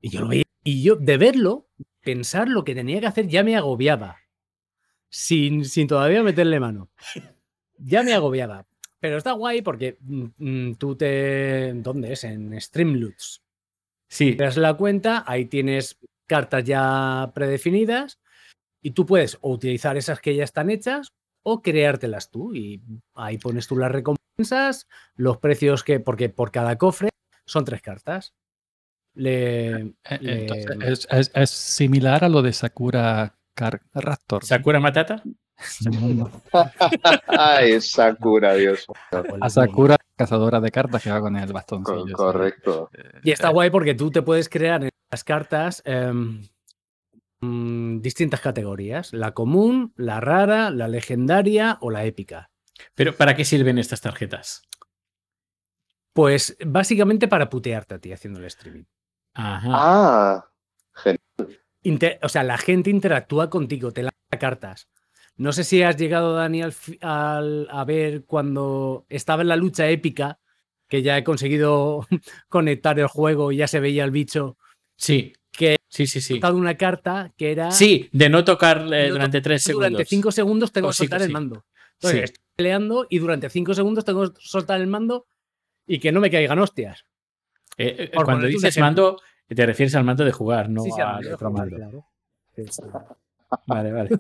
Y 0.01 0.11
yo 0.11 0.21
lo 0.21 0.29
veía, 0.29 0.45
y 0.63 0.83
yo 0.83 0.97
de 0.97 1.17
verlo, 1.17 1.69
pensar 2.03 2.49
lo 2.49 2.65
que 2.65 2.75
tenía 2.75 3.01
que 3.01 3.07
hacer 3.07 3.27
ya 3.27 3.43
me 3.43 3.57
agobiaba. 3.57 4.19
Sin, 5.11 5.65
sin 5.65 5.89
todavía 5.89 6.23
meterle 6.23 6.61
mano. 6.61 6.91
Ya 7.79 8.03
me 8.03 8.13
agobiaba. 8.13 8.67
Pero 9.01 9.17
está 9.17 9.33
guay 9.33 9.63
porque 9.63 9.97
mm, 10.01 10.27
mm, 10.37 10.75
tú 10.75 10.97
te. 10.97 11.73
¿Dónde 11.75 12.13
es? 12.13 12.25
En 12.25 12.61
Streamloots 12.61 13.43
Sí, 14.11 14.37
creas 14.37 14.57
la 14.57 14.75
cuenta, 14.75 15.25
ahí 15.27 15.45
tienes 15.47 15.99
cartas 16.27 16.65
ya 16.65 17.31
predefinidas 17.35 18.19
y 18.83 18.93
tú 18.93 19.07
puedes 19.07 19.39
o 19.41 19.51
utilizar 19.53 19.97
esas 19.97 20.21
que 20.21 20.35
ya 20.35 20.45
están 20.45 20.71
hechas 20.71 21.13
o 21.43 21.63
creártelas 21.63 22.31
tú 22.31 22.55
y 22.55 22.83
ahí 23.15 23.39
pones 23.39 23.67
tú 23.67 23.77
las 23.77 23.91
recompensas, 23.93 24.87
los 25.15 25.39
precios 25.39 25.85
que, 25.85 26.01
porque 26.01 26.29
por 26.29 26.51
cada 26.51 26.77
cofre 26.79 27.11
son 27.47 27.65
tres 27.65 27.81
cartas. 27.83 28.35
Le, 29.15 29.71
Eh, 30.05 30.19
le- 30.21 30.93
es, 30.93 31.09
es- 31.11 31.31
es 31.35 31.51
similar 31.51 32.25
a 32.25 32.29
lo 32.29 32.43
de 32.43 32.53
Sakura 32.53 33.37
Car 33.55 33.83
Raptor. 33.93 34.45
Sakura 34.45 34.79
Matata. 34.81 35.23
Ay, 37.27 37.81
Sakura, 37.81 38.55
Dios. 38.55 38.87
A 39.41 39.51
Sakura, 39.51 39.97
cazadora 40.17 40.61
de 40.61 40.71
cartas 40.71 41.03
que 41.03 41.11
va 41.11 41.21
con 41.21 41.37
el 41.37 41.49
sí. 41.49 42.13
correcto. 42.13 42.91
Eh, 42.93 43.21
Y 43.25 43.31
está 43.33 43.49
guay 43.51 43.71
porque 43.71 43.95
tú 43.95 44.11
te 44.11 44.23
puedes 44.23 44.49
crear 44.49 44.85
en 44.85 44.91
las 45.11 45.25
cartas 45.25 45.83
em, 45.85 46.47
mm, 47.41 48.01
distintas 48.01 48.41
categorías, 48.41 49.13
la 49.13 49.33
común, 49.33 49.93
la 49.97 50.21
rara, 50.21 50.71
la 50.71 50.89
legendaria 50.89 51.79
o 51.81 51.91
la 51.91 52.05
épica. 52.05 52.51
Pero 52.95 53.15
¿para 53.17 53.35
qué 53.35 53.45
sirven 53.45 53.79
estas 53.79 54.01
tarjetas? 54.01 54.63
Pues 56.13 56.57
básicamente 56.65 57.29
para 57.29 57.49
putearte 57.49 57.95
a 57.95 57.99
ti 57.99 58.13
haciendo 58.13 58.41
el 58.41 58.47
streaming. 58.47 58.85
Ajá. 59.35 59.69
Ah, 59.73 60.45
genial. 60.95 61.61
Inter- 61.83 62.19
o 62.23 62.29
sea, 62.29 62.43
la 62.43 62.59
gente 62.59 62.91
interactúa 62.91 63.51
contigo, 63.51 63.93
te 63.93 64.03
lanza 64.03 64.17
cartas. 64.39 64.89
No 65.39 65.53
sé 65.53 65.65
si 65.65 65.83
has 65.83 65.97
llegado, 65.97 66.35
Dani, 66.35 66.63
al 67.03 67.69
a 67.71 67.85
ver 67.87 68.25
cuando 68.25 69.07
estaba 69.09 69.43
en 69.43 69.49
la 69.49 69.57
lucha 69.57 69.89
épica, 69.89 70.39
que 70.89 71.03
ya 71.03 71.17
he 71.17 71.25
conseguido 71.25 72.07
conectar 72.49 72.99
el 72.99 73.07
juego 73.07 73.53
y 73.53 73.59
ya 73.59 73.67
se 73.69 73.81
veía 73.81 74.05
el 74.05 74.11
bicho, 74.11 74.57
Sí. 74.97 75.33
que 75.53 75.77
Sí, 75.89 76.07
sí, 76.07 76.21
sí. 76.21 76.37
he 76.37 76.41
dado 76.41 76.57
una 76.57 76.77
carta 76.77 77.33
que 77.37 77.53
era 77.53 77.71
Sí, 77.71 78.09
de 78.13 78.29
no 78.29 78.45
tocar 78.45 78.79
eh, 78.93 79.07
No 79.09 79.15
durante 79.15 79.41
tres 79.41 79.63
segundos. 79.63 79.91
durante 79.91 80.09
cinco 80.09 80.33
segundos 80.33 80.73
tengo 80.73 80.89
Oh, 80.89 80.91
que 80.91 80.97
soltar 80.97 81.21
sí. 81.21 81.27
el 81.27 81.33
mando. 81.33 81.65
Entonces, 81.95 82.19
Sí. 82.21 82.25
estoy 82.25 82.45
peleando 82.57 83.07
y 83.09 83.19
durante 83.19 83.49
cinco 83.49 83.75
segundos 83.75 84.05
tengo 84.05 84.33
que 84.33 84.41
soltar 84.41 84.81
el 84.81 84.87
mando 84.89 85.27
y 85.87 85.99
que 86.01 86.11
no 86.13 86.21
me 86.21 86.31
caigan 86.31 86.59
hostias. 86.59 87.05
Eh, 87.77 88.11
eh, 88.13 88.19
cuando 88.25 88.47
dices 88.47 88.77
mando, 88.79 89.21
te 89.47 89.65
refieres 89.67 89.95
al 89.95 90.05
mando 90.05 90.25
de 90.25 90.33
jugar, 90.33 90.69
no 90.69 90.83
al 90.97 91.33
otro 91.33 91.51
mando. 91.53 91.77
claro. 91.77 92.07
Vale, 93.67 93.93
vale. 93.93 94.11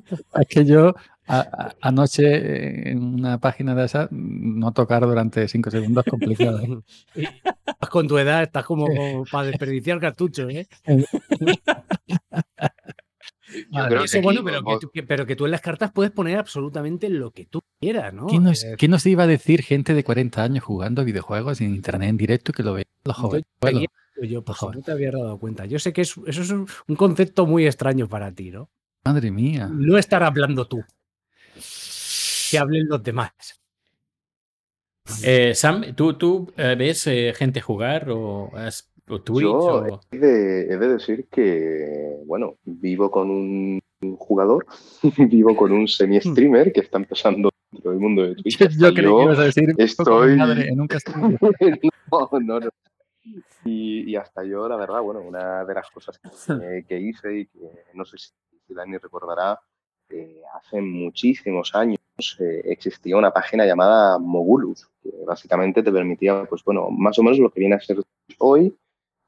Es 0.40 0.48
que 0.48 0.64
yo 0.64 0.94
a- 1.26 1.40
a- 1.40 1.74
anoche 1.82 2.90
en 2.90 3.02
una 3.02 3.38
página 3.38 3.74
de 3.74 3.84
esa 3.84 4.08
no 4.10 4.72
tocar 4.72 5.02
durante 5.02 5.46
cinco 5.48 5.70
segundos 5.70 6.04
es 6.06 6.10
complicado. 6.10 6.82
¿eh? 7.14 7.14
Con 7.90 8.08
tu 8.08 8.18
edad, 8.18 8.42
estás 8.42 8.64
como, 8.64 9.24
para 9.30 9.48
desperdiciar 9.48 10.00
cartuchos, 10.00 10.50
¿eh? 10.52 10.66
Eso, 10.84 11.06
que 14.12 14.20
bueno, 14.22 14.42
pero 14.44 14.58
que, 14.58 14.64
vos- 14.64 14.80
tú, 14.80 14.90
que- 14.90 15.02
pero 15.02 15.26
que 15.26 15.36
tú 15.36 15.44
en 15.46 15.50
las 15.52 15.60
cartas 15.60 15.90
puedes 15.92 16.12
poner 16.12 16.38
absolutamente 16.38 17.08
lo 17.08 17.30
que 17.30 17.46
tú 17.46 17.60
quieras, 17.80 18.12
¿no? 18.12 18.26
¿Qué 18.26 18.38
nos, 18.38 18.64
Eh, 18.64 18.74
qué 18.78 18.88
nos 18.88 19.04
iba 19.06 19.24
a 19.24 19.26
decir 19.26 19.62
gente 19.62 19.94
de 19.94 20.04
40 20.04 20.42
años 20.42 20.64
jugando 20.64 21.04
videojuegos 21.04 21.60
en 21.60 21.74
internet 21.74 22.10
en 22.10 22.16
directo 22.16 22.52
que 22.52 22.62
lo 22.62 22.74
veían 22.74 22.86
los 23.04 23.16
jóvenes? 23.16 23.46
yo, 24.22 24.42
pues, 24.42 24.58
no 24.74 24.82
te 24.82 24.92
había 24.92 25.12
dado 25.12 25.38
cuenta. 25.38 25.64
Yo 25.66 25.78
sé 25.78 25.92
que 25.92 26.02
es- 26.02 26.16
eso 26.26 26.42
es 26.42 26.50
un, 26.50 26.66
un 26.88 26.96
concepto 26.96 27.46
muy 27.46 27.66
extraño 27.66 28.08
para 28.08 28.32
ti, 28.32 28.50
¿no? 28.50 28.68
Madre 29.08 29.30
mía. 29.30 29.68
No 29.72 29.96
estar 29.98 30.22
hablando 30.22 30.66
tú. 30.66 30.84
Que 32.50 32.58
hablen 32.58 32.86
los 32.88 33.02
demás. 33.02 33.30
Eh, 35.24 35.54
Sam, 35.54 35.94
¿tú, 35.94 36.14
tú 36.14 36.52
eh, 36.56 36.74
ves 36.78 37.06
eh, 37.06 37.32
gente 37.34 37.60
jugar 37.62 38.10
o, 38.10 38.50
has- 38.54 38.90
o 39.08 39.20
Twitch? 39.22 39.42
Yo 39.42 39.56
o- 39.58 40.00
he 40.10 40.18
de, 40.18 40.60
he 40.72 40.76
de 40.76 40.88
decir 40.88 41.26
que, 41.30 42.16
bueno, 42.26 42.56
vivo 42.64 43.10
con 43.10 43.30
un 43.30 43.80
jugador, 44.18 44.66
vivo 45.30 45.56
con 45.56 45.72
un 45.72 45.88
semi-streamer 45.88 46.72
que 46.72 46.80
está 46.80 46.98
empezando 46.98 47.48
dentro 47.72 47.90
del 47.92 48.00
mundo 48.00 48.22
de 48.22 48.34
Twitch. 48.42 48.58
Yo, 48.76 48.92
creí 48.92 49.06
que 49.06 49.22
ibas 49.24 49.38
a 49.38 49.44
decir 49.44 49.74
estoy- 49.78 50.36
madre 50.36 50.68
en 50.68 50.80
un 50.82 50.86
castillo. 50.88 51.38
no, 52.12 52.28
no, 52.40 52.60
no. 52.60 52.68
Y, 53.64 54.10
y 54.10 54.16
hasta 54.16 54.42
yo, 54.44 54.68
la 54.68 54.76
verdad, 54.76 55.00
bueno, 55.02 55.20
una 55.20 55.64
de 55.64 55.74
las 55.74 55.90
cosas 55.90 56.18
que, 56.18 56.84
que 56.88 57.00
hice 57.00 57.40
y 57.40 57.46
que 57.46 57.58
no 57.94 58.04
sé 58.06 58.16
si, 58.18 58.30
si 58.68 58.74
Dani 58.74 58.98
recordará, 58.98 59.58
eh, 60.10 60.42
hace 60.54 60.80
muchísimos 60.80 61.74
años 61.74 61.98
eh, 62.38 62.62
existía 62.66 63.16
una 63.16 63.32
página 63.32 63.64
llamada 63.64 64.18
Mogulus, 64.18 64.88
que 65.02 65.10
básicamente 65.26 65.82
te 65.82 65.90
permitía, 65.90 66.44
pues 66.44 66.62
bueno, 66.64 66.90
más 66.90 67.18
o 67.18 67.22
menos 67.22 67.38
lo 67.38 67.50
que 67.50 67.60
viene 67.60 67.76
a 67.76 67.80
ser 67.80 67.98
hoy, 68.38 68.76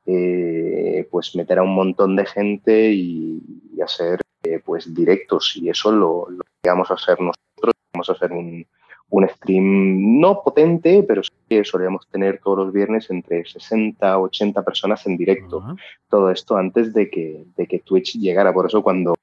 eh, 0.06 1.08
pues 1.10 1.34
meter 1.34 1.58
a 1.58 1.62
un 1.62 1.74
montón 1.74 2.16
de 2.16 2.26
gente 2.26 2.92
y, 2.92 3.42
y 3.74 3.80
hacer 3.80 4.20
eh, 4.42 4.60
pues 4.64 4.92
directos 4.94 5.56
y 5.56 5.68
eso 5.68 5.92
lo, 5.92 6.28
lo 6.30 6.42
íbamos 6.62 6.90
a 6.90 6.94
hacer 6.94 7.20
nosotros, 7.20 7.74
vamos 7.92 8.08
a 8.08 8.12
hacer 8.12 8.32
un, 8.32 8.66
un 9.10 9.28
stream 9.28 10.20
no 10.20 10.42
potente, 10.42 11.02
pero 11.02 11.22
sí 11.22 11.30
que 11.48 11.64
solíamos 11.64 12.08
tener 12.08 12.40
todos 12.42 12.58
los 12.58 12.72
viernes 12.72 13.10
entre 13.10 13.44
60 13.44 14.18
o 14.18 14.22
80 14.22 14.62
personas 14.64 15.06
en 15.06 15.16
directo. 15.16 15.62
Todo 16.08 16.30
esto 16.30 16.56
antes 16.56 16.94
de 16.94 17.10
que, 17.10 17.44
de 17.56 17.66
que 17.66 17.80
Twitch 17.80 18.18
llegara. 18.18 18.54
Por 18.54 18.66
eso 18.66 18.82
cuando, 18.82 19.14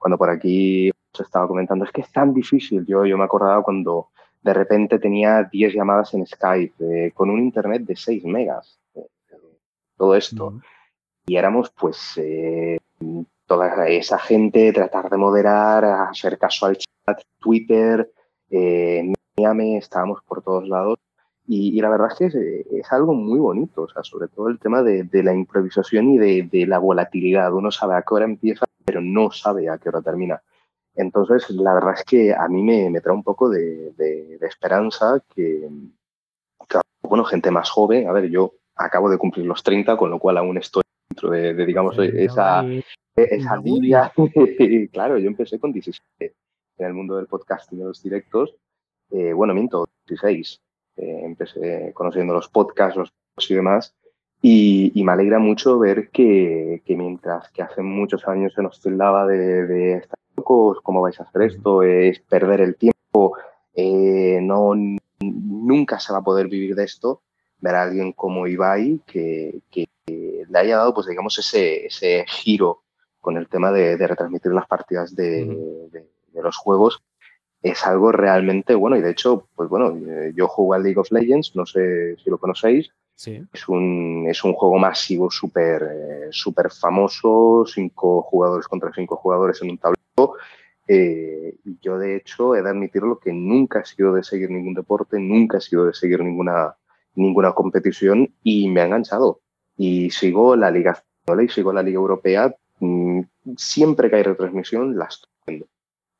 cuando 0.00 0.16
por 0.18 0.30
aquí 0.30 0.90
se 1.12 1.22
estaba 1.22 1.46
comentando, 1.46 1.84
es 1.84 1.92
que 1.92 2.00
es 2.00 2.10
tan 2.10 2.32
difícil. 2.34 2.86
Yo, 2.86 3.04
yo 3.04 3.18
me 3.18 3.24
acordaba 3.24 3.62
cuando 3.62 4.08
de 4.42 4.54
repente 4.54 4.98
tenía 4.98 5.44
10 5.44 5.74
llamadas 5.74 6.14
en 6.14 6.26
Skype 6.26 6.74
eh, 7.06 7.12
con 7.12 7.28
un 7.30 7.38
internet 7.38 7.82
de 7.82 7.94
6 7.94 8.24
megas. 8.24 8.80
eh, 8.94 9.06
todo 9.96 10.14
esto 10.16 10.52
Mm. 10.52 10.60
y 11.26 11.36
éramos 11.36 11.70
pues 11.78 12.14
eh, 12.16 12.78
toda 13.46 13.86
esa 13.88 14.18
gente, 14.18 14.72
tratar 14.72 15.10
de 15.10 15.16
moderar, 15.18 15.84
hacer 15.84 16.38
caso 16.38 16.66
al 16.66 16.78
chat, 16.78 17.20
Twitter, 17.38 18.10
eh, 18.50 19.12
Miami, 19.36 19.76
estábamos 19.76 20.20
por 20.24 20.42
todos 20.42 20.66
lados 20.68 20.98
y, 21.46 21.76
y 21.76 21.80
la 21.82 21.90
verdad 21.90 22.08
es 22.12 22.18
que 22.18 22.24
es, 22.26 22.34
es 22.34 22.92
algo 22.92 23.12
muy 23.12 23.38
bonito, 23.40 23.82
o 23.82 23.88
sea, 23.88 24.02
sobre 24.04 24.28
todo 24.28 24.48
el 24.48 24.58
tema 24.58 24.82
de, 24.82 25.02
de 25.04 25.22
la 25.22 25.34
improvisación 25.34 26.08
y 26.10 26.18
de, 26.18 26.48
de 26.50 26.66
la 26.66 26.78
volatilidad. 26.78 27.52
Uno 27.52 27.70
sabe 27.70 27.96
a 27.96 28.02
qué 28.02 28.14
hora 28.14 28.24
empieza, 28.24 28.64
pero 28.90 29.00
no 29.00 29.30
sabe 29.30 29.68
a 29.68 29.78
qué 29.78 29.88
hora 29.88 30.02
termina. 30.02 30.42
Entonces, 30.96 31.48
la 31.50 31.72
verdad 31.74 31.94
es 31.94 32.02
que 32.04 32.34
a 32.34 32.48
mí 32.48 32.60
me, 32.64 32.90
me 32.90 33.00
trae 33.00 33.14
un 33.14 33.22
poco 33.22 33.48
de, 33.48 33.92
de- 33.92 34.36
de 34.38 34.46
esperanza 34.48 35.22
que, 35.32 35.68
que, 36.68 36.78
bueno, 37.02 37.22
gente 37.24 37.52
más 37.52 37.70
joven, 37.70 38.08
a 38.08 38.12
ver, 38.12 38.28
yo 38.28 38.54
acabo 38.74 39.08
de 39.08 39.16
cumplir 39.16 39.46
los 39.46 39.62
30, 39.62 39.96
con 39.96 40.10
lo 40.10 40.18
cual 40.18 40.38
aún 40.38 40.58
estoy 40.58 40.82
dentro 41.08 41.30
de, 41.30 41.54
de, 41.54 41.64
digamos, 41.66 41.96
esa, 41.98 42.64
Y- 42.66 42.84
esa 43.14 43.60
Uy. 43.60 43.70
línea. 43.80 44.12
claro, 44.92 45.18
yo 45.18 45.28
empecé 45.28 45.60
con 45.60 45.72
17 45.72 46.34
en 46.78 46.86
el 46.86 46.92
mundo 46.92 47.16
del 47.16 47.26
podcasting 47.28 47.78
de 47.78 47.84
los 47.84 48.02
directos. 48.02 48.56
Eh, 49.12 49.32
bueno, 49.32 49.54
miento, 49.54 49.86
16. 50.08 50.60
Eh, 50.96 51.20
empecé 51.24 51.92
conociendo 51.94 52.34
los 52.34 52.48
podcasts, 52.48 52.96
los 52.96 53.10
podcasts 53.12 53.50
y 53.50 53.54
demás. 53.54 53.94
Y, 54.42 54.92
y 54.94 55.04
me 55.04 55.12
alegra 55.12 55.38
mucho 55.38 55.78
ver 55.78 56.08
que, 56.10 56.82
que 56.86 56.96
mientras 56.96 57.50
que 57.50 57.62
hace 57.62 57.82
muchos 57.82 58.26
años 58.26 58.54
se 58.54 58.62
nos 58.62 58.80
tildaba 58.80 59.26
de, 59.26 59.66
de 59.66 59.92
estar 59.98 60.18
locos, 60.36 60.78
¿cómo 60.82 61.02
vais 61.02 61.20
a 61.20 61.24
hacer 61.24 61.42
esto? 61.42 61.82
Es 61.82 62.20
perder 62.20 62.62
el 62.62 62.76
tiempo, 62.76 63.36
eh, 63.74 64.38
no, 64.42 64.72
nunca 65.20 66.00
se 66.00 66.12
va 66.12 66.20
a 66.20 66.24
poder 66.24 66.48
vivir 66.48 66.74
de 66.74 66.84
esto. 66.84 67.22
Ver 67.58 67.74
a 67.74 67.82
alguien 67.82 68.12
como 68.12 68.46
Ibai 68.46 69.02
que, 69.06 69.60
que 69.70 69.86
le 70.06 70.58
haya 70.58 70.78
dado, 70.78 70.94
pues 70.94 71.06
digamos, 71.06 71.38
ese, 71.38 71.86
ese 71.86 72.24
giro 72.26 72.82
con 73.20 73.36
el 73.36 73.48
tema 73.48 73.70
de, 73.70 73.96
de 73.96 74.06
retransmitir 74.06 74.52
las 74.52 74.66
partidas 74.66 75.14
de, 75.14 75.44
de, 75.92 76.06
de, 76.32 76.42
los 76.42 76.56
juegos 76.56 77.02
es 77.62 77.86
algo 77.86 78.12
realmente 78.12 78.74
bueno. 78.74 78.96
Y 78.96 79.02
de 79.02 79.10
hecho, 79.10 79.46
pues 79.54 79.68
bueno, 79.68 79.94
eh, 80.10 80.32
yo 80.34 80.48
juego 80.48 80.72
al 80.74 80.82
League 80.82 80.98
of 80.98 81.12
Legends, 81.12 81.54
no 81.54 81.66
sé 81.66 82.16
si 82.16 82.30
lo 82.30 82.38
conocéis. 82.38 82.90
Es, 83.52 83.68
un, 83.68 84.26
es 84.28 84.42
un 84.44 84.54
juego 84.54 84.78
masivo 84.78 85.30
súper 85.30 85.82
eh, 85.82 86.28
super 86.30 86.70
famoso, 86.70 87.64
cinco 87.66 88.22
jugadores 88.22 88.66
contra 88.66 88.90
cinco 88.94 89.16
jugadores 89.16 89.60
en 89.60 89.70
un 89.70 89.78
tablero. 89.78 90.38
Eh, 90.88 91.56
yo, 91.82 91.98
de 91.98 92.16
hecho, 92.16 92.56
he 92.56 92.62
de 92.62 92.70
admitirlo 92.70 93.18
que 93.18 93.32
nunca 93.32 93.80
he 93.80 93.84
sido 93.84 94.14
de 94.14 94.22
seguir 94.22 94.50
ningún 94.50 94.72
deporte, 94.72 95.18
nunca 95.20 95.58
he 95.58 95.60
sido 95.60 95.84
de 95.84 95.92
seguir 95.92 96.22
ninguna, 96.22 96.74
ninguna 97.14 97.52
competición 97.52 98.32
y 98.42 98.68
me 98.68 98.80
ha 98.80 98.86
enganchado. 98.86 99.40
Y 99.76 100.10
sigo 100.10 100.56
la 100.56 100.70
Liga 100.70 100.92
Española 100.92 101.42
y 101.44 101.48
sigo 101.50 101.72
la 101.74 101.82
Liga 101.82 101.98
Europea. 101.98 102.54
Mm, 102.78 103.20
Siempre 103.56 104.08
que 104.08 104.16
hay 104.16 104.22
retransmisión, 104.22 104.96
la 104.96 105.06
estoy 105.06 105.30
viendo. 105.46 105.66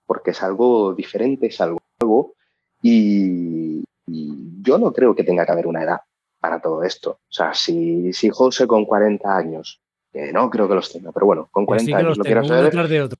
Porque 0.07 0.33
es 0.33 0.43
algo 0.43 0.95
diferente, 0.95 1.47
es 1.47 1.61
algo 1.61 1.81
nuevo. 2.01 2.35
Y, 2.83 3.85
y, 4.07 4.63
yo 4.63 4.79
no 4.79 4.93
creo 4.93 5.15
que 5.15 5.25
tenga 5.25 5.47
que 5.47 5.53
haber 5.53 5.67
una 5.67 5.83
edad 5.83 6.01
para 6.41 6.61
todo 6.61 6.82
esto. 6.82 7.11
O 7.11 7.32
sea, 7.32 7.55
si, 7.55 8.12
si 8.12 8.30
José 8.30 8.66
con 8.66 8.84
40 8.84 9.36
años, 9.36 9.80
que 10.12 10.32
no 10.32 10.51
creo 10.51 10.68
que 10.68 10.74
los 10.74 10.93
tenga, 10.93 11.12
pero 11.12 11.26
bueno, 11.26 11.49
con 11.53 11.66
40 11.66 11.86
sí 11.86 11.93
años 11.93 12.18
lo 12.18 12.24
quiero 12.24 12.45
saber. 12.45 12.64
Detrás 12.64 12.88
de 12.88 13.03
otro. 13.03 13.18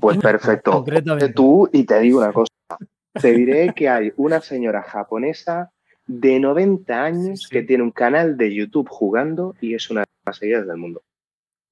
Pues 0.00 0.18
perfecto. 0.18 0.84
Tú 1.34 1.68
y 1.72 1.84
te 1.84 2.00
digo 2.00 2.18
una 2.18 2.32
cosa. 2.32 2.52
Te 3.20 3.32
diré 3.32 3.72
que 3.74 3.88
hay 3.88 4.12
una 4.16 4.42
señora 4.42 4.82
japonesa 4.82 5.70
de 6.06 6.38
90 6.38 7.02
años 7.02 7.40
sí, 7.40 7.46
sí. 7.46 7.50
que 7.50 7.62
tiene 7.62 7.82
un 7.82 7.90
canal 7.90 8.36
de 8.36 8.54
YouTube 8.54 8.88
jugando 8.88 9.54
y 9.60 9.74
es 9.74 9.88
una 9.90 10.02
de 10.02 10.06
las 10.26 10.36
seguidas 10.36 10.66
del 10.66 10.76
mundo. 10.76 11.02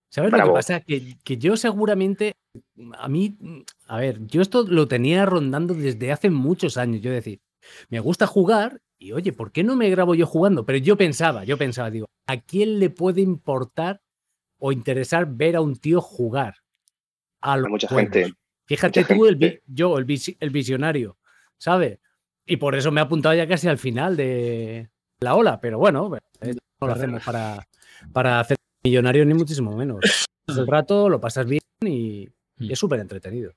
¿Sabes 0.09 0.31
Bravo. 0.31 0.47
lo 0.47 0.55
que 0.55 0.59
pasa? 0.59 0.81
Que, 0.81 1.17
que, 1.25 1.37
yo 1.37 1.57
seguramente, 1.57 2.37
a 2.97 3.09
mí, 3.09 3.37
a 3.89 3.99
ver, 3.99 4.25
yo 4.27 4.43
esto 4.43 4.65
lo 4.67 4.87
tenía 4.87 5.27
rondando 5.27 5.75
desde 5.75 6.13
hace 6.13 6.31
muchos 6.31 6.77
años. 6.77 7.03
Yo 7.03 7.11
decir, 7.11 7.41
me 7.91 8.01
gusta 8.01 8.27
jugar 8.27 8.81
y 8.99 9.13
oye, 9.13 9.33
¿por 9.33 9.53
qué 9.53 9.65
no 9.65 9.77
me 9.77 9.91
grabo 9.91 10.15
yo 10.15 10.27
jugando? 10.27 10.65
Pero 10.65 10.79
yo 10.79 10.97
pensaba, 10.97 11.45
yo 11.45 11.59
pensaba, 11.59 11.91
digo, 11.91 12.07
¿a 12.27 12.41
quién 12.41 12.79
le 12.79 12.91
puede 12.91 13.21
importar 13.21 14.01
o 14.59 14.73
interesar 14.73 15.27
ver 15.27 15.57
a 15.57 15.61
un 15.61 15.77
tío 15.77 16.01
jugar? 16.01 16.57
A, 17.41 17.57
los 17.57 17.69
mucha 17.69 17.89
juegos? 17.89 18.13
gente. 18.13 18.35
Fíjate 18.67 19.01
mucha 19.01 19.15
tú, 19.15 19.25
gente. 19.25 19.47
El, 19.47 19.63
yo, 19.67 19.99
el, 19.99 20.05
vis, 20.05 20.35
el 20.39 20.51
visionario, 20.51 21.19
¿sabes? 21.59 21.99
Y 22.47 22.57
por 22.57 22.75
eso 22.75 22.91
me 22.93 23.01
he 23.01 23.05
apuntado 23.05 23.35
ya 23.35 23.47
casi 23.47 23.69
al 23.69 23.79
final 23.79 24.17
de 24.17 24.91
la 25.21 25.35
ola, 25.35 25.61
pero 25.61 25.79
bueno, 25.79 26.11
no 26.11 26.87
lo 26.87 26.93
hacemos 26.93 27.23
para, 27.25 27.67
para 28.13 28.41
hacer 28.41 28.57
millonarios 28.85 29.27
ni 29.27 29.35
muchísimo 29.35 29.77
menos. 29.77 30.01
El 30.47 30.67
rato 30.67 31.09
lo 31.09 31.21
pasas 31.21 31.47
bien 31.47 31.63
y, 31.81 32.29
y 32.59 32.73
es 32.73 32.79
súper 32.79 33.01
entretenido. 33.01 33.53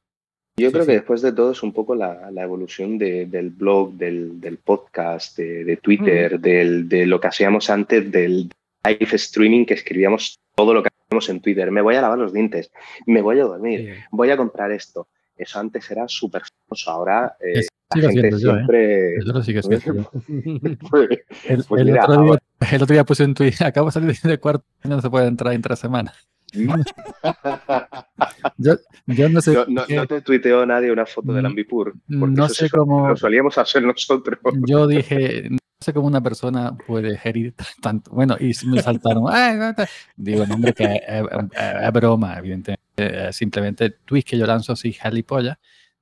Yo 0.60 0.70
sí, 0.70 0.74
creo 0.74 0.86
sí. 0.86 0.88
que 0.88 0.95
después 0.95 1.22
de 1.22 1.32
todo 1.34 1.51
es 1.51 1.62
un 1.62 1.72
poco 1.72 1.93
la, 1.93 2.32
la 2.32 2.43
evolución 2.43 2.97
de, 2.97 3.28
del 3.28 3.51
blog, 3.51 3.93
del, 3.93 4.41
del 4.41 4.58
podcast, 4.58 5.38
de, 5.38 5.64
de 5.64 5.78
Twitter, 5.78 6.39
mm. 6.39 6.41
del, 6.41 6.89
de 6.89 7.05
lo 7.05 7.20
que 7.20 7.28
hacíamos 7.28 7.70
antes 7.70 8.12
del 8.12 8.49
live 8.84 9.08
streaming, 9.12 9.66
que 9.66 9.76
escribíamos 9.76 10.39
todo 10.55 10.74
lo 10.74 10.82
que 10.82 10.89
hacíamos 10.89 11.30
en 11.30 11.41
Twitter. 11.41 11.70
Me 11.70 11.82
voy 11.82 11.95
a 11.95 12.01
lavar 12.01 12.18
los 12.18 12.34
dientes, 12.34 12.72
me 13.05 13.22
voy 13.22 13.39
a 13.39 13.43
dormir, 13.43 13.97
voy 14.12 14.32
a 14.32 14.38
comprar 14.38 14.72
esto. 14.72 15.08
Eso 15.38 15.60
antes 15.60 15.89
era 15.91 16.08
súper 16.08 16.41
famoso. 16.68 16.89
Ahora 16.89 17.38
eh, 17.39 17.62
la 17.95 18.12
gente 18.12 18.38
siempre. 18.39 19.16
¿eh? 19.16 19.20
Yo 19.24 19.34
pues, 20.89 21.10
el, 21.45 21.64
pues 21.64 21.82
el, 21.82 21.86
mira, 21.86 22.05
otro 22.05 22.24
día, 22.24 22.39
el, 22.72 22.82
otro 22.82 22.93
día, 22.93 23.03
puse 23.03 23.24
un 23.24 23.34
tweet. 23.36 23.53
Acabo 23.64 23.88
de 23.88 23.91
salir 23.91 24.16
de 24.16 24.39
cuarto 24.39 24.66
no 24.84 24.99
se 25.01 25.10
puede 25.10 25.28
entrar 25.28 25.53
en 25.53 25.62
tres 25.62 25.78
semanas. 25.80 26.28
yo, 28.58 28.76
yo, 29.06 29.30
no 29.30 29.41
sé. 29.41 29.54
No, 29.54 29.66
no, 29.68 29.86
no, 29.88 30.08
te 30.08 30.22
tuiteó 30.22 30.66
nadie 30.66 30.91
una 30.91 31.06
foto 31.06 31.34
del 31.34 31.45
Ambipur. 31.45 31.93
No 32.08 32.50
sé 32.50 32.70
cómo. 32.70 33.10
Lo 33.10 33.18
solíamos 33.18 33.58
hacer 33.58 33.84
nosotros. 33.84 34.39
Yo 34.66 34.88
dije, 34.88 35.50
sé 35.80 35.93
cómo 35.93 36.08
una 36.08 36.22
persona 36.22 36.76
puede 36.76 37.18
gerir 37.18 37.54
tanto. 37.82 38.12
Bueno, 38.12 38.36
y 38.39 38.54
me 38.66 38.82
saltaron. 38.82 39.26
Digo, 40.16 40.45
no, 40.45 40.56
hombre, 40.56 40.74
que 40.74 41.02
es, 41.06 41.93
broma, 41.93 42.38
evidentemente. 42.38 43.32
Simplemente 43.32 43.91
tweets 44.06 44.32
que 44.32 44.38
yo 44.38 44.48
lanzo 44.48 44.74
así, 44.74 44.95
polla 45.26 45.60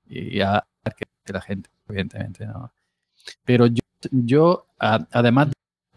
y 0.08 0.39
a 0.39 0.66
que 0.96 1.34
la 1.34 1.41
gente, 1.41 1.70
evidentemente, 1.89 2.46
no. 2.46 2.72
Pero 3.43 3.66
yo, 3.66 3.82
yo 4.12 4.68
además, 4.78 5.50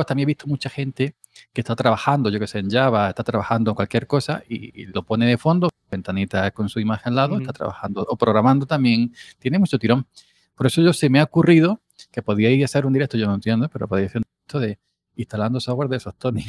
también 0.06 0.26
he 0.26 0.30
visto 0.30 0.46
mucha 0.46 0.70
gente 0.70 1.14
que 1.52 1.60
está 1.60 1.76
trabajando, 1.76 2.30
yo 2.30 2.38
que 2.38 2.46
sé, 2.46 2.58
en 2.58 2.70
Java, 2.70 3.08
está 3.08 3.24
trabajando 3.24 3.70
en 3.70 3.74
cualquier 3.74 4.06
cosa 4.06 4.42
y, 4.48 4.86
lo 4.86 5.02
pone 5.02 5.26
de 5.26 5.38
fondo, 5.38 5.68
ventanita 5.90 6.50
con 6.50 6.68
su 6.68 6.80
imagen 6.80 7.10
al 7.10 7.16
lado, 7.16 7.38
está 7.38 7.52
trabajando 7.52 8.06
o 8.08 8.16
programando 8.16 8.66
también, 8.66 9.12
tiene 9.38 9.58
mucho 9.58 9.78
tirón. 9.78 10.06
Por 10.54 10.66
eso 10.66 10.82
yo 10.82 10.92
se 10.92 11.08
me 11.08 11.20
ha 11.20 11.24
ocurrido 11.24 11.80
que 12.10 12.22
podía 12.22 12.50
ir 12.50 12.62
a 12.62 12.64
hacer 12.66 12.86
un 12.86 12.92
directo, 12.92 13.16
yo 13.16 13.26
no 13.26 13.34
entiendo, 13.34 13.68
pero 13.68 13.88
podía 13.88 14.06
hacer 14.06 14.18
un 14.18 14.24
directo 14.24 14.60
de 14.60 14.78
instalando 15.16 15.60
software 15.60 15.88
de 15.88 15.96
esos 15.96 16.16
Tony. 16.16 16.44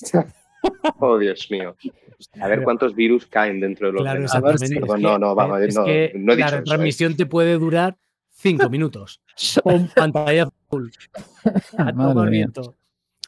oh, 1.00 1.18
Dios 1.18 1.50
mío. 1.50 1.76
A 2.40 2.48
ver 2.48 2.62
cuántos 2.62 2.94
virus 2.94 3.26
caen 3.26 3.60
dentro 3.60 3.88
de 3.88 3.92
los 3.92 4.02
claro, 4.02 4.26
Perdón, 4.58 5.02
no, 5.02 5.18
no, 5.18 5.34
vamos, 5.34 5.60
es 5.60 5.74
no, 5.74 5.84
que 5.84 6.12
no 6.16 6.32
he 6.32 6.36
dicho 6.36 6.50
La 6.50 6.64
transmisión 6.64 7.16
te 7.16 7.26
puede 7.26 7.58
durar 7.58 7.96
cinco 8.32 8.68
minutos 8.68 9.20
con 9.62 9.88
pantalla 9.88 10.48
full. 10.68 10.88
Madre 11.94 12.30
mía. 12.30 12.50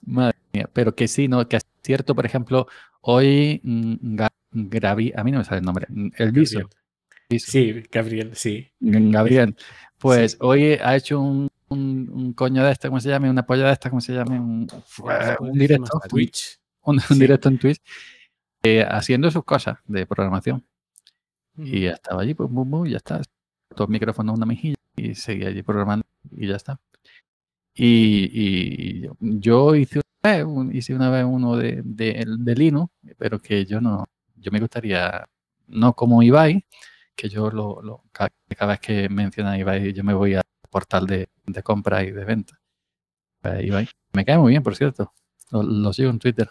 Madre 0.06 0.32
mía. 0.36 0.39
Pero 0.72 0.94
que 0.94 1.08
sí, 1.08 1.28
¿no? 1.28 1.48
Que 1.48 1.56
es 1.56 1.66
cierto, 1.82 2.14
por 2.14 2.26
ejemplo, 2.26 2.66
hoy 3.00 3.60
mm, 3.62 4.16
Gabi, 4.52 5.12
a 5.16 5.24
mí 5.24 5.30
no 5.30 5.38
me 5.38 5.44
sale 5.44 5.58
el 5.58 5.64
nombre, 5.64 5.86
el 6.16 6.32
viso. 6.32 6.68
Sí, 7.38 7.82
Gabriel, 7.90 8.32
sí. 8.34 8.68
Gabriel. 8.80 9.56
Pues 9.98 10.36
hoy 10.40 10.72
ha 10.82 10.96
hecho 10.96 11.20
un, 11.20 11.48
un, 11.68 12.32
coño 12.32 12.64
de 12.64 12.72
este, 12.72 12.88
¿cómo 12.88 13.00
se 13.00 13.08
llama? 13.08 13.30
Una 13.30 13.46
polla 13.46 13.66
de 13.66 13.72
esta, 13.72 13.90
¿cómo 13.90 14.00
se 14.00 14.12
llama? 14.12 14.34
Un, 14.34 14.66
un 15.40 15.52
directo. 15.52 16.00
Twitch. 16.08 16.58
Un, 16.82 17.00
directo 17.10 17.48
en 17.48 17.58
Twitch. 17.58 17.80
Eh, 18.62 18.84
haciendo 18.88 19.30
sus 19.30 19.44
cosas 19.44 19.78
de 19.86 20.06
programación. 20.06 20.64
Y 21.56 21.82
ya 21.82 21.92
estaba 21.92 22.22
allí, 22.22 22.34
pues, 22.34 22.50
boom, 22.50 22.86
ya 22.86 22.96
está. 22.96 23.20
Dos 23.76 23.88
micrófonos, 23.88 24.36
una 24.36 24.46
mejilla 24.46 24.76
y 24.96 25.14
seguía 25.14 25.48
allí 25.48 25.62
programando 25.62 26.04
y 26.32 26.48
ya 26.48 26.56
está. 26.56 26.80
Y, 27.82 29.08
yo 29.20 29.74
hice 29.74 30.00
una, 30.22 30.32
vez, 30.36 30.74
hice 30.74 30.94
una 30.94 31.08
vez 31.08 31.24
uno 31.24 31.56
de, 31.56 31.80
de, 31.82 32.26
de, 32.38 32.54
Linux, 32.54 32.92
pero 33.16 33.40
que 33.40 33.64
yo 33.64 33.80
no, 33.80 34.06
yo 34.36 34.52
me 34.52 34.60
gustaría, 34.60 35.26
no 35.66 35.94
como 35.94 36.22
Ibai, 36.22 36.66
que 37.16 37.30
yo 37.30 37.50
lo, 37.50 37.80
lo 37.80 38.04
cada, 38.12 38.30
vez 38.66 38.80
que 38.80 39.08
menciona 39.08 39.58
Ibai, 39.58 39.94
yo 39.94 40.04
me 40.04 40.12
voy 40.12 40.34
al 40.34 40.42
portal 40.68 41.06
de, 41.06 41.30
de 41.46 41.62
compra 41.62 42.04
y 42.04 42.10
de 42.10 42.24
venta. 42.26 42.60
Pues, 43.40 43.64
Ibai. 43.64 43.88
Me 44.12 44.26
cae 44.26 44.36
muy 44.36 44.50
bien, 44.50 44.62
por 44.62 44.76
cierto. 44.76 45.14
Lo, 45.50 45.92
sigo 45.94 46.10
en 46.10 46.18
Twitter. 46.18 46.50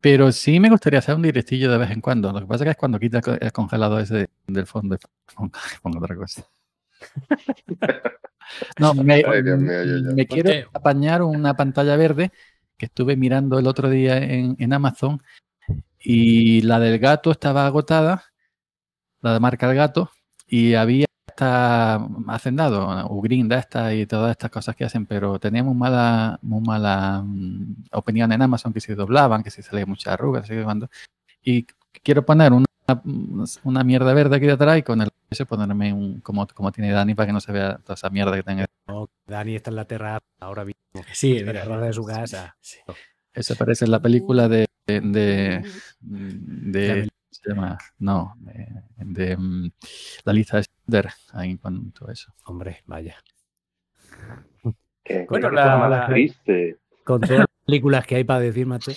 Pero 0.00 0.30
sí 0.30 0.60
me 0.60 0.70
gustaría 0.70 1.00
hacer 1.00 1.16
un 1.16 1.22
directillo 1.22 1.70
de 1.72 1.78
vez 1.78 1.90
en 1.90 2.00
cuando. 2.00 2.30
Lo 2.32 2.40
que 2.40 2.46
pasa 2.46 2.62
es 2.62 2.66
que 2.66 2.70
es 2.72 2.76
cuando 2.76 3.00
quita 3.00 3.20
el 3.40 3.52
congelado 3.52 3.98
ese 3.98 4.28
del 4.46 4.66
fondo. 4.66 4.96
Pongo 5.82 5.98
otra 5.98 6.14
cosa. 6.14 6.46
no, 8.78 8.94
me, 8.94 9.22
quiero 10.26 10.70
apañar 10.72 11.22
una 11.22 11.56
pantalla 11.56 11.96
verde 11.96 12.32
que 12.76 12.86
estuve 12.86 13.16
mirando 13.16 13.58
el 13.58 13.66
otro 13.66 13.88
día 13.88 14.18
en, 14.18 14.56
en 14.58 14.72
Amazon 14.72 15.22
y 15.98 16.62
la 16.62 16.80
del 16.80 16.98
gato 16.98 17.30
estaba 17.30 17.66
agotada 17.66 18.24
la 19.24 19.32
de 19.32 19.40
marca 19.40 19.70
El 19.70 19.76
Gato, 19.76 20.10
y 20.46 20.74
había 20.74 21.06
esta 21.26 21.96
hacendado, 22.28 23.08
Ugrin 23.08 23.48
de 23.48 23.56
esta 23.56 23.94
y 23.94 24.06
todas 24.06 24.32
estas 24.32 24.50
cosas 24.50 24.76
que 24.76 24.84
hacen, 24.84 25.06
pero 25.06 25.38
tenía 25.40 25.64
muy 25.64 25.74
mala, 25.74 26.38
muy 26.42 26.60
mala 26.60 27.22
mm, 27.24 27.86
opinión 27.92 28.30
en 28.32 28.42
Amazon 28.42 28.72
que 28.72 28.80
se 28.80 28.94
doblaban, 28.94 29.42
que 29.42 29.50
se 29.50 29.62
salía 29.62 29.86
muchas 29.86 30.12
arrugas, 30.12 30.46
y 31.42 31.66
quiero 32.02 32.24
poner 32.24 32.52
una, 32.52 32.66
una 33.62 33.84
mierda 33.84 34.12
verde 34.14 34.36
aquí 34.36 34.46
detrás 34.46 34.78
y 34.78 34.82
con 34.82 35.00
el 35.00 35.08
ese 35.30 35.46
ponerme 35.46 35.92
un 35.92 36.20
como, 36.20 36.46
como 36.46 36.70
tiene 36.72 36.92
Dani 36.92 37.14
para 37.14 37.26
que 37.26 37.32
no 37.32 37.40
se 37.40 37.52
vea 37.52 37.78
toda 37.78 37.94
esa 37.94 38.10
mierda 38.10 38.36
que 38.36 38.42
tenga. 38.42 38.66
Dani 39.26 39.56
está 39.56 39.70
en 39.70 39.76
la 39.76 39.84
terraza 39.84 40.24
ahora 40.40 40.64
mismo. 40.64 40.80
Sí, 41.12 41.38
en 41.38 41.46
la 41.46 41.52
terraza 41.52 41.86
de 41.86 41.92
su 41.92 42.04
casa. 42.04 42.56
Eso 43.32 43.56
parece 43.56 43.84
en 43.84 43.90
la 43.90 44.00
película 44.00 44.48
de, 44.48 44.66
de, 44.86 45.64
de, 46.00 47.08
no, 47.98 48.36
de, 48.96 49.36
mm, 49.36 49.70
la 50.24 50.32
lista 50.32 50.56
de 50.58 50.62
Schindler, 50.62 51.10
ahí 51.32 51.58
con 51.58 51.90
todo 51.92 52.10
eso. 52.10 52.32
Hombre, 52.44 52.82
vaya. 52.86 53.16
bueno, 55.28 55.50
la, 55.50 56.06
triste. 56.06 56.78
Con 57.02 57.20
todas 57.20 57.40
las 57.40 57.48
películas 57.66 58.06
que 58.06 58.16
hay 58.16 58.24
para 58.24 58.40
decir, 58.40 58.66
macho. 58.66 58.92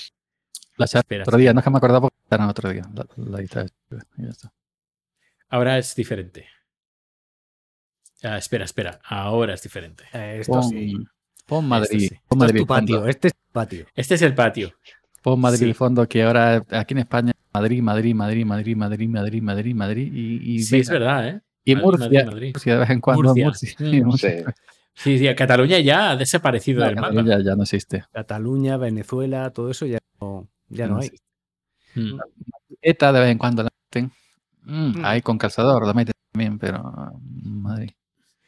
La 0.77 0.85
espera, 0.85 1.23
otro 1.23 1.37
día, 1.37 1.53
no 1.53 1.59
es 1.59 1.63
que 1.63 1.69
me 1.69 1.77
acordaba 1.77 2.01
porque 2.01 2.17
eran 2.29 2.49
otro 2.49 2.69
día. 2.69 2.83
La, 3.15 3.39
lista 3.39 3.63
de 3.63 3.71
ya 4.17 4.29
está. 4.29 4.53
Ahora 5.49 5.77
es 5.77 5.95
diferente. 5.95 6.45
Ah, 8.23 8.37
espera, 8.37 8.65
espera. 8.65 8.99
Ahora 9.03 9.53
es 9.53 9.63
diferente. 9.63 10.03
Eh, 10.13 10.37
esto 10.41 10.61
sí. 10.63 10.95
Pon 11.45 11.67
Madrid. 11.67 12.11
Pon 12.27 12.39
Madrid. 12.39 12.61
Este 12.61 12.61
es 12.61 12.63
tu 12.63 12.67
patio. 12.67 13.07
Este 13.07 13.27
es 13.27 13.33
el 13.33 13.51
patio. 13.51 13.85
Este 13.95 14.15
es 14.15 14.21
el 14.21 14.35
patio. 14.35 14.73
Pon 15.23 15.39
Madrid 15.39 15.63
el 15.63 15.75
fondo, 15.75 16.07
que 16.07 16.23
ahora 16.23 16.63
aquí 16.69 16.93
en 16.93 16.99
España 16.99 17.33
Madrid, 17.53 17.81
Madrid, 17.81 18.13
Madrid, 18.13 18.45
Madrid, 18.45 18.75
Madrid, 18.77 19.09
Madrid, 19.09 19.41
Madrid, 19.41 19.75
Madrid 19.75 20.13
y, 20.13 20.59
sí, 20.61 20.79
es 20.79 20.89
verdad, 20.89 21.27
¿eh? 21.27 21.41
Y 21.65 21.75
Murcia, 21.75 22.25
Murcia, 22.25 22.73
de 22.73 22.79
vez 22.79 22.89
en 22.91 23.01
cuando 23.01 23.35
Murcia. 23.35 24.55
Sí, 24.93 25.19
sí, 25.19 25.35
Cataluña 25.35 25.79
ya 25.79 26.11
ha 26.11 26.15
desaparecido 26.15 26.83
del 26.83 26.95
mapa. 26.95 27.21
Ya, 27.23 27.39
ya 27.39 27.55
no 27.55 27.63
existe. 27.63 28.03
Cataluña, 28.11 28.77
Venezuela, 28.77 29.51
todo 29.51 29.69
eso 29.69 29.85
ya 29.85 29.99
no, 30.19 30.47
ya 30.69 30.87
no, 30.87 30.99
hay. 30.99 31.09
Mm. 31.95 32.19
ETA 32.81 33.11
de 33.11 33.19
vez 33.19 33.29
en 33.31 33.37
cuando 33.37 33.63
la 33.63 33.69
meten. 33.89 34.11
Mm, 34.63 34.99
mm. 34.99 35.05
Ahí 35.05 35.21
con 35.21 35.37
calzador 35.37 35.85
la 35.85 35.93
meten 35.93 36.13
también, 36.31 36.59
pero 36.59 37.11
Madrid. 37.21 37.91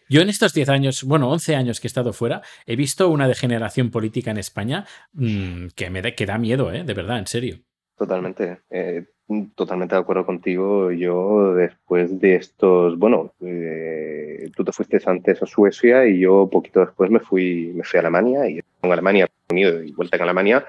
Yo 0.09 0.22
en 0.22 0.30
estos 0.30 0.53
10 0.53 0.70
años, 0.70 1.03
bueno, 1.03 1.30
11 1.30 1.55
años 1.55 1.80
que 1.80 1.86
he 1.86 1.89
estado 1.89 2.13
fuera, 2.13 2.41
he 2.65 2.76
visto 2.76 3.09
una 3.09 3.28
degeneración 3.28 3.91
política 3.91 4.32
en 4.32 4.38
España 4.38 4.86
que 5.76 5.89
me 5.91 6.01
da, 6.01 6.15
que 6.15 6.26
da 6.26 6.39
miedo, 6.39 6.74
¿eh? 6.74 6.84
de 6.84 6.93
verdad, 6.95 7.20
en 7.20 7.28
serio. 7.28 7.59
Totalmente, 7.95 8.61
eh, 8.72 9.05
totalmente 9.53 9.93
de 9.93 10.01
acuerdo 10.01 10.26
contigo. 10.26 10.91
Yo 10.91 11.53
después 11.53 12.20
de 12.20 12.36
estos, 12.36 12.97
bueno, 12.97 13.34
eh, 13.41 14.49
tú 14.55 14.63
te 14.63 14.72
fuiste 14.72 14.99
antes 15.05 15.43
a 15.43 15.45
Suecia 15.45 16.07
y 16.07 16.22
yo 16.22 16.49
poquito 16.51 16.80
después 16.80 17.11
me 17.11 17.20
fui, 17.20 17.72
me 17.76 17.84
fui 17.84 17.97
a 17.97 18.01
Alemania 18.01 18.49
y 18.49 18.61
en 18.82 18.91
Alemania, 18.91 19.28
Unido 19.51 19.84
y 19.84 19.91
vuelta 19.91 20.17
en 20.17 20.24
Alemania. 20.24 20.65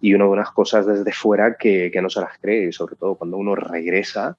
Y 0.00 0.14
una 0.14 0.24
de 0.24 0.30
unas 0.30 0.50
cosas 0.50 0.86
desde 0.86 1.12
fuera 1.12 1.56
que, 1.56 1.90
que 1.90 2.02
no 2.02 2.10
se 2.10 2.20
las 2.20 2.38
cree, 2.38 2.68
y 2.68 2.72
sobre 2.72 2.96
todo 2.96 3.14
cuando 3.14 3.36
uno 3.36 3.54
regresa 3.54 4.36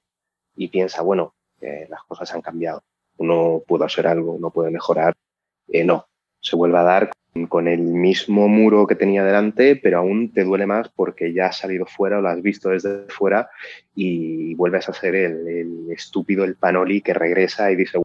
y 0.56 0.68
piensa, 0.68 1.02
bueno, 1.02 1.34
las 1.60 2.02
cosas 2.04 2.32
han 2.34 2.42
cambiado, 2.42 2.82
uno 3.16 3.62
puede 3.66 3.84
hacer 3.84 4.06
algo, 4.06 4.32
uno 4.32 4.50
puede 4.50 4.70
mejorar. 4.70 5.14
Eh, 5.68 5.84
no, 5.84 6.06
se 6.40 6.56
vuelve 6.56 6.78
a 6.78 6.82
dar 6.82 7.10
con 7.48 7.68
el 7.68 7.80
mismo 7.80 8.48
muro 8.48 8.86
que 8.86 8.94
tenía 8.94 9.22
delante, 9.22 9.76
pero 9.76 9.98
aún 9.98 10.32
te 10.32 10.44
duele 10.44 10.66
más 10.66 10.88
porque 10.88 11.32
ya 11.32 11.46
has 11.46 11.58
salido 11.58 11.86
fuera 11.86 12.18
o 12.18 12.20
lo 12.22 12.28
has 12.28 12.42
visto 12.42 12.70
desde 12.70 13.02
fuera 13.08 13.50
y 13.94 14.54
vuelves 14.54 14.88
a 14.88 14.92
ser 14.92 15.14
el, 15.14 15.90
estúpido, 15.90 16.44
el 16.44 16.56
panoli 16.56 17.00
que 17.00 17.14
regresa 17.14 17.70
y 17.70 17.76
dice, 17.76 18.00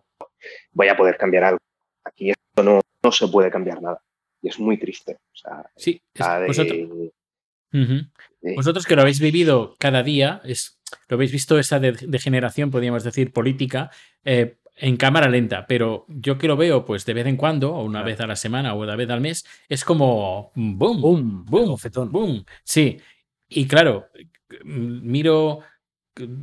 voy 0.73 0.87
a 0.87 0.97
poder 0.97 1.17
cambiar 1.17 1.45
algo. 1.45 1.59
Aquí 2.03 2.31
esto 2.31 2.63
no, 2.63 2.81
no 3.01 3.11
se 3.11 3.27
puede 3.27 3.49
cambiar 3.49 3.81
nada. 3.81 4.01
Y 4.41 4.49
es 4.49 4.59
muy 4.59 4.77
triste. 4.77 5.17
sí, 5.77 6.01
vosotros, 6.47 6.89
que 8.85 8.95
lo 8.95 9.01
habéis 9.01 9.19
vivido 9.19 9.75
cada 9.79 10.03
día, 10.03 10.41
es, 10.45 10.79
lo 11.07 11.15
habéis 11.15 11.31
visto 11.31 11.57
esa 11.59 11.79
degeneración, 11.79 12.71
podríamos 12.71 13.03
decir, 13.03 13.31
política. 13.33 13.91
Eh, 14.23 14.57
en 14.75 14.97
cámara 14.97 15.29
lenta, 15.29 15.67
pero 15.67 16.05
yo 16.07 16.39
que 16.39 16.47
lo 16.47 16.57
veo 16.57 16.83
pues 16.83 17.05
de 17.05 17.13
vez 17.13 17.27
en 17.27 17.37
cuando, 17.37 17.75
o 17.75 17.83
una 17.83 18.01
vez 18.01 18.19
a 18.21 18.25
la 18.25 18.35
semana 18.35 18.73
o 18.73 18.81
una 18.81 18.95
vez 18.95 19.07
al 19.11 19.21
mes, 19.21 19.45
es 19.69 19.85
como 19.85 20.51
boom, 20.55 20.99
boom, 20.99 21.45
boom, 21.45 21.77
fetón, 21.77 22.11
boom. 22.11 22.43
Sí, 22.63 22.97
y 23.47 23.67
claro, 23.67 24.07
miro 24.63 25.59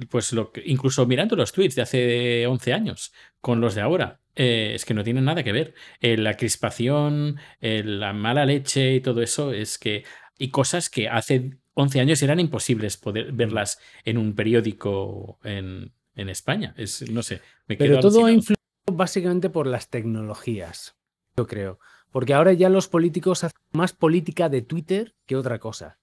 pues 0.08 0.32
lo 0.32 0.50
que, 0.52 0.62
incluso 0.66 1.06
mirando 1.06 1.36
los 1.36 1.52
tweets 1.52 1.76
de 1.76 1.82
hace 1.82 2.46
11 2.46 2.72
años 2.72 3.12
con 3.40 3.60
los 3.60 3.74
de 3.74 3.82
ahora, 3.82 4.20
eh, 4.34 4.72
es 4.74 4.84
que 4.84 4.94
no 4.94 5.04
tienen 5.04 5.24
nada 5.24 5.42
que 5.42 5.52
ver. 5.52 5.74
Eh, 6.00 6.16
la 6.16 6.36
crispación, 6.36 7.38
eh, 7.60 7.82
la 7.84 8.12
mala 8.12 8.46
leche 8.46 8.94
y 8.94 9.00
todo 9.00 9.22
eso 9.22 9.52
es 9.52 9.78
que 9.78 10.04
y 10.40 10.48
cosas 10.50 10.88
que 10.88 11.06
hace 11.06 11.58
11 11.74 12.00
años 12.00 12.22
eran 12.22 12.40
imposibles 12.40 12.96
poder 12.96 13.32
verlas 13.32 13.78
en 14.06 14.16
un 14.16 14.34
periódico 14.34 15.38
en, 15.44 15.92
en 16.16 16.30
España. 16.30 16.72
Es, 16.78 17.08
no 17.10 17.22
sé, 17.22 17.42
me 17.66 17.76
Pero 17.76 18.00
todo 18.00 18.24
ha 18.24 18.32
influido 18.32 18.56
básicamente 18.90 19.50
por 19.50 19.66
las 19.66 19.90
tecnologías, 19.90 20.96
yo 21.36 21.46
creo. 21.46 21.78
Porque 22.10 22.32
ahora 22.32 22.54
ya 22.54 22.70
los 22.70 22.88
políticos 22.88 23.44
hacen 23.44 23.60
más 23.72 23.92
política 23.92 24.48
de 24.48 24.62
Twitter 24.62 25.14
que 25.26 25.36
otra 25.36 25.58
cosa. 25.58 25.98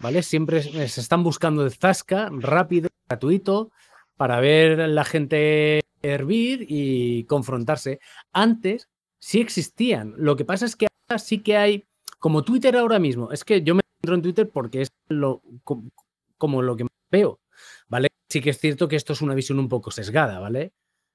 ¿Vale? 0.00 0.22
Siempre 0.22 0.62
se 0.62 1.00
están 1.00 1.22
buscando 1.22 1.62
de 1.62 1.70
zasca, 1.70 2.30
rápido, 2.32 2.88
gratuito, 3.06 3.70
para 4.16 4.40
ver 4.40 4.88
la 4.88 5.04
gente 5.04 5.82
hervir 6.00 6.64
y 6.66 7.24
confrontarse. 7.24 8.00
Antes 8.32 8.88
sí 9.18 9.40
existían. 9.40 10.14
Lo 10.16 10.34
que 10.36 10.46
pasa 10.46 10.64
es 10.64 10.76
que 10.76 10.86
sí 11.18 11.40
que 11.40 11.58
hay, 11.58 11.84
como 12.18 12.42
Twitter 12.42 12.76
ahora 12.76 12.98
mismo, 12.98 13.30
es 13.32 13.44
que 13.44 13.62
yo 13.62 13.74
me 13.74 13.82
entro 14.02 14.14
en 14.14 14.22
Twitter 14.22 14.50
porque 14.50 14.82
es 14.82 14.88
lo, 15.08 15.42
como, 15.64 15.90
como 16.38 16.62
lo 16.62 16.76
que 16.76 16.86
veo, 17.10 17.40
¿vale? 17.88 18.08
Sí 18.28 18.40
que 18.40 18.50
es 18.50 18.58
cierto 18.58 18.88
que 18.88 18.96
esto 18.96 19.12
es 19.12 19.22
una 19.22 19.34
visión 19.34 19.58
un 19.58 19.68
poco 19.68 19.90
sesgada, 19.90 20.38
¿vale? 20.40 20.72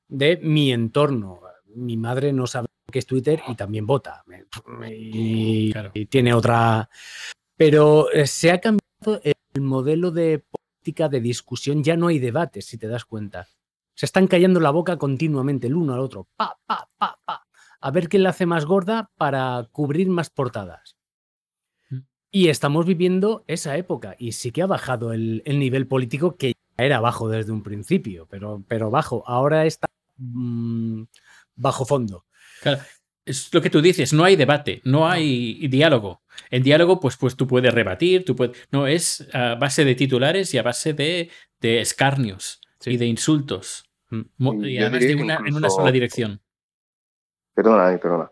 De 0.07 0.37
mi 0.37 0.71
entorno. 0.71 1.41
Mi 1.75 1.97
madre 1.97 2.33
no 2.33 2.47
sabe 2.47 2.67
qué 2.91 2.99
es 2.99 3.05
Twitter 3.05 3.41
y 3.47 3.55
también 3.55 3.85
vota. 3.85 4.23
Y, 4.89 5.71
Claro. 5.71 5.91
y 5.93 6.05
tiene 6.05 6.33
otra. 6.33 6.89
Pero 7.55 8.11
eh, 8.11 8.27
se 8.27 8.51
ha 8.51 8.59
cambiado 8.59 9.21
el 9.23 9.61
modelo 9.61 10.11
de 10.11 10.39
política 10.39 11.07
de 11.09 11.21
discusión. 11.21 11.83
Ya 11.83 11.95
no 11.95 12.07
hay 12.07 12.19
debates, 12.19 12.65
si 12.65 12.77
te 12.77 12.87
das 12.87 13.05
cuenta. 13.05 13.47
Se 13.93 14.05
están 14.05 14.27
callando 14.27 14.59
la 14.59 14.71
boca 14.71 14.97
continuamente 14.97 15.67
el 15.67 15.75
uno 15.75 15.93
al 15.93 15.99
otro. 15.99 16.27
Pa, 16.35 16.57
pa, 16.65 16.89
pa, 16.97 17.19
pa. 17.23 17.40
A 17.81 17.91
ver 17.91 18.07
quién 18.09 18.23
la 18.23 18.29
hace 18.29 18.45
más 18.45 18.65
gorda 18.65 19.11
para 19.17 19.67
cubrir 19.71 20.07
más 20.07 20.29
portadas. 20.29 20.95
Mm. 21.89 21.99
Y 22.31 22.47
estamos 22.49 22.85
viviendo 22.85 23.43
esa 23.47 23.75
época 23.77 24.15
y 24.17 24.33
sí 24.33 24.51
que 24.51 24.61
ha 24.61 24.67
bajado 24.67 25.13
el, 25.13 25.41
el 25.45 25.59
nivel 25.59 25.87
político 25.87 26.37
que 26.37 26.53
ya 26.77 26.85
era 26.85 26.99
bajo 26.99 27.27
desde 27.29 27.51
un 27.51 27.63
principio, 27.63 28.27
pero, 28.29 28.63
pero 28.67 28.89
bajo. 28.89 29.23
Ahora 29.27 29.65
está 29.65 29.87
mm, 30.17 31.03
bajo 31.55 31.85
fondo. 31.85 32.25
Claro, 32.61 32.81
es 33.25 33.53
lo 33.53 33.61
que 33.61 33.69
tú 33.69 33.81
dices, 33.81 34.13
no 34.13 34.23
hay 34.23 34.35
debate, 34.35 34.81
no 34.83 35.07
hay 35.09 35.67
diálogo. 35.67 36.21
En 36.49 36.63
diálogo, 36.63 36.99
pues, 36.99 37.17
pues 37.17 37.35
tú 37.35 37.47
puedes 37.47 37.73
rebatir, 37.73 38.25
tú 38.25 38.35
puedes. 38.35 38.57
No, 38.71 38.87
es 38.87 39.27
a 39.33 39.55
base 39.55 39.85
de 39.85 39.95
titulares 39.95 40.53
y 40.53 40.57
a 40.57 40.63
base 40.63 40.93
de, 40.93 41.29
de 41.59 41.81
escarnios 41.81 42.61
Sí. 42.79 42.91
y 42.91 42.97
de 42.97 43.05
insultos. 43.05 43.85
Mm. 44.09 44.65
Y 44.65 44.77
además 44.79 45.01
de 45.01 45.11
en 45.11 45.55
una 45.55 45.69
sola 45.69 45.91
dirección. 45.91 46.41
Perdona, 47.53 47.83
Dani, 47.85 47.97
perdona. 47.97 48.31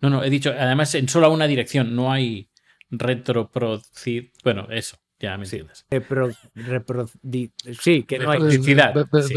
No, 0.00 0.10
no, 0.10 0.22
he 0.24 0.30
dicho, 0.30 0.50
además 0.50 0.94
en 0.94 1.08
solo 1.08 1.30
una 1.32 1.46
dirección, 1.46 1.94
no 1.94 2.12
hay 2.12 2.50
retroproci... 2.90 4.32
Bueno, 4.42 4.66
eso, 4.70 4.96
ya 5.18 5.36
me 5.38 5.44
entiendes. 5.44 5.86
Repro- 5.90 6.36
repro- 6.54 7.10
di- 7.22 7.52
sí, 7.80 8.02
que 8.04 8.18
no 8.18 8.30
hay. 8.30 8.40
Sí. 8.52 9.34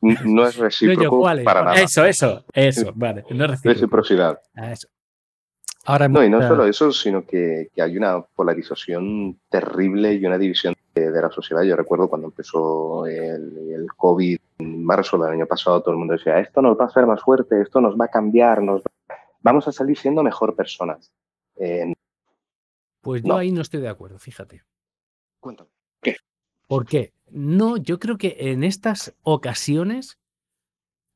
No 0.00 0.46
es 0.46 0.56
recíproco 0.56 1.22
para 1.44 1.62
nada. 1.62 1.80
Eso, 1.80 2.04
eso, 2.04 2.44
eso, 2.52 2.92
vale. 2.94 3.24
No 3.30 3.44
es 3.44 3.50
recíproco. 3.52 3.74
Reciprocidad. 3.74 4.40
Ah, 4.54 4.72
eso. 4.72 4.88
Ahora 5.84 6.08
No, 6.08 6.24
y 6.24 6.30
no 6.30 6.40
solo 6.46 6.64
eso, 6.66 6.92
sino 6.92 7.24
que, 7.26 7.68
que 7.74 7.82
hay 7.82 7.96
una 7.96 8.20
polarización 8.22 9.40
terrible 9.48 10.14
y 10.14 10.24
una 10.24 10.38
división 10.38 10.71
de, 10.94 11.10
de 11.10 11.22
la 11.22 11.30
sociedad. 11.30 11.62
Yo 11.62 11.76
recuerdo 11.76 12.08
cuando 12.08 12.26
empezó 12.28 13.06
el, 13.06 13.56
el 13.72 13.86
COVID 13.96 14.38
en 14.58 14.84
marzo 14.84 15.18
del 15.18 15.32
año 15.32 15.46
pasado, 15.46 15.80
todo 15.82 15.92
el 15.92 15.98
mundo 15.98 16.14
decía, 16.14 16.38
esto 16.38 16.60
nos 16.62 16.78
va 16.78 16.84
a 16.84 16.88
hacer 16.88 17.06
más 17.06 17.22
fuerte, 17.22 17.60
esto 17.62 17.80
nos 17.80 17.94
va 17.98 18.06
a 18.06 18.08
cambiar, 18.08 18.62
nos 18.62 18.82
va- 18.82 19.16
vamos 19.40 19.66
a 19.68 19.72
salir 19.72 19.96
siendo 19.98 20.22
mejor 20.22 20.54
personas. 20.56 21.12
Eh, 21.56 21.92
Pues 23.00 23.22
yo 23.22 23.28
No. 23.28 23.36
ahí 23.38 23.50
no 23.50 23.62
estoy 23.62 23.80
de 23.80 23.88
acuerdo, 23.88 24.18
fíjate. 24.18 24.62
cuéntame. 25.40 25.70
¿Por 26.68 26.86
qué? 26.86 27.12
No, 27.30 27.76
yo 27.76 27.98
creo 27.98 28.16
que 28.16 28.36
en 28.38 28.62
estas 28.64 29.14
ocasiones 29.22 30.18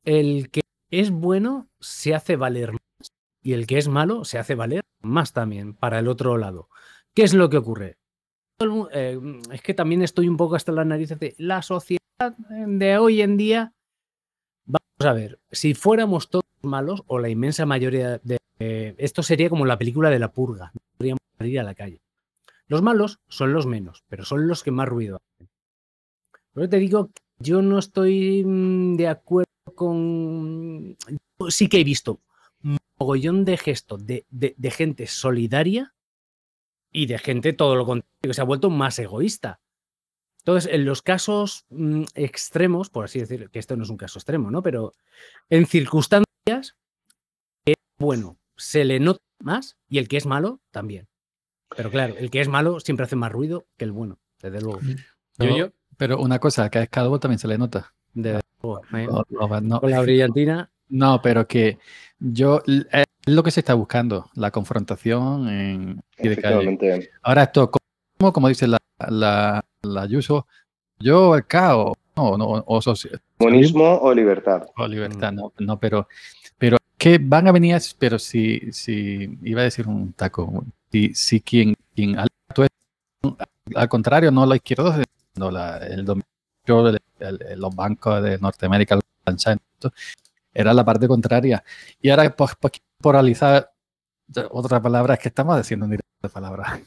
el 0.04 0.50
que 0.50 0.62
es 0.90 1.10
bueno 1.10 1.68
se 1.80 2.14
hace 2.14 2.36
valer 2.36 2.72
más 2.72 3.10
y 3.40 3.52
el 3.54 3.66
que 3.66 3.78
es 3.78 3.88
malo 3.88 4.24
se 4.24 4.38
hace 4.38 4.54
valer 4.54 4.82
más 5.00 5.32
también 5.32 5.74
para 5.74 5.98
el 6.00 6.08
otro 6.08 6.36
lado. 6.36 6.68
¿Qué 7.14 7.22
es 7.22 7.32
lo 7.34 7.48
que 7.48 7.56
ocurre? 7.56 7.96
Eh, 8.58 9.20
es 9.52 9.62
que 9.62 9.74
también 9.74 10.02
estoy 10.02 10.28
un 10.28 10.36
poco 10.36 10.54
hasta 10.54 10.72
las 10.72 10.86
narices 10.86 11.18
de 11.20 11.34
la 11.38 11.62
sociedad 11.62 12.00
de 12.66 12.98
hoy 12.98 13.20
en 13.20 13.36
día. 13.36 13.72
Vamos 14.64 14.80
a 15.00 15.12
ver, 15.12 15.38
si 15.50 15.74
fuéramos 15.74 16.30
todos 16.30 16.44
malos 16.62 17.02
o 17.06 17.18
la 17.18 17.28
inmensa 17.28 17.66
mayoría 17.66 18.18
de... 18.22 18.38
esto 18.58 19.22
sería 19.22 19.50
como 19.50 19.66
la 19.66 19.76
película 19.78 20.08
de 20.10 20.18
la 20.18 20.32
purga, 20.32 20.70
no 20.74 20.80
podríamos 20.96 21.20
salir 21.38 21.60
a 21.60 21.64
la 21.64 21.74
calle. 21.74 22.00
Los 22.66 22.82
malos 22.82 23.20
son 23.28 23.52
los 23.52 23.66
menos, 23.66 24.04
pero 24.08 24.24
son 24.24 24.48
los 24.48 24.64
que 24.64 24.70
más 24.70 24.88
ruido 24.88 25.18
hacen. 25.34 25.48
Por 26.52 26.62
eso 26.62 26.70
te 26.70 26.78
digo, 26.78 27.10
yo 27.38 27.60
no 27.62 27.78
estoy 27.78 28.42
mm, 28.44 28.96
de 28.96 29.08
acuerdo 29.08 29.50
con... 29.74 30.96
Sí 31.50 31.68
que 31.68 31.80
he 31.80 31.84
visto 31.84 32.22
un 32.64 32.78
mogollón 32.98 33.44
de 33.44 33.58
gestos 33.58 34.06
de- 34.06 34.24
de 34.30 34.70
gente 34.70 35.06
solidaria 35.06 35.92
y 36.96 37.04
de 37.06 37.18
gente 37.18 37.52
todo 37.52 37.76
lo 37.76 37.84
contrario, 37.84 38.08
que 38.22 38.32
se 38.32 38.40
ha 38.40 38.44
vuelto 38.44 38.70
más 38.70 38.98
egoísta. 38.98 39.60
Entonces, 40.38 40.72
en 40.72 40.84
los 40.86 41.02
casos 41.02 41.66
mm, 41.68 42.04
extremos, 42.14 42.88
por 42.88 43.04
así 43.04 43.18
decirlo, 43.20 43.50
que 43.50 43.58
esto 43.58 43.76
no 43.76 43.82
es 43.82 43.90
un 43.90 43.98
caso 43.98 44.18
extremo, 44.18 44.50
¿no? 44.50 44.62
Pero 44.62 44.94
en 45.50 45.66
circunstancias, 45.66 46.76
es 47.66 47.74
bueno, 47.98 48.38
se 48.56 48.84
le 48.84 48.98
nota 48.98 49.20
más 49.42 49.76
y 49.90 49.98
el 49.98 50.08
que 50.08 50.16
es 50.16 50.24
malo 50.24 50.60
también. 50.70 51.06
Pero 51.76 51.90
claro, 51.90 52.14
el 52.16 52.30
que 52.30 52.40
es 52.40 52.48
malo 52.48 52.80
siempre 52.80 53.04
hace 53.04 53.16
más 53.16 53.30
ruido 53.30 53.66
que 53.76 53.84
el 53.84 53.92
bueno, 53.92 54.18
desde 54.40 54.62
luego. 54.62 54.80
Pero- 55.36 55.56
yo, 55.56 55.68
Pero 55.98 56.18
una 56.18 56.38
cosa, 56.38 56.70
que 56.70 56.80
es 56.82 56.88
calvo 56.88 57.20
también 57.20 57.38
se 57.38 57.48
le 57.48 57.58
nota. 57.58 57.92
Desde 58.14 58.40
luego, 58.62 58.80
¿eh? 58.94 59.06
O- 59.10 59.24
o- 59.38 59.60
no, 59.60 59.80
Con 59.80 59.90
la 59.90 60.00
brillantina. 60.00 60.70
no, 60.88 61.20
pero 61.20 61.46
que 61.46 61.78
yo 62.18 62.62
es 63.26 63.34
lo 63.34 63.42
que 63.42 63.50
se 63.50 63.60
está 63.60 63.74
buscando, 63.74 64.30
la 64.34 64.50
confrontación 64.50 65.48
en 65.48 66.00
de 66.16 66.36
calle. 66.36 67.10
Ahora 67.22 67.42
esto, 67.42 67.70
como, 67.70 68.32
como 68.32 68.48
dice 68.48 68.66
la, 68.68 68.78
la, 69.08 69.64
la 69.82 70.02
Ayuso, 70.02 70.46
yo 70.98 71.34
el 71.34 71.44
caos, 71.46 71.94
no, 72.16 72.38
no, 72.38 72.46
o, 72.66 72.80
soci- 72.80 73.20
Comunismo 73.36 73.98
o 73.98 74.14
libertad. 74.14 74.66
o 74.76 74.86
libertad, 74.86 75.32
no, 75.32 75.52
no, 75.58 75.78
pero, 75.78 76.08
pero 76.56 76.78
que 76.96 77.18
van 77.18 77.48
a 77.48 77.52
venir, 77.52 77.78
pero 77.98 78.18
si, 78.18 78.72
si 78.72 79.38
iba 79.42 79.60
a 79.60 79.64
decir 79.64 79.86
un 79.88 80.12
taco, 80.12 80.64
si, 80.90 81.12
si 81.12 81.40
quien, 81.40 81.74
quien 81.94 82.16
al, 82.18 82.28
contrario, 83.88 84.30
no 84.30 84.46
la 84.46 84.56
izquierda, 84.56 85.02
no 85.34 85.50
la, 85.50 85.78
el 85.78 86.04
dominio 86.04 86.24
de 87.18 87.56
los 87.56 87.74
bancos 87.74 88.22
de 88.22 88.38
Norteamérica, 88.38 88.94
el 88.94 89.02
era 90.54 90.72
la 90.72 90.84
parte 90.84 91.06
contraria. 91.06 91.62
Y 92.00 92.08
ahora, 92.08 92.34
pues, 92.34 92.52
pues 92.58 92.72
polarizar, 92.98 93.72
otra 94.50 94.80
palabra, 94.80 95.14
es 95.14 95.20
que 95.20 95.28
estamos 95.28 95.56
diciendo 95.56 95.84
un 95.84 95.90
directo 95.90 96.08
de 96.22 96.28
palabras. 96.28 96.80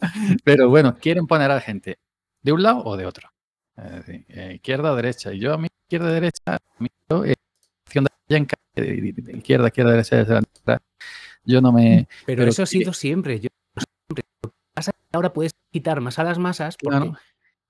Pero 0.44 0.68
bueno, 0.68 0.96
quieren 0.96 1.26
poner 1.26 1.50
a 1.50 1.54
la 1.54 1.60
gente 1.60 1.98
de 2.42 2.52
un 2.52 2.62
lado 2.62 2.82
o 2.84 2.96
de 2.96 3.06
otro. 3.06 3.30
Es 3.76 3.92
decir, 3.92 4.24
eh, 4.28 4.52
izquierda 4.54 4.92
o 4.92 4.96
derecha. 4.96 5.32
Y 5.32 5.40
yo 5.40 5.54
a 5.54 5.58
mí, 5.58 5.68
izquierda 5.84 6.10
derecha, 6.10 6.42
a 6.46 6.58
mí, 6.78 6.88
yo, 7.08 7.24
eh, 7.24 7.34
de 7.92 8.06
Yanka, 8.28 8.56
eh, 8.74 9.14
izquierda, 9.34 9.68
izquierda, 9.68 9.90
derecha, 9.92 10.16
derecha, 10.16 10.82
yo 11.44 11.60
no 11.60 11.72
me. 11.72 12.08
Pero, 12.26 12.40
Pero 12.40 12.50
eso 12.50 12.62
ha 12.62 12.66
sido 12.66 12.92
siempre. 12.92 13.38
Yo, 13.40 13.48
siempre. 13.76 14.24
Lo 14.42 14.50
que 14.50 14.56
pasa 14.74 14.90
es 14.90 14.96
que 14.96 15.16
ahora 15.16 15.32
puedes 15.32 15.52
quitar 15.70 16.00
más 16.00 16.18
a 16.18 16.24
las 16.24 16.38
masas 16.38 16.76
porque 16.76 16.96
Claro. 16.98 17.18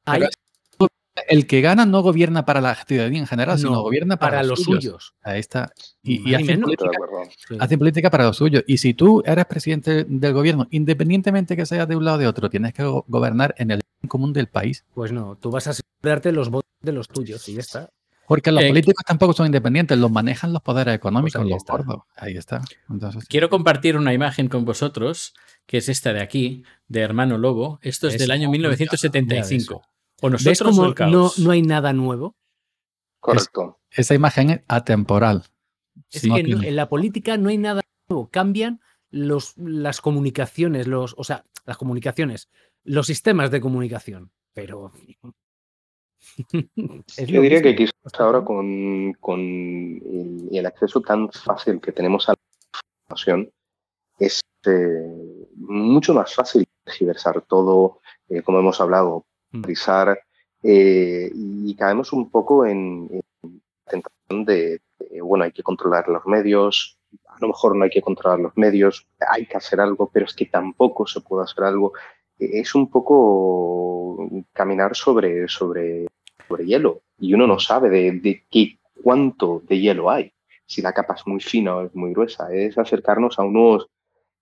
hay 0.07 0.23
el 1.29 1.47
que 1.47 1.61
gana 1.61 1.87
no 1.87 2.03
gobierna 2.03 2.45
para 2.45 2.61
la 2.61 2.75
ciudadanía 2.75 3.21
en 3.21 3.27
general, 3.27 3.59
sino 3.59 3.71
No, 3.73 3.83
gobierna 3.83 4.17
para, 4.19 4.33
para 4.33 4.43
los 4.43 4.59
los 4.59 4.63
suyos. 4.65 4.83
suyos. 4.85 5.15
Ahí 5.23 5.41
está. 5.41 5.73
Y, 6.03 6.29
y 6.31 6.35
hacen, 6.35 6.47
menos. 6.47 6.65
política. 6.77 6.91
Sí. 7.49 7.57
hacen 7.59 7.79
política 7.79 8.11
para 8.11 8.25
los 8.25 8.37
suyos. 8.37 8.63
Y 8.67 8.79
si 8.79 8.95
tú 8.95 9.23
eres 9.25 9.45
presidente 9.47 10.05
del 10.05 10.33
gobierno, 10.33 10.67
independientemente 10.71 11.57
que 11.57 11.67
seas 11.67 11.89
de 11.89 11.97
un 11.97 12.05
lado 12.05 12.19
o 12.19 12.21
de 12.21 12.27
otro, 12.27 12.51
tienes 12.51 12.73
que 12.75 12.85
go- 12.85 13.05
gobernar 13.09 13.55
en 13.59 13.71
el 13.71 13.81
bien 14.01 14.09
común 14.09 14.33
del 14.33 14.47
país. 14.49 14.85
Pues 14.95 15.11
no, 15.13 15.37
tú 15.37 15.51
vas 15.51 15.67
a 15.67 15.71
asegurarte 15.71 16.33
los 16.33 16.49
votos 16.51 16.71
de 16.83 16.93
los 16.93 17.09
tuyos 17.09 17.49
y 17.49 17.55
ya 17.55 17.61
está. 17.61 17.91
Porque 18.29 18.51
los 18.51 18.63
Eh, 18.65 18.69
políticos 18.69 19.05
tampoco 19.07 19.33
son 19.35 19.47
independientes, 19.47 19.97
los 19.99 20.11
manejan 20.11 20.53
los 20.53 20.61
poderes 20.61 20.95
económicos, 20.97 21.41
ahí 21.41 21.49
los 21.49 21.59
está. 21.59 21.73
gordos. 21.75 22.03
Ahí 22.17 22.37
está. 22.37 22.61
Entonces, 22.91 23.25
quiero 23.29 23.49
compartir 23.49 23.97
una 23.97 24.13
imagen 24.13 24.49
con 24.49 24.65
vosotros, 24.65 25.33
que 25.67 25.79
es 25.79 25.89
esta 25.89 26.13
de 26.13 26.21
aquí, 26.23 26.65
de 26.89 27.01
Hermano 27.03 27.39
Lobo. 27.39 27.79
Esto 27.83 28.09
es 28.09 28.19
del 28.19 28.33
año 28.33 28.49
ya 28.49 28.51
1975. 28.51 29.83
O 30.23 30.31
¿Ves 30.31 30.45
nosotros 30.45 30.61
o 30.61 30.77
cómo 30.77 30.89
el 30.89 30.95
caos. 30.95 31.13
no, 31.39 31.45
no 31.45 31.51
hay 31.51 31.63
nada 31.63 31.93
nuevo? 31.93 32.37
Correcto. 33.21 33.81
esa 33.91 34.15
imagen 34.15 34.51
es 34.51 34.61
atemporal. 34.69 35.45
Es 36.11 36.23
que 36.23 36.29
no- 36.29 36.63
en 36.63 36.77
la 36.77 36.89
política 36.89 37.37
no 37.37 37.49
hay 37.49 37.59
nada 37.59 37.83
nuevo. 38.09 38.29
Cambian 38.31 38.81
los, 39.11 39.57
las 39.57 40.01
comunicaciones, 40.01 40.87
los, 40.87 41.15
o 41.19 41.25
sea, 41.25 41.45
las 41.65 41.77
comunicaciones, 41.77 42.49
los 42.85 43.07
sistemas 43.07 43.51
de 43.51 43.61
comunicación. 43.61 44.31
Pero. 44.53 44.93
es 47.17 47.27
Yo 47.29 47.41
diría 47.41 47.63
que 47.63 47.75
quizás 47.77 47.95
ahora 48.19 48.45
con, 48.45 49.13
con 49.15 49.41
el, 49.41 50.49
el 50.53 50.67
acceso 50.67 51.01
tan 51.01 51.31
fácil 51.31 51.81
que 51.81 51.93
tenemos 51.93 52.29
a 52.29 52.33
la 52.33 52.39
información 53.05 53.51
es 54.19 54.41
eh, 54.67 55.49
mucho 55.57 56.15
más 56.15 56.35
fácil 56.35 56.65
tergiversar 56.85 57.43
todo, 57.43 58.01
eh, 58.29 58.43
como 58.43 58.59
hemos 58.61 58.81
hablado, 58.81 59.27
Eh, 60.63 61.31
y 61.35 61.75
caemos 61.77 62.13
un 62.13 62.31
poco 62.31 62.67
en, 62.67 63.09
en 63.43 63.63
tentación 63.89 64.45
de, 64.45 64.81
bueno, 65.23 65.45
hay 65.45 65.53
que 65.53 65.63
controlar 65.63 66.09
los 66.09 66.27
medios, 66.27 66.99
a 67.29 67.37
lo 67.41 67.49
mejor 67.49 67.77
no 67.77 67.85
hay 67.85 67.91
que 67.91 68.03
controlar 68.03 68.41
los 68.41 68.57
medios, 68.57 69.07
hay 69.31 69.47
que 69.47 69.57
hacer 69.57 69.81
algo, 69.81 70.11
pero 70.13 70.27
es 70.27 70.35
que 70.35 70.47
tampoco 70.47 71.07
se 71.07 71.21
puede 71.21 71.45
hacer 71.45 71.65
algo. 71.65 71.93
Eh, 72.39 72.61
Es 72.61 72.75
un 72.75 72.91
poco 72.91 74.29
caminar 74.53 74.97
sobre, 74.97 75.47
sobre, 75.49 76.07
sobre 76.49 76.67
hielo 76.67 77.03
y 77.19 77.35
uno 77.35 77.47
no 77.47 77.59
sabe 77.59 77.89
de, 77.91 78.13
de 78.13 78.45
qué, 78.51 78.79
cuánto 79.03 79.63
de 79.69 79.79
hielo 79.79 80.11
hay, 80.11 80.33
si 80.67 80.83
la 80.83 80.93
capa 80.93 81.15
es 81.15 81.27
muy 81.27 81.41
fina 81.41 81.77
o 81.77 81.87
es 81.87 81.95
muy 81.95 82.13
gruesa, 82.13 82.53
es 82.53 82.77
acercarnos 82.77 83.39
a 83.39 83.43
unos, 83.43 83.89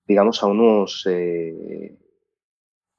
digamos, 0.06 0.42
a 0.42 0.46
unos, 0.46 1.06
eh, 1.10 1.98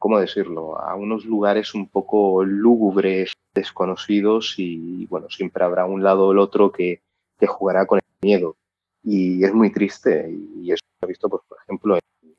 ¿cómo 0.06 0.20
decirlo?, 0.20 0.80
a 0.80 0.93
unos 0.93 1.26
lugares 1.26 1.74
un 1.74 1.89
poco 1.89 2.43
lúgubres, 2.43 3.34
desconocidos 3.56 4.53
y, 4.60 5.08
bueno, 5.08 5.32
siempre 5.32 5.64
habrá 5.64 5.88
un 5.88 6.03
lado 6.03 6.28
o 6.28 6.32
el 6.32 6.38
otro 6.38 6.72
que, 6.72 7.01
que 7.39 7.47
jugará 7.47 7.88
con 7.88 7.97
el 7.97 8.06
miedo. 8.22 8.56
Y 9.01 9.43
es 9.43 9.51
muy 9.51 9.72
triste 9.72 10.30
y 10.30 10.72
eso 10.72 10.84
se 10.99 11.06
ha 11.06 11.08
visto, 11.08 11.28
pues, 11.28 11.41
por 11.49 11.58
ejemplo, 11.64 11.95
en 11.95 12.36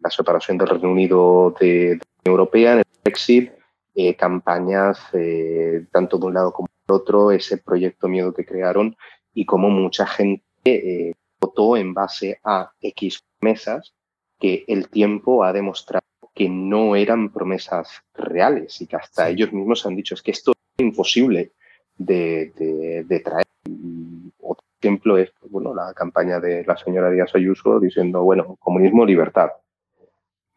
la 0.00 0.10
separación 0.10 0.58
del 0.58 0.66
Reino 0.66 0.90
Unido 0.90 1.54
de, 1.60 1.66
de 1.66 1.94
la 1.98 2.02
Unión 2.24 2.40
Europea, 2.40 2.72
en 2.72 2.78
el 2.78 2.84
Brexit, 3.04 3.52
eh, 3.94 4.16
campañas 4.16 4.98
eh, 5.12 5.86
tanto 5.92 6.18
de 6.18 6.26
un 6.26 6.34
lado 6.34 6.52
como 6.52 6.66
del 6.66 6.96
otro, 6.96 7.30
ese 7.30 7.58
proyecto 7.58 8.08
miedo 8.08 8.34
que 8.34 8.44
crearon 8.44 8.96
y 9.32 9.46
como 9.46 9.70
mucha 9.70 10.04
gente 10.04 10.42
eh, 10.64 11.12
votó 11.40 11.76
en 11.76 11.94
base 11.94 12.40
a 12.42 12.72
X 12.80 13.20
promesas 13.38 13.94
que 14.40 14.64
el 14.66 14.88
tiempo 14.88 15.44
ha 15.44 15.52
demostrado 15.52 16.07
que 16.38 16.48
no 16.48 16.94
eran 16.94 17.30
promesas 17.30 17.88
reales 18.14 18.80
y 18.80 18.86
que 18.86 18.94
hasta 18.96 19.26
Sí. 19.26 19.32
ellos 19.32 19.52
mismos 19.52 19.84
han 19.84 19.96
dicho 19.96 20.14
es 20.14 20.22
que 20.22 20.30
esto 20.30 20.52
es 20.52 20.84
imposible 20.84 21.50
de, 21.96 22.52
de- 22.56 23.04
de 23.04 23.20
traer. 23.20 23.44
Y 23.68 24.30
otro 24.40 24.64
ejemplo 24.80 25.18
es 25.18 25.32
bueno, 25.50 25.74
la 25.74 25.92
campaña 25.94 26.38
de 26.38 26.64
la 26.64 26.76
señora 26.76 27.10
Díaz 27.10 27.34
Ayuso 27.34 27.80
diciendo, 27.80 28.22
bueno, 28.22 28.56
comunismo, 28.60 29.04
libertad. 29.04 29.50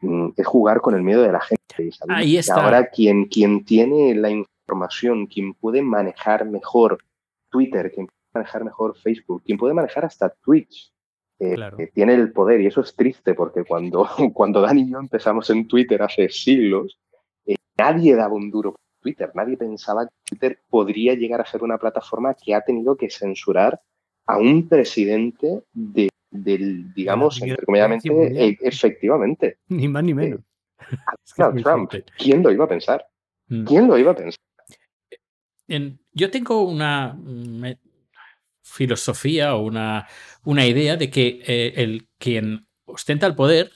Mm, 0.02 0.30
Es 0.38 0.46
jugar 0.48 0.82
con 0.82 0.94
el 0.96 1.02
miedo 1.02 1.24
de 1.24 1.32
la 1.32 1.42
gente. 1.42 1.60
y 1.80 1.92
sabiendo 1.92 2.22
Ahí 2.22 2.38
está. 2.38 2.56
Ahora 2.64 2.88
quien, 2.90 3.26
quien 3.26 3.66
tiene 3.66 4.14
la 4.16 4.30
información, 4.30 5.26
quien 5.26 5.54
puede 5.56 5.82
manejar 5.82 6.46
mejor 6.46 7.00
Twitter, 7.50 7.92
quien 7.92 8.06
puede 8.08 8.20
manejar 8.36 8.64
mejor 8.64 8.96
Facebook, 8.98 9.42
quien 9.44 9.58
puede 9.58 9.74
manejar 9.74 10.06
hasta 10.06 10.30
Twitch, 10.30 10.91
eh, 11.42 11.56
Claro. 11.56 11.78
eh, 11.80 11.90
tiene 11.94 12.14
el 12.16 12.32
poder. 12.32 12.62
Y 12.62 12.68
eso 12.68 12.82
es 12.82 12.96
triste 12.96 13.34
porque 13.34 13.64
cuando, 13.64 14.08
cuando 14.34 14.62
Dani 14.62 14.84
y 14.84 14.92
yo 14.92 15.00
empezamos 15.00 15.50
en 15.50 15.68
Twitter 15.68 16.02
hace 16.02 16.30
siglos, 16.30 17.00
eh, 17.46 17.56
nadie 17.78 18.16
daba 18.16 18.34
un 18.36 18.52
duro 18.52 18.72
por 18.72 18.80
Twitter. 19.02 19.32
Nadie 19.34 19.58
pensaba 19.58 20.06
que 20.06 20.12
Twitter 20.26 20.60
podría 20.70 21.16
llegar 21.16 21.42
a 21.42 21.46
ser 21.46 21.64
una 21.64 21.78
plataforma 21.78 22.34
que 22.36 22.54
ha 22.56 22.62
tenido 22.62 22.96
que 22.96 23.10
censurar 23.10 23.82
a 24.28 24.38
un 24.38 24.68
presidente 24.70 25.64
de, 25.74 26.10
del, 26.30 26.94
digamos, 26.94 27.42
e- 27.42 28.58
efectivamente, 28.62 29.58
Ni 29.68 29.88
más 29.88 30.04
ni 30.04 30.14
menos. 30.14 30.40
Es 31.26 31.34
que 31.34 31.62
Trump. 31.64 31.92
¿Quién 32.18 32.44
lo 32.44 32.52
iba 32.52 32.66
a 32.66 32.68
pensar? 32.68 33.06
Mm. 33.48 33.66
¿Quién 33.66 33.88
lo 33.88 33.98
iba 33.98 34.12
a 34.12 34.16
pensar? 34.16 34.40
En- 35.68 36.00
yo 36.14 36.30
tengo 36.30 36.64
una 36.68 37.18
filosofía 38.62 39.56
o 39.56 39.64
una, 39.64 40.08
una 40.44 40.66
idea 40.66 40.98
de 40.98 41.10
que 41.10 41.42
eh, 41.46 41.74
el 41.78 42.08
quien 42.18 42.68
ostenta 42.86 43.28
el 43.28 43.36
poder 43.36 43.72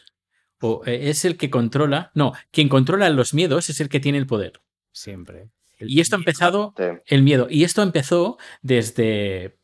o, 0.62 0.84
eh, 0.86 1.10
es 1.10 1.26
el 1.26 1.38
que 1.38 1.50
controla. 1.50 2.12
No, 2.16 2.34
quien 2.52 2.70
controla 2.70 3.10
los 3.10 3.34
miedos 3.34 3.70
es 3.70 3.80
el 3.80 3.90
que 3.90 4.00
tiene 4.00 4.18
el 4.18 4.28
poder. 4.28 4.62
Siempre. 4.92 5.50
El 5.78 5.92
Y 5.92 6.00
esto 6.00 6.16
ha 6.16 6.20
empezado 6.20 6.74
el 7.06 7.22
miedo. 7.22 7.48
Y 7.50 7.66
esto 7.66 7.82
empezó 7.82 8.38
desde. 8.62 9.58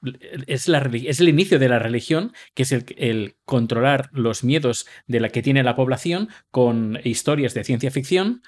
Es, 0.46 0.68
la, 0.68 0.80
es 0.94 1.20
el 1.22 1.30
inicio 1.30 1.58
de 1.58 1.70
la 1.70 1.80
religión, 1.80 2.34
que 2.54 2.64
es 2.64 2.72
el, 2.74 2.86
el 2.98 3.38
controlar 3.46 4.10
los 4.12 4.44
miedos 4.44 4.88
de 5.08 5.22
la 5.22 5.30
que 5.30 5.42
tiene 5.42 5.64
la 5.64 5.76
población 5.76 6.30
con 6.50 7.00
historias 7.04 7.54
de 7.54 7.64
ciencia 7.64 7.92
ficción. 7.92 8.42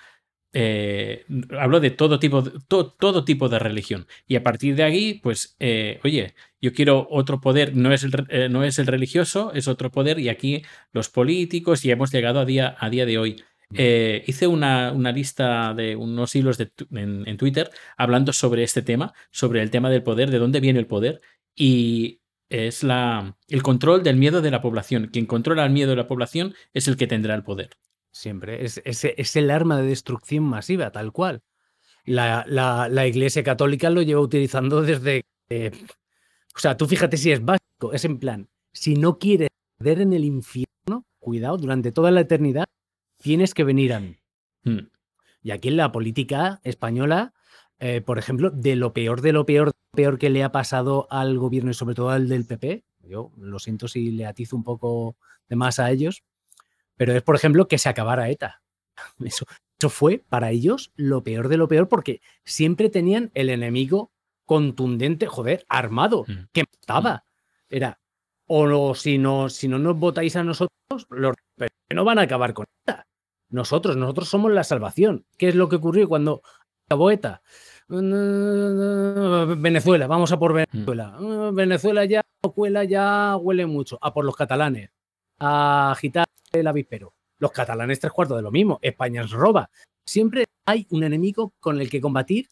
Eh, 0.53 1.25
hablo 1.59 1.79
de 1.79 1.89
todo 1.91 2.19
tipo 2.19 2.41
de, 2.43 2.51
to- 2.67 2.91
todo 2.99 3.25
tipo 3.25 3.49
de 3.49 3.59
religión. 3.59 4.05
Y 4.27 4.35
a 4.35 4.43
partir 4.43 4.75
de 4.75 4.83
ahí, 4.83 5.15
pues, 5.15 5.55
eh, 5.59 5.99
oye, 6.03 6.35
yo 6.61 6.71
quiero 6.73 7.07
otro 7.09 7.41
poder, 7.41 7.75
no 7.75 7.91
es, 7.91 8.03
el, 8.03 8.11
eh, 8.29 8.49
no 8.49 8.63
es 8.63 8.77
el 8.79 8.87
religioso, 8.87 9.51
es 9.53 9.67
otro 9.67 9.91
poder. 9.91 10.19
Y 10.19 10.29
aquí 10.29 10.61
los 10.91 11.09
políticos, 11.09 11.83
y 11.83 11.91
hemos 11.91 12.11
llegado 12.11 12.39
a 12.39 12.45
día, 12.45 12.75
a 12.79 12.89
día 12.89 13.05
de 13.05 13.17
hoy. 13.17 13.43
Hice 13.75 14.45
una, 14.45 14.91
una 14.91 15.11
lista 15.11 15.73
de 15.73 15.95
unos 15.95 16.35
hilos 16.35 16.59
en, 16.59 17.27
en 17.27 17.37
Twitter 17.37 17.71
hablando 17.97 18.31
sobre 18.31 18.61
este 18.61 18.83
tema, 18.83 19.13
sobre 19.31 19.63
el 19.63 19.71
tema 19.71 19.89
del 19.89 20.03
poder, 20.03 20.29
de 20.29 20.37
dónde 20.37 20.59
viene 20.59 20.77
el 20.79 20.85
poder, 20.85 21.21
y 21.55 22.19
es 22.49 22.83
la, 22.83 23.35
el 23.47 23.63
control 23.63 24.03
del 24.03 24.17
miedo 24.17 24.43
de 24.43 24.51
la 24.51 24.61
población. 24.61 25.09
Quien 25.11 25.25
controla 25.25 25.65
el 25.65 25.71
miedo 25.71 25.89
de 25.89 25.95
la 25.95 26.07
población 26.07 26.53
es 26.71 26.87
el 26.87 26.97
que 26.97 27.07
tendrá 27.07 27.33
el 27.33 27.41
poder. 27.41 27.71
Siempre. 28.13 28.63
Es, 28.63 28.79
es, 28.85 29.03
es 29.05 29.35
el 29.35 29.49
arma 29.49 29.77
de 29.77 29.87
destrucción 29.87 30.43
masiva, 30.43 30.91
tal 30.91 31.11
cual. 31.11 31.41
La, 32.05 32.45
la- 32.47 32.87
la 32.89 33.07
Iglesia 33.07 33.43
Católica 33.43 33.89
lo 33.89 34.01
lleva 34.01 34.21
utilizando 34.21 34.81
desde. 34.83 35.23
eh, 35.49 35.71
o 36.55 36.59
sea, 36.59 36.77
tú 36.77 36.85
fíjate 36.85 37.17
si 37.17 37.31
es 37.31 37.43
básico. 37.43 37.91
Es 37.91 38.05
en 38.05 38.19
plan, 38.19 38.47
si 38.71 38.95
no 38.95 39.17
quieres 39.17 39.49
perder 39.77 40.01
en 40.01 40.13
el 40.13 40.23
infierno, 40.25 41.05
cuidado, 41.19 41.57
durante 41.57 41.91
toda 41.91 42.11
la 42.11 42.21
eternidad, 42.21 42.65
tienes 43.17 43.53
que 43.55 43.63
venir 43.63 43.93
a 43.93 43.99
mí. 43.99 44.17
Mm, 44.63 44.87
Y 45.41 45.51
aquí 45.51 45.69
en 45.69 45.77
la 45.77 45.91
política 45.91 46.61
española, 46.63 47.33
eh, 47.79 48.01
por 48.01 48.19
ejemplo, 48.19 48.51
de 48.51 48.75
lo 48.75 48.93
peor, 48.93 49.21
de 49.21 49.33
lo 49.33 49.45
peor, 49.45 49.71
peor 49.91 50.19
que 50.19 50.29
le 50.29 50.43
ha 50.43 50.51
pasado 50.51 51.07
al 51.09 51.37
gobierno 51.39 51.71
y 51.71 51.73
sobre 51.73 51.95
todo 51.95 52.11
al 52.11 52.29
del 52.29 52.45
PP, 52.45 52.83
yo 53.01 53.31
lo 53.37 53.57
siento 53.59 53.87
si 53.87 54.11
le 54.11 54.25
atizo 54.27 54.55
un 54.55 54.63
poco 54.63 55.17
de 55.49 55.55
más 55.55 55.79
a 55.79 55.89
ellos, 55.91 56.23
pero 56.95 57.13
es, 57.13 57.21
por 57.23 57.35
ejemplo, 57.35 57.67
que 57.67 57.77
se 57.77 57.89
acabara 57.89 58.29
ETA. 58.29 58.61
Eso, 59.23 59.45
eso 59.79 59.89
fue 59.89 60.23
para 60.29 60.51
ellos 60.51 60.91
lo 60.95 61.23
peor 61.23 61.49
de 61.49 61.57
lo 61.57 61.67
peor 61.67 61.89
porque 61.89 62.21
siempre 62.45 62.89
tenían 62.89 63.31
el 63.33 63.49
enemigo 63.49 64.11
contundente, 64.45 65.25
joder, 65.27 65.65
armado, 65.67 66.25
Mm. 66.27 66.47
que 66.53 66.63
mataba. 66.79 67.25
Era, 67.69 67.99
o 68.47 68.67
no, 68.67 68.93
si, 68.93 69.17
no, 69.17 69.49
si 69.49 69.67
no 69.67 69.79
nos 69.79 69.97
votáis 69.97 70.35
a 70.35 70.43
nosotros, 70.43 71.07
los 71.09 71.35
no 71.93 72.05
van 72.05 72.19
a 72.19 72.23
acabar 72.23 72.53
con 72.53 72.65
ETA. 72.85 73.07
Nosotros, 73.49 73.97
nosotros 73.97 74.29
somos 74.29 74.51
la 74.51 74.63
salvación. 74.63 75.25
¿Qué 75.37 75.49
es 75.49 75.55
lo 75.55 75.69
que 75.69 75.75
ocurrió 75.77 76.07
cuando 76.07 76.41
acabó 76.87 77.11
ETA? 77.11 77.41
Venezuela, 79.57 80.07
vamos 80.07 80.31
a 80.31 80.39
por 80.39 80.53
Venezuela. 80.53 81.17
Venezuela 81.53 82.05
ya 82.05 82.21
cuela, 82.55 82.83
ya 82.83 83.35
huele 83.37 83.65
mucho. 83.65 83.97
A 84.01 84.13
por 84.13 84.25
los 84.25 84.35
catalanes. 84.35 84.91
A 85.39 85.91
agitar 85.91 86.25
el 86.51 86.67
avispero. 86.67 87.13
Los 87.39 87.51
catalanes 87.51 87.99
tres 87.99 88.13
cuartos 88.13 88.37
de 88.37 88.43
lo 88.43 88.51
mismo. 88.51 88.79
España 88.81 89.21
nos 89.21 89.31
roba. 89.31 89.69
Siempre 90.05 90.45
hay 90.65 90.87
un 90.89 91.03
enemigo 91.03 91.53
con 91.59 91.79
el 91.81 91.89
que 91.89 92.01
combatir, 92.01 92.49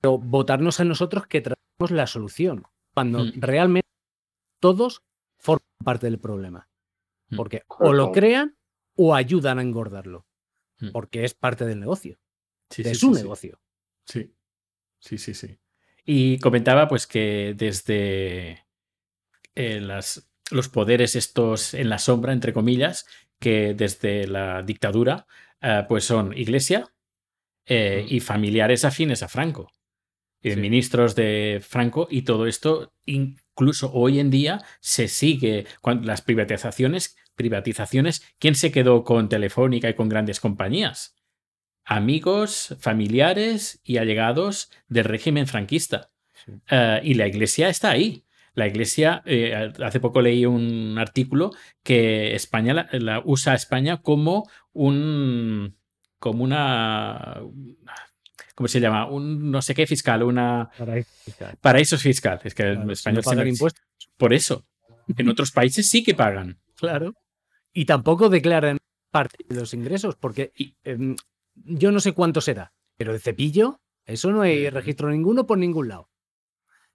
pero 0.00 0.18
votarnos 0.18 0.78
a 0.80 0.84
nosotros 0.84 1.26
que 1.26 1.40
traemos 1.40 1.90
la 1.90 2.06
solución. 2.06 2.64
Cuando 2.94 3.24
Mm. 3.24 3.32
realmente 3.40 3.88
todos 4.60 5.02
forman 5.38 5.66
parte 5.84 6.06
del 6.06 6.18
problema. 6.18 6.68
Mm. 7.28 7.36
Porque 7.36 7.62
o 7.68 7.92
lo 7.92 8.12
crean 8.12 8.56
o 8.96 9.14
ayudan 9.14 9.58
a 9.58 9.62
engordarlo. 9.62 10.26
Mm. 10.80 10.90
Porque 10.92 11.24
es 11.24 11.34
parte 11.34 11.64
del 11.66 11.80
negocio. 11.80 12.18
sí, 12.70 12.82
de 12.82 12.94
sí, 12.94 13.00
su 13.00 13.08
sí, 13.08 13.14
sí. 13.14 13.22
negocio. 13.22 13.60
Sí, 14.04 14.34
sí, 14.98 15.18
sí, 15.18 15.34
sí. 15.34 15.58
Y 16.04 16.38
comentaba 16.38 16.86
pues 16.88 17.06
que 17.06 17.54
desde 17.56 18.66
eh, 19.54 19.80
las, 19.80 20.28
los 20.50 20.68
poderes 20.68 21.16
estos 21.16 21.74
en 21.74 21.88
la 21.88 21.98
sombra, 21.98 22.32
entre 22.32 22.52
comillas, 22.52 23.06
que 23.38 23.74
desde 23.74 24.26
la 24.26 24.62
dictadura, 24.62 25.26
eh, 25.60 25.84
pues 25.88 26.04
son 26.04 26.36
iglesia 26.36 26.92
eh, 27.66 28.04
y 28.08 28.20
familiares 28.20 28.84
afines 28.84 29.22
a 29.22 29.28
Franco. 29.28 29.70
eh, 30.42 30.54
Sí. 30.54 30.60
Ministros 30.60 31.14
de 31.14 31.60
Franco 31.66 32.06
y 32.10 32.22
todo 32.22 32.46
esto, 32.46 32.92
incluso 33.04 33.92
hoy 33.92 34.20
en 34.20 34.30
día, 34.30 34.62
se 34.80 35.08
sigue 35.08 35.66
cuando 35.80 36.06
las 36.06 36.22
privatizaciones, 36.22 37.16
privatizaciones, 37.34 38.22
¿quién 38.38 38.54
se 38.54 38.70
quedó 38.70 39.02
con 39.04 39.28
Telefónica 39.28 39.88
y 39.88 39.94
con 39.94 40.08
grandes 40.08 40.40
compañías? 40.40 41.14
amigos, 41.86 42.76
familiares 42.80 43.80
y 43.84 43.98
allegados 43.98 44.70
del 44.88 45.04
régimen 45.04 45.46
franquista. 45.46 46.10
Y 47.02 47.14
la 47.14 47.28
iglesia 47.28 47.68
está 47.68 47.90
ahí. 47.90 48.25
La 48.56 48.66
iglesia, 48.66 49.22
eh, 49.26 49.70
hace 49.84 50.00
poco 50.00 50.20
leí 50.22 50.44
un 50.46 50.96
artículo 50.98 51.50
que 51.84 52.34
España 52.34 52.72
la, 52.74 52.88
la 52.92 53.22
usa 53.24 53.52
a 53.52 53.56
España 53.56 53.98
como 54.02 54.48
un. 54.72 55.76
como 56.18 56.42
una. 56.42 57.40
¿Cómo 58.54 58.66
se 58.68 58.80
llama? 58.80 59.06
Un 59.10 59.50
no 59.50 59.60
sé 59.60 59.74
qué 59.74 59.86
fiscal, 59.86 60.22
una. 60.22 60.70
Paraísos 61.60 62.02
fiscal. 62.02 62.40
Es 62.44 62.54
que 62.54 62.62
en 62.62 62.74
Claro, 62.76 62.92
español 62.92 63.22
no 63.24 63.30
pagan 63.30 63.48
impuestos. 63.48 63.84
Por 64.16 64.32
eso. 64.32 64.64
En 65.16 65.28
otros 65.28 65.52
países 65.52 65.88
sí 65.88 66.02
que 66.02 66.14
pagan. 66.14 66.58
Claro. 66.76 67.12
Y 67.74 67.84
tampoco 67.84 68.28
declaran 68.30 68.78
parte 69.10 69.36
de 69.48 69.54
los 69.56 69.74
ingresos, 69.74 70.16
porque 70.16 70.52
em, 70.82 71.14
yo 71.54 71.92
no 71.92 72.00
sé 72.00 72.12
cuánto 72.12 72.40
será, 72.40 72.72
pero 72.96 73.12
de 73.12 73.18
cepillo, 73.18 73.80
eso 74.06 74.30
no 74.30 74.40
hay 74.40 74.66
Mm. 74.70 74.74
registro 74.74 75.10
ninguno 75.10 75.46
por 75.46 75.58
ningún 75.58 75.88
lado. 75.88 76.08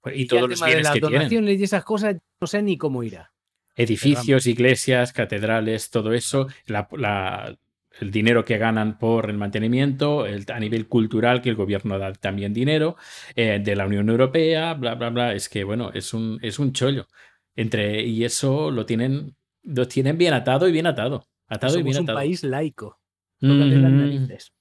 Y 0.06 0.24
ya 0.24 0.28
todos 0.28 0.44
el 0.44 0.50
los 0.52 0.60
de 0.62 0.82
las 0.84 0.94
que 0.94 1.00
tienen. 1.02 1.20
donaciones 1.20 1.60
y 1.60 1.64
esas 1.64 1.84
cosas, 1.84 2.18
no 2.40 2.48
sé 2.48 2.62
ni 2.62 2.78
cómo 2.78 3.04
irá. 3.04 3.32
edificios, 3.74 4.48
iglesias, 4.48 5.14
catedrales, 5.14 5.90
todo 5.90 6.12
eso, 6.14 6.48
la- 6.68 6.88
la- 6.92 7.58
el 8.00 8.12
dinero 8.12 8.44
que 8.46 8.58
ganan 8.58 8.98
por 9.00 9.30
el 9.30 9.38
mantenimiento, 9.38 10.26
el- 10.26 10.46
a 10.52 10.60
nivel 10.60 10.88
cultural 10.88 11.42
que 11.42 11.50
el 11.50 11.56
gobierno 11.56 11.98
da 11.98 12.12
también 12.14 12.54
dinero, 12.54 12.96
eh, 13.36 13.60
de 13.64 13.76
la 13.76 13.88
Unión 13.88 14.10
Europea, 14.10 14.74
bla, 14.74 14.96
bla, 14.96 15.10
bla. 15.10 15.34
Es 15.34 15.48
que, 15.50 15.64
bueno, 15.64 15.90
es 15.94 16.14
un, 16.14 16.38
es 16.42 16.60
un 16.60 16.74
chollo. 16.74 17.08
Entre, 17.56 18.04
y 18.04 18.24
eso 18.26 18.72
lo 18.72 18.86
tienen 18.86 19.36
Lo 19.64 19.88
tienen 19.88 20.18
bien 20.18 20.34
atado 20.34 20.68
y 20.68 20.72
bien 20.72 20.88
atado. 20.88 21.26
Atado 21.48 21.74
y 21.74 21.82
Somos 21.82 21.92
bien 21.94 21.98
un 21.98 22.04
atado. 22.06 22.18
país 22.18 22.44
laico. 22.44 23.00
Tócate 23.40 23.76
las 23.78 23.92
Ujú, 23.92 24.02
narices. 24.02 24.52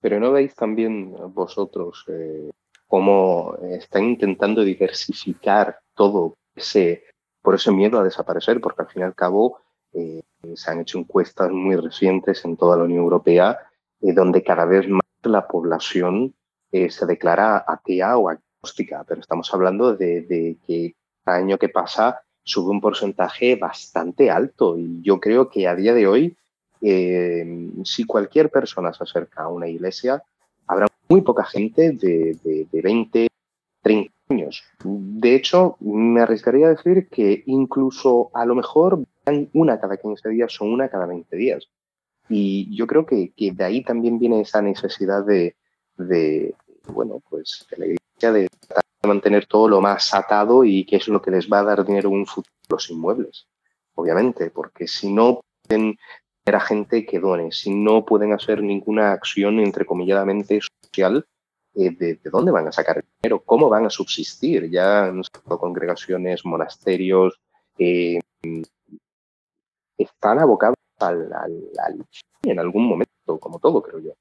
Pero 0.00 0.20
¿no 0.20 0.32
veis 0.32 0.54
también 0.54 1.12
vosotros 1.34 2.04
eh, 2.08 2.50
cómo 2.86 3.56
están 3.62 4.04
intentando 4.04 4.62
diversificar 4.62 5.78
todo 5.94 6.34
ese, 6.54 7.04
por 7.42 7.54
ese 7.54 7.72
miedo 7.72 7.98
a 7.98 8.04
desaparecer? 8.04 8.60
Porque 8.60 8.82
al 8.82 8.88
fin 8.88 9.02
y 9.02 9.04
al 9.04 9.14
cabo 9.14 9.60
eh, 9.92 10.22
se 10.54 10.70
han 10.70 10.80
hecho 10.80 10.98
encuestas 10.98 11.50
muy 11.50 11.76
recientes 11.76 12.44
en 12.44 12.56
toda 12.56 12.76
la 12.76 12.84
Unión 12.84 13.00
Europea 13.00 13.58
eh, 14.00 14.12
donde 14.12 14.42
cada 14.42 14.64
vez 14.64 14.88
más 14.88 15.02
la 15.22 15.48
población 15.48 16.34
eh, 16.70 16.90
se 16.90 17.06
declara 17.06 17.64
atea 17.66 18.16
o 18.18 18.28
agnóstica, 18.28 19.04
pero 19.04 19.20
estamos 19.20 19.52
hablando 19.52 19.96
de, 19.96 20.22
de 20.22 20.58
que 20.66 20.94
cada 21.24 21.38
año 21.38 21.58
que 21.58 21.68
pasa 21.68 22.20
sube 22.42 22.70
un 22.70 22.80
porcentaje 22.80 23.56
bastante 23.56 24.30
alto 24.30 24.78
y 24.78 25.02
yo 25.02 25.18
creo 25.18 25.50
que 25.50 25.66
a 25.66 25.74
día 25.74 25.94
de 25.94 26.06
hoy 26.06 26.36
eh, 26.80 27.70
si 27.84 28.04
cualquier 28.04 28.50
persona 28.50 28.92
se 28.92 29.04
acerca 29.04 29.44
a 29.44 29.48
una 29.48 29.68
iglesia, 29.68 30.22
habrá 30.66 30.86
muy 31.08 31.20
poca 31.20 31.44
gente 31.44 31.92
de, 31.92 32.36
de, 32.42 32.66
de 32.70 32.82
20, 32.82 33.28
30 33.82 34.12
años. 34.28 34.64
De 34.82 35.34
hecho, 35.34 35.76
me 35.80 36.20
arriesgaría 36.20 36.66
a 36.66 36.70
decir 36.70 37.08
que 37.08 37.42
incluso 37.46 38.30
a 38.34 38.44
lo 38.44 38.54
mejor 38.54 39.04
van 39.24 39.48
una 39.52 39.80
cada 39.80 39.96
15 39.96 40.28
días 40.30 40.60
o 40.60 40.64
una 40.64 40.88
cada 40.88 41.06
20 41.06 41.36
días. 41.36 41.68
Y 42.28 42.74
yo 42.74 42.86
creo 42.86 43.06
que, 43.06 43.32
que 43.36 43.52
de 43.52 43.64
ahí 43.64 43.84
también 43.84 44.18
viene 44.18 44.40
esa 44.40 44.60
necesidad 44.60 45.24
de, 45.24 45.54
bueno, 46.88 47.22
pues 47.28 47.66
de 47.70 47.76
la 47.76 47.86
iglesia 47.86 48.32
de 48.32 48.48
mantener 49.06 49.46
todo 49.46 49.68
lo 49.68 49.80
más 49.80 50.12
atado 50.12 50.64
y 50.64 50.84
que 50.84 50.96
es 50.96 51.06
lo 51.06 51.22
que 51.22 51.30
les 51.30 51.48
va 51.48 51.60
a 51.60 51.64
dar 51.64 51.84
dinero 51.84 52.08
en 52.08 52.16
un 52.16 52.26
futuro 52.26 52.52
los 52.68 52.90
inmuebles, 52.90 53.46
obviamente, 53.94 54.50
porque 54.50 54.88
si 54.88 55.12
no 55.12 55.40
pueden 55.62 55.96
tener 56.42 56.56
a 56.56 56.60
gente 56.60 57.06
que 57.06 57.20
done, 57.20 57.52
si 57.52 57.72
no 57.72 58.04
pueden 58.04 58.32
hacer 58.32 58.60
ninguna 58.62 59.12
acción 59.12 59.60
entrecomilladamente 59.60 60.60
social, 60.96 61.26
eh, 61.74 61.90
de, 61.90 62.14
de, 62.14 62.30
dónde 62.30 62.50
van 62.50 62.66
a 62.66 62.72
sacar 62.72 62.98
el 62.98 63.04
dinero? 63.22 63.42
¿Cómo 63.44 63.68
van 63.68 63.86
a 63.86 63.90
subsistir? 63.90 64.70
Ya 64.70 65.06
han 65.06 65.22
sido 65.22 65.58
congregaciones, 65.58 66.44
monasterios, 66.44 67.38
eh, 67.78 68.18
están 69.98 70.38
abocados 70.38 70.76
al, 70.98 71.32
al, 71.32 71.70
al, 71.84 72.06
en 72.42 72.58
algún 72.58 72.86
momento, 72.86 73.38
como 73.38 73.58
todo, 73.58 73.82
creo 73.82 74.00
yo. 74.00 74.12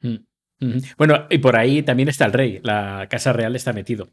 Mm. 0.00 0.78
Bueno, 0.96 1.26
y 1.30 1.38
por 1.38 1.56
ahí 1.56 1.82
también 1.82 2.08
está 2.08 2.24
el 2.24 2.32
rey. 2.32 2.60
La 2.62 3.06
Casa 3.08 3.32
Real 3.32 3.54
está 3.54 3.72
metido. 3.72 4.08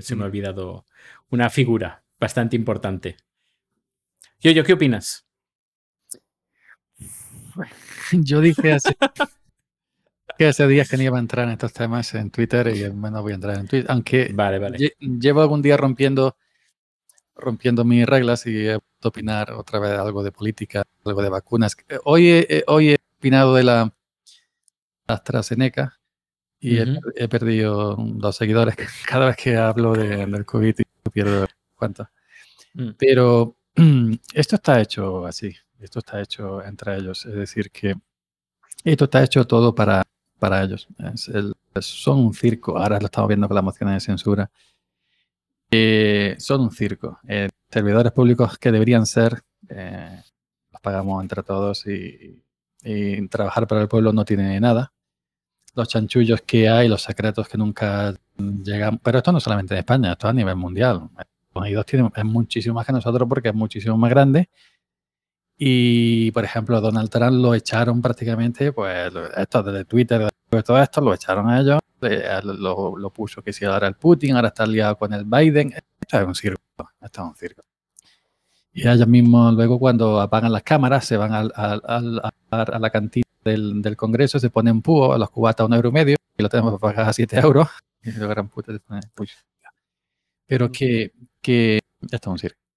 Se 0.00 0.14
me 0.14 0.24
ha 0.24 0.26
olvidado 0.26 0.84
una 1.30 1.48
figura 1.48 2.04
bastante 2.20 2.56
importante. 2.56 3.16
Yo, 4.38 4.50
yo, 4.50 4.62
¿qué 4.64 4.74
opinas? 4.74 5.27
Yo 8.12 8.40
dije 8.40 8.72
hace, 8.72 8.96
que 10.36 10.46
hace 10.46 10.66
días 10.66 10.88
que 10.88 10.96
no 10.96 11.02
iba 11.02 11.16
a 11.16 11.20
entrar 11.20 11.46
en 11.46 11.52
estos 11.52 11.72
temas 11.72 12.14
en 12.14 12.30
Twitter 12.30 12.68
y 12.68 12.92
no 12.92 13.22
voy 13.22 13.32
a 13.32 13.34
entrar 13.34 13.58
en 13.58 13.66
Twitter, 13.66 13.90
aunque 13.90 14.30
vale, 14.32 14.58
vale. 14.58 14.78
lle 14.78 14.94
llevo 15.00 15.42
algún 15.42 15.62
día 15.62 15.76
rompiendo 15.76 16.36
rompiendo 17.34 17.84
mis 17.84 18.04
reglas 18.04 18.46
y 18.46 18.66
he 18.66 18.78
opinar 19.02 19.52
otra 19.52 19.78
vez 19.78 19.98
algo 19.98 20.22
de 20.22 20.32
política, 20.32 20.82
algo 21.04 21.22
de 21.22 21.28
vacunas. 21.28 21.76
Hoy 22.04 22.28
he, 22.30 22.64
hoy 22.66 22.90
he 22.90 22.96
opinado 23.16 23.54
de 23.54 23.64
la 23.64 23.94
AstraZeneca 25.06 25.98
y 26.60 26.80
uh 26.80 26.84
-huh. 26.84 27.12
he, 27.14 27.24
he, 27.24 27.28
perdido 27.28 27.96
dos 27.96 28.36
seguidores 28.36 28.74
cada 29.08 29.26
vez 29.26 29.36
que 29.36 29.56
hablo 29.56 29.92
de, 29.94 30.26
del 30.26 30.44
COVID 30.44 30.74
y 30.78 31.10
pierdo 31.10 31.46
cuánto. 31.76 32.08
Mm. 32.74 32.90
Pero 32.98 33.56
esto 34.34 34.56
está 34.56 34.80
hecho 34.80 35.24
así, 35.26 35.54
esto 35.80 36.00
está 36.00 36.20
hecho 36.20 36.62
entre 36.64 36.96
ellos, 36.96 37.24
es 37.26 37.34
decir, 37.34 37.70
que 37.70 37.94
esto 38.84 39.04
está 39.04 39.22
hecho 39.22 39.46
todo 39.46 39.74
para, 39.74 40.02
para 40.38 40.62
ellos. 40.62 40.88
Es 41.14 41.28
el, 41.28 41.54
son 41.80 42.20
un 42.20 42.34
circo, 42.34 42.78
ahora 42.78 42.98
lo 43.00 43.06
estamos 43.06 43.28
viendo 43.28 43.48
con 43.48 43.54
la 43.54 43.62
moción 43.62 43.92
de 43.92 44.00
censura. 44.00 44.50
Eh, 45.70 46.36
son 46.38 46.62
un 46.62 46.70
circo. 46.70 47.18
Eh, 47.28 47.48
servidores 47.70 48.12
públicos 48.12 48.58
que 48.58 48.72
deberían 48.72 49.06
ser, 49.06 49.42
eh, 49.68 50.22
los 50.72 50.80
pagamos 50.80 51.22
entre 51.22 51.42
todos 51.42 51.86
y, 51.86 52.42
y, 52.82 53.28
trabajar 53.28 53.66
para 53.66 53.82
el 53.82 53.88
pueblo 53.88 54.12
no 54.12 54.24
tiene 54.24 54.58
nada. 54.60 54.92
Los 55.74 55.88
chanchullos 55.88 56.42
que 56.42 56.68
hay, 56.68 56.88
los 56.88 57.02
secretos 57.02 57.48
que 57.48 57.58
nunca 57.58 58.14
llegan. 58.36 58.98
Pero 58.98 59.18
esto 59.18 59.32
no 59.32 59.40
solamente 59.40 59.74
en 59.74 59.78
España, 59.80 60.12
esto 60.12 60.28
a 60.28 60.32
nivel 60.32 60.56
mundial. 60.56 61.08
Estados 61.16 61.66
Unidos 61.66 61.86
tiene, 61.86 62.10
es 62.14 62.24
muchísimo 62.24 62.76
más 62.76 62.86
que 62.86 62.92
nosotros 62.92 63.28
porque 63.28 63.48
es 63.50 63.54
muchísimo 63.54 63.96
más 63.96 64.10
grande. 64.10 64.48
Y, 65.60 66.30
por 66.30 66.44
ejemplo, 66.44 66.80
Donald 66.80 67.10
Trump 67.10 67.42
lo 67.42 67.52
echaron 67.52 68.00
prácticamente, 68.00 68.72
pues, 68.72 69.12
esto 69.36 69.62
desde 69.64 69.84
Twitter, 69.84 70.28
de 70.50 70.62
todo 70.62 70.80
esto, 70.80 71.00
lo 71.00 71.12
echaron 71.12 71.50
a 71.50 71.60
ellos, 71.60 71.80
lo, 72.44 72.96
lo, 72.96 73.10
puso 73.10 73.42
que 73.42 73.52
si 73.52 73.64
ahora 73.64 73.88
el 73.88 73.96
Putin, 73.96 74.36
ahora 74.36 74.48
está 74.48 74.64
liado 74.64 74.96
con 74.96 75.12
el 75.12 75.24
Biden. 75.24 75.74
Esto 76.00 76.20
es 76.20 76.26
un 76.26 76.34
circo, 76.36 76.62
esto 77.00 77.22
es 77.22 77.28
un 77.28 77.34
circo. 77.34 77.62
Y 78.72 78.86
ellos 78.86 79.08
mismos, 79.08 79.54
luego, 79.54 79.80
cuando 79.80 80.20
apagan 80.20 80.52
las 80.52 80.62
cámaras, 80.62 81.04
se 81.04 81.16
van 81.16 81.32
al, 81.32 81.52
al, 81.56 81.82
al, 81.84 82.22
a 82.50 82.78
la 82.78 82.90
cantina 82.90 83.26
del, 83.42 83.82
del, 83.82 83.96
Congreso, 83.96 84.38
se 84.38 84.50
ponen 84.50 84.80
púo 84.80 85.12
a 85.12 85.18
los 85.18 85.30
cubatas 85.30 85.64
a 85.64 85.66
un 85.66 85.74
euro 85.74 85.88
y 85.88 85.92
medio, 85.92 86.16
y 86.36 86.42
lo 86.42 86.48
tenemos 86.48 86.74
que 86.74 86.78
pagar 86.78 87.08
a 87.08 87.12
7 87.12 87.38
euros. 87.40 87.68
Y 88.00 88.12
lo 88.12 88.28
gran 88.28 88.48
puta, 88.48 88.72
Pero 90.46 90.70
que, 90.70 91.12
que 91.42 91.80
esto 92.00 92.16
es 92.16 92.26
un 92.28 92.38
circo. 92.38 92.67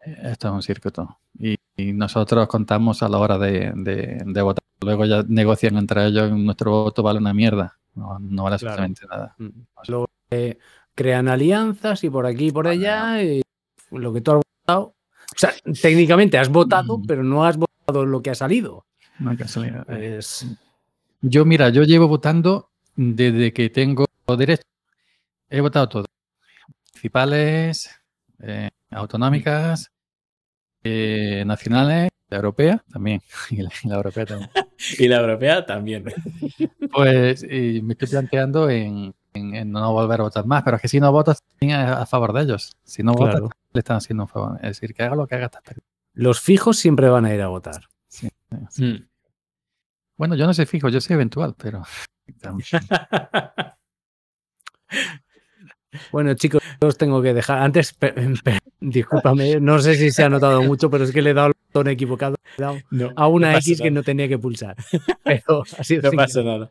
Esto 0.00 0.48
es 0.48 0.54
un 0.54 0.62
circo 0.62 0.90
todo. 0.90 1.18
Y, 1.38 1.56
y, 1.76 1.92
nosotros 1.92 2.46
contamos 2.46 3.02
a 3.02 3.08
la 3.08 3.18
hora 3.18 3.38
de, 3.38 3.72
de, 3.74 4.22
de, 4.24 4.42
votar. 4.42 4.62
Luego 4.80 5.04
ya 5.04 5.24
negocian 5.26 5.76
entre 5.76 6.06
ellos 6.06 6.30
nuestro 6.30 6.70
voto 6.70 7.02
vale 7.02 7.18
una 7.18 7.34
mierda. 7.34 7.78
No, 7.94 8.18
no 8.18 8.44
vale 8.44 8.54
absolutamente 8.54 9.06
claro. 9.06 9.32
nada. 9.38 9.52
Luego 9.88 10.08
eh, 10.30 10.58
crean 10.94 11.28
alianzas 11.28 12.04
y 12.04 12.10
por 12.10 12.26
aquí 12.26 12.46
y 12.48 12.52
por 12.52 12.68
allá. 12.68 13.22
Y 13.22 13.42
lo 13.90 14.12
que 14.12 14.20
tú 14.20 14.32
has 14.32 14.42
votado. 14.66 14.94
O 15.34 15.38
sea, 15.38 15.52
técnicamente 15.80 16.38
has 16.38 16.48
votado, 16.48 16.98
mm. 16.98 17.06
pero 17.06 17.24
no 17.24 17.44
has 17.44 17.56
votado 17.56 18.06
lo 18.06 18.22
que 18.22 18.30
ha 18.30 18.34
salido. 18.34 18.86
No 19.18 19.30
hay 19.30 19.36
casualidad. 19.36 19.88
Es... 19.90 20.46
Yo, 21.20 21.44
mira, 21.44 21.70
yo 21.70 21.82
llevo 21.82 22.06
votando 22.08 22.70
desde 22.94 23.52
que 23.52 23.70
tengo 23.70 24.06
derecho. 24.36 24.62
He 25.50 25.60
votado 25.60 25.88
todo. 25.88 26.04
Municipales, 26.94 27.90
eh, 28.40 28.70
autonómicas, 28.94 29.92
eh, 30.82 31.44
nacionales, 31.46 32.10
la 32.28 32.36
europea 32.36 32.84
también. 32.92 33.20
Y 33.50 33.62
la, 33.62 33.70
y 33.82 33.88
la 33.88 33.96
europea 33.96 34.26
también. 34.26 34.50
y 34.98 35.08
la 35.08 35.16
europea 35.20 35.66
también. 35.66 36.04
Pues 36.92 37.42
me 37.42 37.92
estoy 37.92 38.08
planteando 38.08 38.70
en, 38.70 39.14
en, 39.34 39.54
en, 39.54 39.70
no 39.70 39.92
volver 39.92 40.20
a 40.20 40.24
votar 40.24 40.46
más, 40.46 40.62
pero 40.62 40.76
es 40.76 40.82
que 40.82 40.88
si 40.88 41.00
no 41.00 41.12
votas 41.12 41.42
a, 41.72 42.02
a 42.02 42.06
favor 42.06 42.32
de 42.32 42.42
ellos. 42.42 42.76
Si 42.84 43.02
no 43.02 43.14
votas, 43.14 43.42
le 43.72 43.78
están 43.78 43.96
haciendo 43.98 44.24
un 44.24 44.28
favor. 44.28 44.56
Es 44.56 44.80
decir, 44.80 44.94
que 44.94 45.02
haga 45.02 45.16
lo 45.16 45.26
que 45.26 45.34
haga. 45.34 45.50
Los 46.12 46.40
fijos 46.40 46.76
siempre 46.78 47.08
van 47.08 47.24
a 47.24 47.34
ir 47.34 47.42
a 47.42 47.48
votar. 47.48 47.88
Sí, 48.08 48.28
sí. 48.70 48.84
Mm. 48.84 49.08
Bueno, 50.16 50.36
yo 50.36 50.46
no 50.46 50.54
soy 50.54 50.66
fijo, 50.66 50.88
yo 50.88 51.00
soy 51.00 51.14
eventual, 51.14 51.54
pero. 51.58 51.82
Bueno, 56.12 56.34
chicos, 56.34 56.62
os 56.80 56.96
tengo 56.98 57.20
que 57.22 57.34
dejar. 57.34 57.58
Antes, 57.62 57.96
discúlpame, 58.80 59.60
no 59.60 59.78
sé 59.78 59.94
si 59.96 60.10
se 60.10 60.24
ha 60.24 60.28
notado 60.28 60.62
mucho, 60.62 60.90
pero 60.90 61.04
es 61.04 61.12
que 61.12 61.22
le 61.22 61.30
he 61.30 61.34
dado 61.34 61.48
el 61.48 61.54
botón 61.72 61.88
equivocado. 61.88 62.36
He 62.58 62.62
dado 62.62 62.78
no, 62.90 63.12
a 63.16 63.28
una 63.28 63.52
no 63.52 63.58
X 63.58 63.78
nada. 63.78 63.84
que 63.84 63.90
no 63.90 64.02
tenía 64.02 64.28
que 64.28 64.38
pulsar. 64.38 64.76
Pero 65.24 65.62
ha 65.78 65.84
sido 65.84 66.10
no 66.10 66.16
pasa 66.16 66.42
nada. 66.42 66.70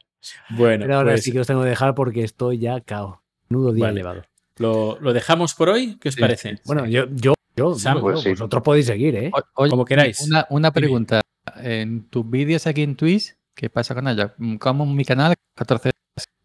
Bueno, 0.52 0.84
pero 0.86 0.96
ahora 0.98 1.12
pues, 1.12 1.24
sí 1.24 1.32
que 1.34 1.40
os 1.42 1.48
tengo 1.48 1.64
que 1.64 1.70
dejar 1.70 1.96
porque 1.96 2.24
estoy 2.24 2.58
ya 2.60 2.80
cao. 2.82 3.22
Nudo 3.50 3.74
día 3.74 3.86
vale. 3.86 3.94
elevado. 4.00 4.22
¿Lo, 4.58 4.98
¿Lo, 5.02 5.12
dejamos 5.12 5.54
por 5.56 5.70
hoy? 5.70 5.98
¿Qué 6.00 6.10
os 6.10 6.16
Sí. 6.16 6.22
parece? 6.22 6.60
Bueno, 6.66 6.86
yo, 6.86 7.06
yo, 7.12 7.34
yo, 7.56 7.76
Sam, 7.76 8.00
bueno, 8.00 8.16
pues 8.16 8.24
sí. 8.24 8.30
vosotros 8.30 8.64
podéis 8.64 8.86
seguir, 8.86 9.16
¿eh? 9.16 9.32
O- 9.34 9.62
Oye, 9.64 9.70
Como 9.72 9.84
queráis. 9.86 10.22
Una, 10.22 10.46
una 10.50 10.72
pregunta. 10.72 11.22
En 11.58 12.08
tus 12.10 12.30
vídeos 12.30 12.66
aquí 12.68 12.84
en 12.84 12.96
Twitch, 12.96 13.36
¿qué 13.54 13.70
pasa 13.70 13.94
con 13.96 14.08
ellos? 14.08 14.32
¿Cómo 14.60 14.86
en 14.86 14.96
mi 14.96 15.04
canal 15.04 15.34
14 15.56 15.92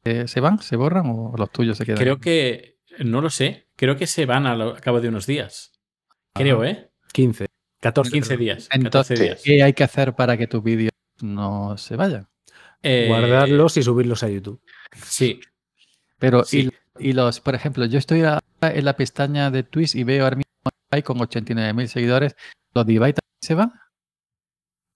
se, 0.09 0.29
se 0.29 0.41
van, 0.41 0.61
se 0.61 0.77
borran 0.77 1.07
o 1.07 1.35
los 1.37 1.51
tuyos 1.51 1.77
se 1.79 1.85
quedan? 1.85 1.99
Creo 1.99 2.19
que, 2.19 2.79
no 2.99 3.21
lo 3.21 3.31
sé, 3.31 3.67
creo 3.77 3.97
que 3.97 4.07
se 4.07 4.27
van 4.27 4.47
a, 4.47 4.57
lo- 4.57 4.71
a 4.77 4.81
cabo 4.81 5.01
de 5.01 5.09
unos 5.09 5.27
días. 5.27 5.73
Creo, 6.35 6.63
Ajá. 6.63 6.71
¿eh? 6.71 6.91
15. 7.13 7.47
14. 7.81 8.11
15 8.13 8.37
días. 8.37 8.69
14 8.69 8.77
Entonces, 8.87 9.21
días. 9.21 9.43
¿qué 9.45 9.63
hay 9.63 9.73
que 9.73 9.85
hacer 9.85 10.15
para 10.15 10.37
que 10.37 10.47
tus 10.47 10.63
vídeos 10.63 10.93
no 11.21 11.77
se 11.79 11.97
vayan? 11.97 12.29
Eh, 12.83 13.07
Guardarlos 13.09 13.77
y 13.77 13.83
subirlos 13.83 14.23
a 14.23 14.29
YouTube. 14.29 14.61
Sí, 15.05 15.41
Pero, 16.19 16.45
Sí. 16.45 16.69
y, 16.99 17.11
y 17.11 17.13
los, 17.13 17.41
por 17.41 17.55
ejemplo, 17.55 17.85
yo 17.87 17.99
estoy 17.99 18.23
en 18.61 18.85
la 18.85 18.97
pestaña 18.97 19.51
de 19.51 19.63
Twitch 19.63 19.95
y 19.95 20.05
veo 20.05 20.25
ahora 20.25 20.37
mismo 20.37 20.51
Ibai 20.91 21.03
con 21.03 21.19
89.000 21.19 21.87
seguidores. 21.89 22.37
¿Los 22.75 22.87
de 22.87 22.93
Ibai 22.95 23.13
también 23.13 23.39
se 23.41 23.55
van? 23.55 23.73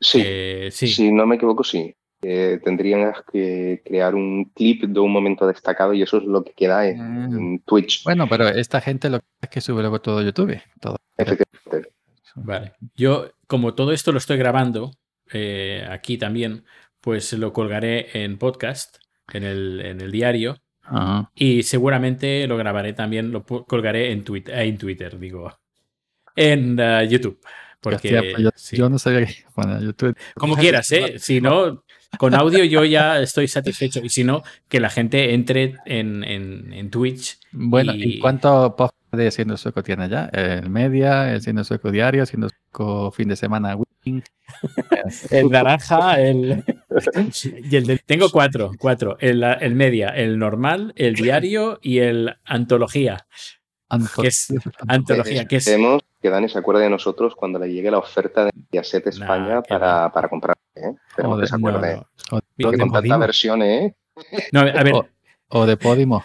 Sí, 0.01 0.21
eh, 0.25 0.69
sí. 0.73 0.89
si 0.89 1.13
no 1.13 1.27
me 1.27 1.37
equivoco, 1.37 1.63
sí. 1.63 1.95
Eh, 2.23 2.61
tendrías 2.65 3.17
que 3.33 3.83
crear 3.85 4.15
un 4.15 4.45
clip 4.55 4.85
de 4.85 5.01
un 5.01 5.13
momento 5.13 5.47
destacado 5.47 5.93
y 5.93 6.03
eso 6.03 6.19
es 6.19 6.25
lo 6.25 6.45
que 6.45 6.53
queda 6.53 6.87
en, 6.89 6.99
Mm. 7.31 7.39
en 7.39 7.59
Twitch. 7.61 8.05
Bueno, 8.05 8.29
pero 8.29 8.49
esta 8.49 8.81
gente 8.81 9.11
lo 9.11 9.19
que 9.19 9.27
hace 9.27 9.47
es 9.47 9.51
que 9.51 9.61
sube 9.61 9.81
luego 9.83 10.01
todo 10.01 10.23
YouTube. 10.23 10.61
Todo. 10.81 10.97
Efectivamente. 11.17 11.93
Vale. 12.37 12.73
Yo, 12.95 13.31
como 13.47 13.75
todo 13.75 13.93
esto 13.93 14.13
lo 14.13 14.19
estoy 14.19 14.37
grabando 14.39 14.93
eh, 15.33 15.87
aquí 15.91 16.17
también, 16.17 16.65
pues 17.01 17.33
lo 17.33 17.53
colgaré 17.53 18.23
en 18.25 18.39
podcast, 18.39 18.97
en 19.33 19.43
el, 19.45 19.81
en 19.85 20.01
el 20.01 20.11
diario, 20.13 20.57
Ajá. 20.83 21.31
y 21.35 21.63
seguramente 21.65 22.47
lo 22.47 22.57
grabaré 22.57 22.93
también, 22.93 23.33
lo 23.33 23.45
colgaré 23.45 24.13
en 24.13 24.25
Twitter, 24.25 24.59
en 24.59 24.79
Twitter, 24.79 25.19
digo, 25.19 25.53
en 26.37 26.79
eh, 26.79 27.07
YouTube. 27.09 27.41
Porque 27.81 28.17
Hostia, 28.17 28.21
pues 28.21 28.43
yo, 28.45 28.51
sí. 28.55 28.77
yo 28.77 28.89
no 28.89 28.97
sabía 28.99 29.27
que 29.27 29.35
bueno, 29.57 29.81
YouTube. 29.81 30.17
como 30.37 30.57
quieras, 30.57 30.91
¿eh? 30.93 31.15
Si 31.19 31.41
no, 31.41 31.83
con 32.19 32.35
audio 32.35 32.65
yo 32.65 32.85
ya 32.85 33.21
estoy 33.21 33.49
satisfecho. 33.49 34.01
Y 34.03 34.09
si 34.09 34.25
no, 34.25 34.43
que 34.69 34.81
la 34.81 34.91
gente 34.91 35.35
entre 35.35 35.77
en, 35.87 36.25
en, 36.25 36.73
en 36.73 36.91
Twitch. 36.91 37.39
Bueno, 37.53 37.95
Y- 37.95 38.15
¿y 38.17 38.19
cuántos 38.21 38.71
podcasts 38.75 38.99
de 39.13 39.31
Siendo 39.31 39.57
Sueco 39.57 39.83
tiene 39.83 40.09
ya? 40.09 40.27
El 40.33 40.71
Media, 40.71 41.33
el 41.33 41.41
Siendo 41.43 41.65
Sueco 41.65 41.91
Diario, 41.91 42.25
Siendo 42.27 42.49
Sueco 42.49 43.11
Fin 43.13 43.29
de 43.29 43.37
Semana. 43.37 43.77
El 45.31 45.49
naranja, 45.51 46.21
el. 46.21 46.65
Y 47.71 47.77
el 47.77 47.87
del 47.87 48.01
Tengo 48.05 48.31
cuatro, 48.31 48.73
cuatro. 48.79 49.17
El, 49.21 49.43
el 49.43 49.75
media, 49.75 50.09
el 50.09 50.39
normal, 50.39 50.93
el 50.97 51.15
diario 51.15 51.79
y 51.83 51.99
el 51.99 52.35
antología. 52.45 53.27
Que 54.21 54.29
es 54.29 54.49
antología, 54.89 55.47
que 55.47 55.57
es. 55.57 55.67
Esperemos 55.67 56.03
que 56.21 56.31
Dani 56.31 56.49
se 56.49 56.59
acuerde 56.59 56.85
de 56.85 56.91
nosotros 56.91 57.35
cuando 57.35 57.59
le 57.59 57.73
llegue 57.73 57.91
la 57.91 57.99
oferta 57.99 58.45
de 58.45 58.53
Mediaset 58.55 59.07
España 59.07 59.55
Nah, 59.57 59.63
para, 59.63 60.11
para 60.13 60.29
comprar. 60.29 60.57
¿eh? 60.77 60.95
Esperemos 61.09 61.41
que 61.41 61.47
se 61.47 61.59
No, 61.59 61.69
acuerde. 61.69 61.97
no. 61.97 62.07
o, 62.39 62.41
de 62.57 62.65
con 62.65 62.77
tanta 62.79 62.93
Podimo. 62.99 63.19
versión, 63.19 63.63
¿eh? 63.63 63.95
No, 64.53 64.61
a 64.61 64.65
ver, 64.65 64.93
o- 64.95 65.09
o 65.49 65.67
de 65.67 65.77
Podimo. 65.77 66.25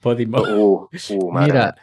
Podimo. 0.00 0.38
Uh, 0.42 0.88
uh, 1.10 1.30
madre 1.32 1.46
Mira, 1.52 1.76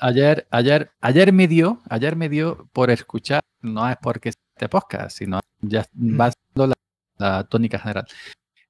ayer, 0.00 0.46
ayer, 0.50 0.90
ayer 1.00 1.32
me 1.32 1.48
dio, 1.48 1.80
ayer 1.88 2.16
me 2.16 2.28
dio 2.28 2.68
por 2.72 2.90
escuchar, 2.90 3.40
no 3.62 3.88
es 3.88 3.96
porque 4.02 4.28
este 4.30 4.68
podcast, 4.68 5.16
sino 5.16 5.40
ya 5.60 5.86
va 5.94 6.30
siendo 6.32 6.66
la, 6.66 6.74
la 7.16 7.44
tónica 7.44 7.78
general. 7.78 8.06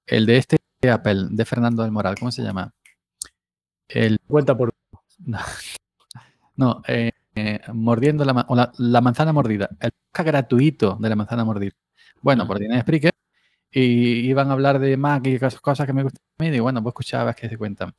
El 0.07 0.27
de 0.27 0.37
este 0.37 0.57
Apple, 0.89 1.27
de 1.31 1.45
Fernando 1.45 1.83
del 1.83 1.91
Moral, 1.91 2.15
¿cómo 2.19 2.31
se 2.31 2.43
llama? 2.43 2.73
El, 3.89 4.19
cuenta 4.29 4.57
por 4.57 4.73
no, 5.25 5.39
no, 6.63 6.83
eh, 6.87 7.13
eh, 7.35 7.61
mordiendo 7.73 8.25
la, 8.25 8.45
o 8.49 8.55
la, 8.55 8.73
la 8.79 9.01
manzana 9.01 9.33
mordida, 9.33 9.69
el 9.81 9.91
podcast 10.11 10.27
gratuito 10.27 10.97
de 11.01 11.09
la 11.09 11.17
manzana 11.17 11.45
mordida. 11.45 11.73
Bueno, 12.21 12.45
Ah. 12.45 12.47
por 12.47 12.59
Dinero 12.59 12.81
Spreaker, 12.83 13.13
y 13.71 14.21
iban 14.29 14.49
a 14.51 14.53
hablar 14.53 14.79
de 14.79 14.97
Mac 14.97 15.27
y 15.27 15.39
cosas, 15.39 15.87
que 15.87 15.93
me 15.93 16.03
gustan 16.03 16.21
a 16.39 16.43
mí, 16.45 16.49
y 16.57 16.61
bueno, 16.61 16.83
pues 16.83 16.93
escuchabas 16.93 17.35
que 17.37 17.49
se 17.49 17.57
cuentan. 17.57 17.95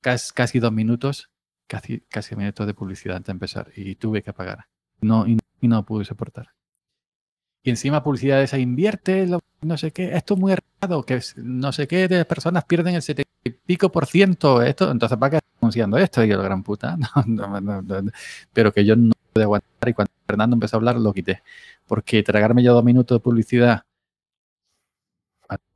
Casi, 0.00 0.32
casi 0.32 0.58
dos 0.60 0.72
minutos, 0.72 1.28
casi, 1.66 2.00
casi 2.08 2.36
minutos 2.36 2.66
de 2.66 2.74
publicidad 2.74 3.16
antes 3.16 3.26
de 3.28 3.32
empezar, 3.32 3.70
y 3.76 3.96
tuve 3.96 4.22
que 4.22 4.30
apagar. 4.30 4.66
No, 5.00 5.26
y, 5.26 5.38
y 5.60 5.68
no 5.68 5.84
pude 5.84 6.04
soportar. 6.04 6.48
Y 7.62 7.70
encima 7.70 8.02
publicidad 8.02 8.42
esa 8.42 8.58
invierte, 8.58 9.26
lo- 9.26 9.40
no 9.60 9.76
sé 9.76 9.90
qué, 9.90 10.14
esto 10.16 10.34
es 10.34 10.40
muy 10.40 10.52
errado, 10.52 11.02
que 11.02 11.20
no 11.36 11.72
sé 11.72 11.88
qué 11.88 12.06
de 12.06 12.24
personas 12.24 12.64
pierden 12.64 12.94
el 12.94 13.02
70 13.02 13.28
y 13.44 13.50
pico 13.50 13.90
por 13.90 14.06
ciento, 14.06 14.62
esto, 14.62 14.90
entonces 14.90 15.18
¿para 15.18 15.40
qué 15.40 15.46
anunciando 15.68 15.98
esto? 15.98 16.24
Y 16.24 16.28
yo, 16.28 16.42
gran 16.42 16.62
puta, 16.62 16.96
no, 16.98 17.08
no, 17.26 17.60
no, 17.60 17.82
no, 17.82 18.02
no. 18.02 18.10
pero 18.52 18.72
que 18.72 18.84
yo 18.84 18.96
no 18.96 19.12
pude 19.32 19.44
aguantar 19.44 19.88
y 19.88 19.92
cuando 19.94 20.10
Fernando 20.26 20.54
empezó 20.56 20.76
a 20.76 20.78
hablar 20.78 20.96
lo 20.96 21.12
quité, 21.12 21.42
porque 21.86 22.22
tragarme 22.22 22.62
ya 22.62 22.70
dos 22.72 22.84
minutos 22.84 23.16
de 23.16 23.20
publicidad 23.20 23.82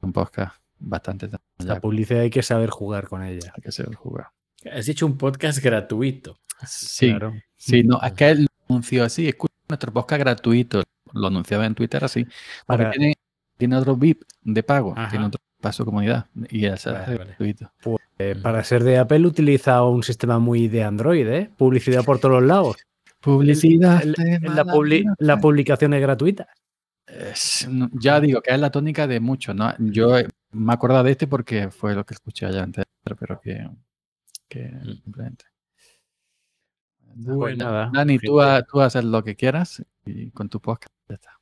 un 0.03 0.12
podcast 0.12 0.57
bastante 0.78 1.28
la 1.59 1.80
publicidad 1.80 2.22
hay 2.22 2.30
que 2.30 2.43
saber 2.43 2.68
jugar 2.70 3.07
con 3.09 3.22
ella. 3.22 3.53
hay 3.57 3.62
que 3.62 3.72
saber 3.72 3.95
jugar. 3.95 4.28
Has 4.70 4.86
dicho 4.86 5.07
un 5.07 5.16
podcast 5.16 5.59
gratuito. 5.62 6.38
Sí, 6.66 7.09
Claro. 7.11 7.34
sí, 7.57 7.82
no, 7.84 8.01
es 8.03 8.12
que 8.12 8.30
él 8.30 8.43
lo 8.43 8.49
anunció 8.68 9.05
así, 9.05 9.28
escucha 9.28 9.55
nuestro 9.68 9.93
podcast 9.93 10.20
gratuito, 10.20 10.82
lo 11.12 11.26
anunciaba 11.28 11.66
en 11.66 11.74
Twitter 11.74 12.05
así, 12.05 12.24
porque 12.66 12.84
Para- 12.84 12.90
tiene, 12.90 13.14
tiene 13.57 13.76
otro 13.76 13.97
VIP 13.97 14.22
de 14.43 14.62
pago, 14.62 14.93
Ajá. 14.97 15.09
tiene 15.11 15.26
otro 15.26 15.40
paso 15.63 15.87
comunidad 15.87 16.27
y 16.51 16.67
es 16.67 16.85
Vale, 16.85 16.99
vale. 16.99 17.17
gratuito. 17.25 17.73
Eh, 18.19 18.37
para 18.43 18.63
ser 18.63 18.85
de 18.85 18.99
Apple 18.99 19.27
utiliza 19.27 19.83
un 19.85 20.03
sistema 20.03 20.39
muy 20.39 20.69
de 20.69 20.85
Android, 20.85 21.27
¿eh? 21.27 21.51
Publicidad 21.57 22.05
por 22.05 22.19
todos 22.19 22.43
lados. 22.43 22.77
Publicidad. 23.21 24.03
El- 24.03 24.13
La, 24.55 24.65
publi- 24.65 25.05
publicación 25.41 25.95
es 25.95 26.03
gratuita. 26.03 26.47
Es- 27.07 27.67
ya 27.93 28.21
digo 28.21 28.41
que 28.43 28.53
es 28.53 28.61
la 28.61 28.71
tónica 28.71 29.07
de 29.07 29.21
muchos, 29.21 29.55
¿no? 29.55 29.73
Yo 29.79 30.19
eh, 30.19 30.29
me 30.53 30.73
acuerdo 30.75 31.03
de 31.03 31.13
este 31.13 31.27
porque 31.27 31.71
fue 31.71 31.95
lo 31.95 32.05
que 32.05 32.15
escuché 32.15 32.47
allá 32.47 32.63
antes, 32.65 32.85
pero 33.05 33.41
que, 33.41 33.67
que 34.49 34.69
Mm. 34.69 34.93
simplemente. 35.03 35.45
Bueno, 37.15 37.65
nada, 37.65 37.91
Dani, 37.93 38.19
tú, 38.19 38.41
ha- 38.41 38.63
tú 38.63 38.81
haces 38.81 39.05
lo 39.05 39.23
que 39.23 39.37
quieras 39.37 39.83
y 40.07 40.31
con 40.31 40.49
tu 40.49 40.61
podcast 40.61 40.95
ya 41.09 41.15
está. 41.17 41.39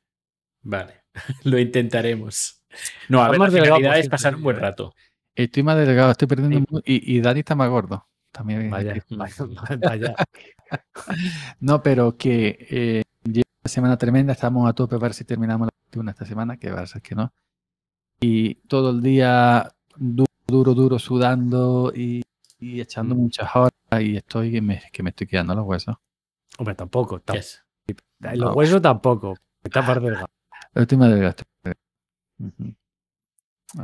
Vale, 0.63 1.03
lo 1.45 1.57
intentaremos. 1.59 2.60
No, 3.09 3.21
a 3.23 3.29
ver, 3.29 3.39
la 3.39 3.45
delgado 3.49 3.75
finalidad 3.77 3.99
es 3.99 4.09
pasar 4.09 4.35
un 4.35 4.43
buen 4.43 4.57
rato. 4.59 4.93
Estoy 5.35 5.63
más 5.63 5.77
delgado, 5.77 6.11
estoy 6.11 6.27
perdiendo 6.27 6.59
Sí. 6.59 6.81
y, 6.85 7.17
y 7.17 7.21
Dani 7.21 7.39
está 7.39 7.55
más 7.55 7.69
gordo. 7.69 8.07
También 8.31 8.69
Vaya, 8.69 8.95
vaya, 9.09 9.35
vaya. 9.81 10.15
No, 11.59 11.83
pero 11.83 12.15
que 12.17 12.67
eh, 12.69 13.03
lleva 13.23 13.43
una 13.63 13.69
semana 13.69 13.97
tremenda, 13.97 14.33
estamos 14.33 14.69
a 14.69 14.73
tope 14.73 14.95
para 14.95 15.07
ver 15.09 15.13
si 15.13 15.25
terminamos 15.25 15.67
la 15.67 15.71
21 15.87 16.11
esta 16.11 16.25
semana, 16.25 16.57
que 16.57 16.71
va 16.71 16.81
a 16.81 16.87
ser 16.87 17.01
que 17.01 17.15
no. 17.15 17.33
Y 18.21 18.55
todo 18.67 18.91
el 18.91 19.01
día 19.01 19.69
duro, 19.97 20.27
duro, 20.47 20.73
duro, 20.73 20.99
sudando 20.99 21.91
y, 21.95 22.23
y 22.59 22.79
echando 22.81 23.15
Mm. 23.15 23.17
muchas 23.17 23.49
horas 23.55 23.71
y 23.99 24.15
estoy 24.17 24.51
que 24.51 24.61
me, 24.61 24.81
que 24.93 25.03
me 25.03 25.09
estoy 25.09 25.27
quedando 25.27 25.53
los 25.55 25.65
huesos. 25.65 25.95
Hombre, 26.57 26.75
tampoco. 26.75 27.19
¿Qué 27.19 27.33
tam- 27.33 27.37
es? 27.37 27.63
Los 28.19 28.37
No. 28.37 28.53
huesos 28.53 28.81
tampoco. 28.81 29.35
Está 29.63 29.81
más 29.81 30.01
delgado. 30.01 30.27
Estoy 30.75 30.97
más 30.97 31.09
delgado. 31.09 31.35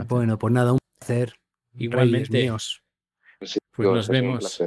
Bueno, 0.08 0.38
pues 0.38 0.54
nada, 0.54 0.74
un 0.74 0.80
placer. 1.00 1.34
Igualmente. 1.78 2.30
Reyes 2.30 2.44
míos. 2.52 2.82
Sí, 3.42 3.60
Pues 3.76 3.86
yo, 3.86 3.96
nos 3.96 4.08
vemos. 4.10 4.60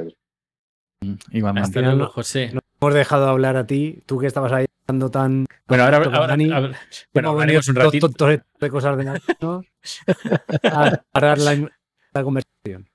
Mm, 1.01 1.13
Igualmente. 1.31 1.67
Hasta 1.67 1.81
luego, 1.81 1.97
no- 1.97 2.07
José. 2.09 2.51
no- 2.53 2.61
Hemos 2.79 2.93
dejado 2.95 3.25
de 3.25 3.31
hablar 3.31 3.57
a 3.57 3.67
ti, 3.67 4.01
tú 4.07 4.17
que 4.17 4.25
estabas 4.27 4.51
ahí 4.53 4.65
hablando 4.87 5.11
tan. 5.11 5.45
Bueno, 5.67 5.83
ahora, 5.83 6.03
con 6.03 6.15
ahora- 6.15 6.27
Dani. 6.27 6.51
ahora- 6.51 6.79
bueno, 7.13 7.29
hablaremos 7.29 7.67
un 7.67 7.75
ratito. 7.75 8.07
dos 8.07 8.15
tontos 8.17 8.39
de 8.59 8.69
cosas 8.69 8.97
de 8.97 9.03
nosotros 9.03 9.65
a 10.63 11.01
parar 11.11 11.37
la, 11.37 11.69
la 12.13 12.23
conversación. 12.23 12.89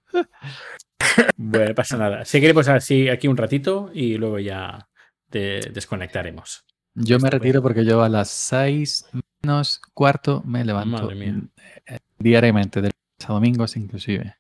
Bueno, 1.37 1.69
no 1.69 1.75
pasa 1.77 1.97
nada. 1.97 2.25
Seguiremos 2.25 2.67
así 2.69 3.09
aquí 3.09 3.29
un 3.29 3.37
ratito 3.37 3.91
y 3.95 4.17
luego 4.17 4.39
ya 4.41 4.89
te 5.31 5.61
desconectaremos. 5.73 6.65
Yo 6.95 7.19
me 7.21 7.31
retiro 7.31 7.63
porque 7.63 7.85
yo 7.85 8.03
a 8.03 8.09
las 8.09 8.29
6 8.31 9.07
menos 9.47 9.81
cuarto 9.95 10.43
me 10.45 10.65
levanto 10.65 11.03
Madre 11.03 11.15
mía. 11.15 11.41
eh, 11.87 11.99
diariamente, 12.19 12.81
de 12.81 12.89
lunes 12.89 13.29
a 13.29 13.33
domingos 13.33 13.77
inclusive. 13.77 14.37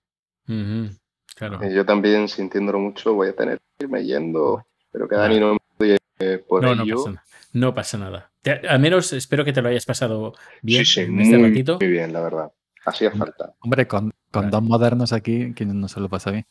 Ujú, 0.49 0.91
Claro. 1.37 1.63
Eh, 1.63 1.75
Yo 1.75 1.85
también, 1.85 2.29
sintiéndolo 2.29 2.79
mucho, 2.79 3.13
voy 3.15 3.29
a 3.29 3.37
tener 3.37 3.59
que 3.79 3.85
irme 3.85 4.05
yendo. 4.05 4.65
Espero 4.87 5.07
que 5.09 5.17
Dani 5.17 5.39
no 5.41 5.57
me 5.79 5.97
eh, 6.19 6.39
por 6.49 6.63
No, 6.63 6.75
no 6.75 6.83
ello. 6.85 6.97
pasa, 6.97 7.11
nada. 7.11 7.25
no 7.53 7.75
pasa 7.75 7.99
nada. 7.99 8.31
Te- 8.41 8.67
al 8.67 8.81
menos 8.81 9.13
espero 9.13 9.45
que 9.45 9.53
te 9.53 9.61
lo 9.61 9.69
hayas 9.69 9.85
pasado 9.85 10.33
bien 10.63 10.85
sí, 10.87 10.93
sí, 10.95 11.01
en 11.03 11.15
muy, 11.15 11.25
este 11.25 11.39
ratito. 11.39 11.79
muy 11.79 11.89
bien, 11.91 12.13
la 12.13 12.21
verdad. 12.23 12.53
Hacía 12.87 13.11
falta. 13.11 13.55
Hombre, 13.61 13.87
con, 13.87 14.13
con 14.31 14.43
Vale. 14.45 14.51
dos 14.51 14.63
modernos 14.63 15.13
aquí, 15.13 15.53
que 15.53 15.67
no 15.67 15.89
se 15.89 16.01
lo 16.01 16.09
pasa 16.09 16.31
bien. 16.31 16.47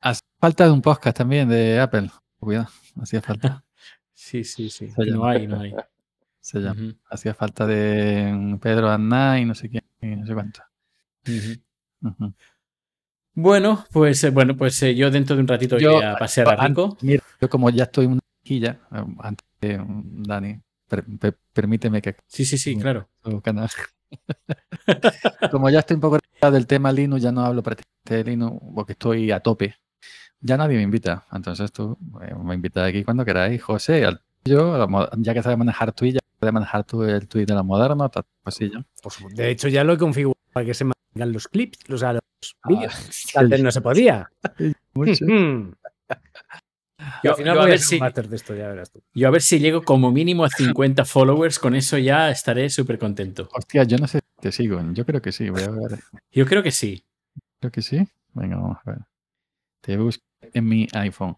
Hace 0.00 0.20
falta 0.40 0.64
de 0.64 0.70
un 0.70 0.82
podcast 0.82 1.16
también 1.18 1.48
de 1.48 1.80
Apple. 1.80 2.10
Cuidado, 2.38 2.68
hacía 3.00 3.20
falta. 3.22 3.64
Sí, 4.20 4.42
sí, 4.44 4.68
sí. 4.68 4.88
No 4.96 5.24
hay, 5.26 5.46
no 5.46 5.60
hay. 5.60 5.72
Se 6.48 6.60
llama. 6.60 6.94
Hacía 7.10 7.34
falta 7.34 7.66
de 7.66 8.58
Pedro 8.62 8.88
Aznar 8.88 9.38
y 9.38 9.44
no 9.44 9.54
sé 9.54 9.68
quién, 9.68 9.84
y 10.00 10.16
no 10.16 10.24
sé 10.26 10.32
cuánto. 10.32 10.62
Bueno, 13.34 13.84
pues 13.92 14.24
eh, 14.24 14.30
bueno, 14.30 14.56
pues 14.56 14.82
eh, 14.82 14.94
yo 14.94 15.10
dentro 15.10 15.36
de 15.36 15.42
un 15.42 15.48
ratito 15.48 15.78
Yo, 15.78 15.98
iré 15.98 16.06
a 16.06 16.16
pasear 16.16 16.48
a 16.48 16.66
Rico. 16.66 16.96
Mira, 17.02 17.22
yo 17.38 17.50
como 17.50 17.68
ya 17.68 17.84
estoy 17.84 18.06
en 18.06 18.12
una 18.12 18.20
quilla, 18.42 18.80
eh, 18.90 19.04
antes 19.18 19.46
de 19.60 19.78
mm, 19.78 20.22
Dani, 20.22 20.58
per- 20.88 21.04
per- 21.18 21.38
permíteme 21.52 22.00
que 22.00 22.16
Sí, 22.26 22.46
sí, 22.46 22.56
sí, 22.56 22.78
claro. 22.78 23.10
canal. 23.44 23.68
como 25.50 25.68
ya 25.68 25.80
estoy 25.80 25.96
un 25.96 26.00
poco 26.00 26.18
del 26.50 26.66
tema 26.66 26.90
Linux, 26.92 27.20
ya 27.20 27.30
no 27.30 27.42
hablo 27.44 27.62
prácticamente 27.62 28.24
de 28.24 28.24
Linux 28.24 28.58
porque 28.74 28.92
estoy 28.92 29.30
a 29.32 29.40
tope. 29.40 29.74
Ya 30.40 30.56
nadie 30.56 30.78
me 30.78 30.82
invita. 30.82 31.26
Entonces 31.30 31.70
tú 31.72 31.98
eh, 32.22 32.34
me 32.42 32.54
invitas 32.54 32.88
aquí 32.88 33.04
cuando 33.04 33.26
queráis. 33.26 33.62
José, 33.62 34.06
al 34.06 34.22
mo- 34.56 35.08
ya 35.18 35.34
que 35.34 35.42
sabes 35.42 35.58
manejar 35.58 35.92
Twitch, 35.92 36.14
ya 36.14 36.20
puedes 36.38 36.52
manejar 36.52 36.84
tú 36.84 37.02
el 37.02 37.26
tweet 37.28 37.46
de 37.46 37.54
la 37.54 37.62
moderna, 37.62 38.08
tal 38.08 38.24
cosilla. 38.42 38.84
Por 39.02 39.12
supuesto. 39.12 39.40
De 39.42 39.50
hecho, 39.50 39.68
ya 39.68 39.84
lo 39.84 39.92
he 39.92 39.98
configurado 39.98 40.38
para 40.52 40.66
que 40.66 40.74
se 40.74 40.84
mantengan 40.84 41.32
los 41.32 41.48
clips, 41.48 41.78
o 41.90 41.96
sea, 41.98 42.12
los 42.14 42.22
Ah, 42.62 42.68
vídeos. 42.68 42.94
Antes 43.34 43.62
no 43.62 43.70
se 43.72 43.80
podía. 43.80 44.30
Mucho. 44.94 45.24
Yo, 47.22 47.30
Al 47.30 47.36
final 47.36 47.54
yo 47.54 47.60
a 47.60 47.62
voy 47.62 47.62
a 47.62 47.66
ver 47.66 47.74
hacer 47.76 47.86
si, 47.88 47.94
un 47.94 48.00
máster 48.00 48.28
de 48.28 48.36
esto, 48.36 48.54
ya 48.56 48.68
verás 48.68 48.90
tú. 48.90 49.00
yo 49.14 49.28
a 49.28 49.30
ver 49.30 49.40
si 49.40 49.60
llego 49.60 49.82
como 49.82 50.10
mínimo 50.10 50.44
a 50.44 50.48
50 50.50 51.04
followers, 51.04 51.58
con 51.60 51.74
eso 51.76 51.96
ya 51.96 52.28
estaré 52.30 52.68
súper 52.70 52.98
contento. 52.98 53.48
Hostia, 53.54 53.84
yo 53.84 53.98
no 53.98 54.08
sé 54.08 54.18
si 54.18 54.40
te 54.42 54.50
sigo. 54.52 54.80
Yo 54.92 55.06
creo 55.06 55.22
que 55.22 55.30
sí. 55.30 55.48
Voy 55.48 55.62
a 55.62 55.70
ver. 55.70 56.00
Yo 56.32 56.44
creo 56.44 56.62
que 56.62 56.72
sí. 56.72 57.04
Creo 57.60 57.70
que 57.70 57.82
sí. 57.82 58.06
Venga, 58.34 58.56
vamos 58.56 58.78
a 58.84 58.90
ver. 58.90 58.98
Te 59.80 59.96
busco 59.96 60.24
en 60.40 60.64
mi 60.68 60.88
iPhone. 60.92 61.36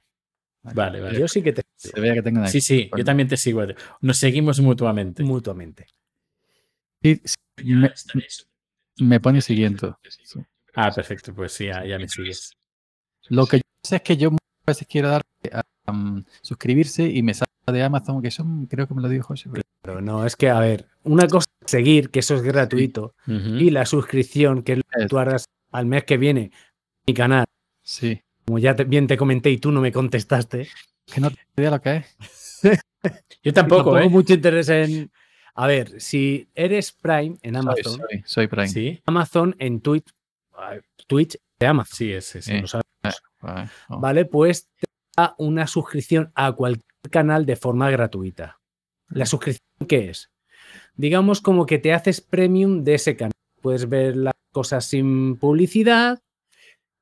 Vale, 0.62 1.00
vale. 1.00 1.18
Yo 1.18 1.26
sí 1.28 1.42
que 1.42 1.52
te 1.52 1.62
Se 1.76 1.98
vea 2.00 2.14
que 2.14 2.22
tengo 2.22 2.46
Sí, 2.48 2.60
sí, 2.60 2.90
yo 2.96 3.04
también 3.04 3.28
te 3.28 3.36
sigo. 3.36 3.62
Nos 4.02 4.18
seguimos 4.18 4.60
mutuamente. 4.60 5.22
mutuamente. 5.22 5.86
Y 7.02 7.20
me, 7.74 7.92
me 8.98 9.20
pone 9.20 9.40
siguiente. 9.40 9.92
Sí. 10.08 10.40
Ah, 10.74 10.90
perfecto, 10.94 11.34
pues 11.34 11.52
sí, 11.52 11.66
ya, 11.66 11.84
ya 11.84 11.98
me 11.98 12.08
sigues. 12.08 12.52
Lo 13.28 13.46
que 13.46 13.58
yo 13.58 13.62
sé 13.82 13.96
es 13.96 14.02
que 14.02 14.16
yo 14.16 14.30
muchas 14.30 14.40
veces 14.66 14.86
quiero 14.88 15.08
dar 15.08 15.22
a 15.52 15.62
um, 15.90 16.22
suscribirse 16.42 17.04
y 17.08 17.22
me 17.22 17.32
sale 17.34 17.50
de 17.66 17.82
Amazon, 17.82 18.20
que 18.20 18.28
eso 18.28 18.44
creo 18.68 18.86
que 18.86 18.94
me 18.94 19.02
lo 19.02 19.08
dijo 19.08 19.28
José. 19.28 19.48
pero- 19.50 19.62
Pero 19.82 20.00
no, 20.02 20.26
es 20.26 20.36
que, 20.36 20.50
a 20.50 20.60
ver, 20.60 20.88
una 21.04 21.26
cosa 21.26 21.46
es 21.64 21.70
seguir, 21.70 22.10
que 22.10 22.18
eso 22.20 22.34
es 22.34 22.42
gratuito, 22.42 23.14
y 23.26 23.70
la 23.70 23.86
suscripción, 23.86 24.62
que 24.62 24.72
es 24.72 24.78
lo 24.78 24.84
que 24.84 25.06
tú 25.06 25.18
harás 25.18 25.46
al 25.72 25.86
mes 25.86 26.04
que 26.04 26.18
viene, 26.18 26.50
mi 27.06 27.14
canal, 27.14 27.46
Sí. 27.82 28.20
Como 28.50 28.58
ya 28.58 28.74
te- 28.74 28.82
bien 28.82 29.06
te 29.06 29.16
comenté 29.16 29.48
y 29.50 29.58
tú 29.58 29.70
no 29.70 29.80
me 29.80 29.92
contestaste. 29.92 30.66
Que 31.06 31.20
no 31.20 31.30
te 31.30 31.38
idea 31.56 31.70
lo 31.70 31.80
que 31.80 31.96
es. 31.98 32.16
Yo 33.44 33.52
tampoco, 33.54 33.96
¿eh? 33.96 34.08
mucho 34.08 34.34
interés 34.34 34.68
en. 34.70 35.08
A 35.54 35.68
ver, 35.68 36.00
si 36.00 36.48
eres 36.52 36.90
Prime 36.90 37.36
en 37.42 37.54
Amazon, 37.56 38.00
soy, 38.10 38.22
soy 38.24 38.46
Prime. 38.48 38.66
Sí, 38.68 39.00
Amazon 39.06 39.54
en 39.60 39.80
Twitch, 39.80 40.08
Twitch 41.06 41.36
de 41.60 41.66
Amazon, 41.68 41.96
sí, 41.96 42.12
es, 42.12 42.34
es, 42.34 42.44
Sí. 42.44 42.60
lo 42.60 42.66
sabes, 42.66 42.84
Vale, 43.40 43.68
oh. 43.88 44.00
¿vale? 44.00 44.24
Pues 44.24 44.68
te 44.80 44.86
da 45.16 45.36
una 45.38 45.68
suscripción 45.68 46.32
a 46.34 46.50
cualquier 46.52 46.84
canal 47.10 47.46
de 47.46 47.54
forma 47.54 47.88
gratuita. 47.88 48.58
¿La 49.10 49.26
suscripción 49.26 49.64
qué 49.88 50.10
es? 50.10 50.30
Digamos 50.96 51.40
como 51.40 51.66
que 51.66 51.78
te 51.78 51.92
haces 51.92 52.20
premium 52.20 52.82
de 52.82 52.94
ese 52.94 53.16
canal. 53.16 53.32
Puedes 53.62 53.88
ver 53.88 54.16
las 54.16 54.34
cosas 54.52 54.84
sin 54.86 55.36
publicidad 55.36 56.20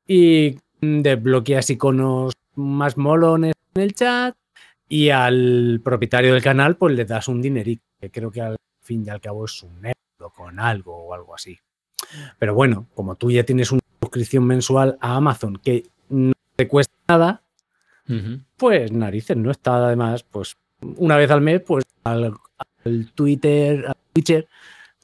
y 0.07 0.59
desbloqueas 0.81 1.70
iconos 1.70 2.35
más 2.55 2.97
molones 2.97 3.55
en 3.74 3.83
el 3.83 3.95
chat 3.95 4.37
y 4.89 5.11
al 5.11 5.81
propietario 5.85 6.33
del 6.33 6.43
canal 6.43 6.76
pues 6.76 6.95
le 6.95 7.05
das 7.05 7.29
un 7.29 7.43
dinerito, 7.43 7.83
que 8.01 8.11
creo 8.11 8.31
que 8.31 8.41
al 8.41 8.57
fin 8.83 9.05
y 9.07 9.11
al 9.11 9.20
cabo 9.20 9.45
es 9.45 9.62
un 9.62 9.85
euro 9.85 10.33
con 10.35 10.59
algo 10.59 10.97
o 10.97 11.14
algo 11.14 11.35
así. 11.35 11.59
Pero 12.39 12.55
bueno, 12.55 12.87
como 12.95 13.16
tú 13.16 13.31
ya 13.31 13.45
tienes 13.45 13.70
una 13.70 13.83
suscripción 14.01 14.45
mensual 14.45 14.97
a 15.01 15.16
Amazon 15.16 15.57
que 15.57 15.85
no 16.09 16.33
te 16.57 16.66
cuesta 16.66 16.95
nada, 17.09 17.43
pues 18.57 18.91
narices, 18.91 19.37
no 19.37 19.51
está 19.51 19.76
además, 19.76 20.22
pues 20.22 20.57
una 20.81 21.16
vez 21.16 21.31
al 21.31 21.43
mes, 21.43 21.61
pues 21.61 21.85
al, 22.05 22.35
al 22.85 23.12
Twitter, 23.12 23.85
al 23.87 23.97
Twitcher 24.14 24.49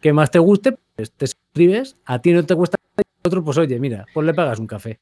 que 0.01 0.13
más 0.13 0.31
te 0.31 0.39
guste, 0.39 0.77
pues 0.97 1.13
te 1.13 1.27
suscribes, 1.27 1.97
a 2.05 2.19
ti 2.21 2.33
no 2.33 2.45
te 2.45 2.55
cuesta 2.55 2.77
nada, 2.79 3.03
y 3.03 3.09
al 3.25 3.29
otro, 3.29 3.43
pues 3.43 3.57
oye, 3.57 3.79
mira, 3.81 4.05
pues 4.13 4.27
le 4.27 4.35
pagas 4.35 4.59
un 4.59 4.67
café. 4.67 5.01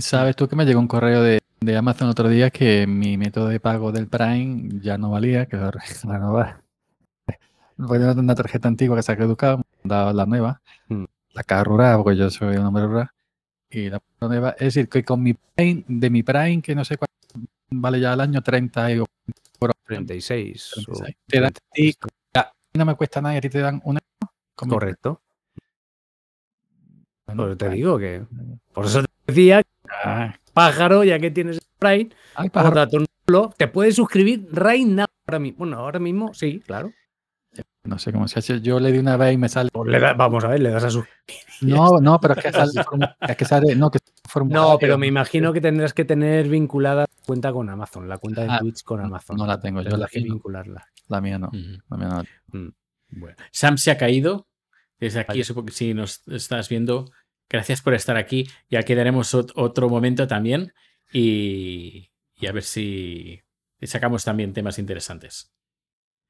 ¿Sabes 0.00 0.34
tú 0.36 0.48
que 0.48 0.56
me 0.56 0.64
llegó 0.64 0.80
un 0.80 0.88
correo 0.88 1.22
de, 1.22 1.40
de 1.60 1.76
Amazon 1.76 2.08
otro 2.08 2.28
día 2.28 2.50
que 2.50 2.86
mi 2.86 3.16
método 3.18 3.48
de 3.48 3.60
pago 3.60 3.92
del 3.92 4.08
Prime 4.08 4.80
ya 4.82 4.96
no 4.98 5.10
valía, 5.10 5.46
que 5.46 5.56
lo 5.56 5.70
re- 5.70 5.80
renovar? 6.02 6.62
Porque 7.76 7.98
yo 8.00 8.08
tengo 8.08 8.20
una 8.20 8.34
tarjeta 8.34 8.68
antigua 8.68 8.96
que 8.96 9.02
se 9.02 9.12
ha 9.12 9.16
caducado, 9.16 9.58
me 9.58 9.64
han 9.84 9.88
dado 9.88 10.12
la 10.12 10.26
nueva, 10.26 10.60
Mm. 10.88 11.04
la 11.32 11.42
caja 11.44 11.64
rural, 11.64 12.02
porque 12.02 12.16
yo 12.18 12.30
soy 12.30 12.56
un 12.56 12.66
hombre 12.66 12.86
rural, 12.86 13.08
y 13.70 13.90
la 13.90 14.00
nueva, 14.20 14.50
es 14.50 14.74
decir, 14.74 14.88
que 14.88 15.04
con 15.04 15.22
mi 15.22 15.34
Prime, 15.34 15.84
de 15.88 16.10
mi 16.10 16.22
Prime, 16.22 16.62
que 16.62 16.74
no 16.74 16.84
sé 16.84 16.96
cuánto 16.96 17.48
vale 17.70 18.00
ya 18.00 18.12
al 18.12 18.20
año, 18.20 18.42
30 18.42 18.90
y 18.92 19.02
36. 19.86 20.70
36. 20.74 21.16
Te 21.26 21.40
dan- 21.40 21.52
y- 21.74 21.92
ya, 22.34 22.52
no 22.74 22.84
me 22.86 22.94
cuesta 22.94 23.20
nada 23.20 23.34
y 23.34 23.38
a 23.38 23.40
ti 23.40 23.50
te 23.50 23.58
dan 23.60 23.80
con 23.80 23.94
mi- 23.94 24.00
Correcto. 24.70 25.20
Bueno, 27.26 27.44
Pues 27.46 27.58
te 27.58 27.64
vale. 27.66 27.76
digo 27.76 27.98
que. 27.98 28.22
Por 28.72 28.86
eso 28.86 29.02
te 29.02 29.08
decía, 29.26 29.62
Ah, 30.04 30.34
pájaro, 30.52 31.04
ya 31.04 31.18
que 31.18 31.30
tienes 31.30 31.60
Prime, 31.78 32.10
ay, 32.34 32.48
pájaro. 32.50 32.86
te 33.56 33.68
puedes 33.68 33.96
suscribir 33.96 34.46
right 34.52 34.86
now 34.86 35.06
ahora 35.26 35.38
mismo. 35.38 35.58
Bueno, 35.58 35.78
ahora 35.78 35.98
mismo 35.98 36.32
sí, 36.34 36.60
claro. 36.60 36.92
No 37.84 37.98
sé 37.98 38.12
cómo 38.12 38.26
se 38.26 38.38
hace. 38.38 38.60
Yo 38.62 38.80
le 38.80 38.90
di 38.92 38.98
una 38.98 39.16
vez 39.18 39.34
y 39.34 39.36
me 39.36 39.48
sale. 39.50 39.68
Pues 39.70 39.90
le 39.90 40.00
da- 40.00 40.14
vamos 40.14 40.42
a 40.44 40.48
ver, 40.48 40.60
le 40.60 40.70
das 40.70 40.84
a 40.84 40.90
su. 40.90 41.04
No, 41.60 41.98
no, 42.00 42.18
pero 42.18 42.34
es 42.34 42.42
que 42.42 42.50
sale. 42.50 42.70
Es 43.20 43.36
que 43.36 43.44
sale. 43.44 43.76
No, 43.76 43.90
que. 43.90 43.98
No, 44.46 44.78
pero 44.80 44.96
me 44.96 45.06
imagino 45.06 45.52
que 45.52 45.60
tendrás 45.60 45.92
que 45.92 46.04
tener 46.06 46.48
vinculada 46.48 47.02
la 47.02 47.24
cuenta 47.26 47.52
con 47.52 47.68
Amazon, 47.68 48.08
la 48.08 48.16
cuenta 48.16 48.40
de 48.42 48.48
Ah, 48.50 48.58
Twitch 48.58 48.82
con 48.84 49.00
Amazon. 49.02 49.36
No 49.36 49.46
la 49.46 49.60
tengo. 49.60 49.82
Yo 49.82 49.96
la 49.98 50.06
que 50.06 50.20
tengo. 50.20 50.34
vincularla. 50.34 50.86
La 51.08 51.20
mía 51.20 51.38
no. 51.38 51.50
La 51.90 51.96
mía 51.98 52.24
no. 52.52 52.70
Bueno. 53.10 53.36
Sam 53.52 53.76
se 53.76 53.90
ha 53.90 53.98
caído. 53.98 54.46
Desde 54.98 55.20
aquí, 55.20 55.28
Vaya. 55.32 55.44
supongo 55.44 55.66
que 55.66 55.72
si 55.72 55.92
nos 55.92 56.26
estás 56.28 56.68
viendo, 56.70 57.10
gracias 57.48 57.82
por 57.82 57.94
estar 57.94 58.16
aquí. 58.16 58.48
Ya 58.70 58.82
quedaremos 58.82 59.34
ot- 59.34 59.52
otro 59.54 59.88
momento 59.88 60.26
también 60.26 60.72
y, 61.12 62.10
y 62.36 62.46
a 62.46 62.52
ver 62.52 62.62
si 62.62 63.40
sacamos 63.82 64.24
también 64.24 64.52
temas 64.52 64.78
interesantes. 64.78 65.52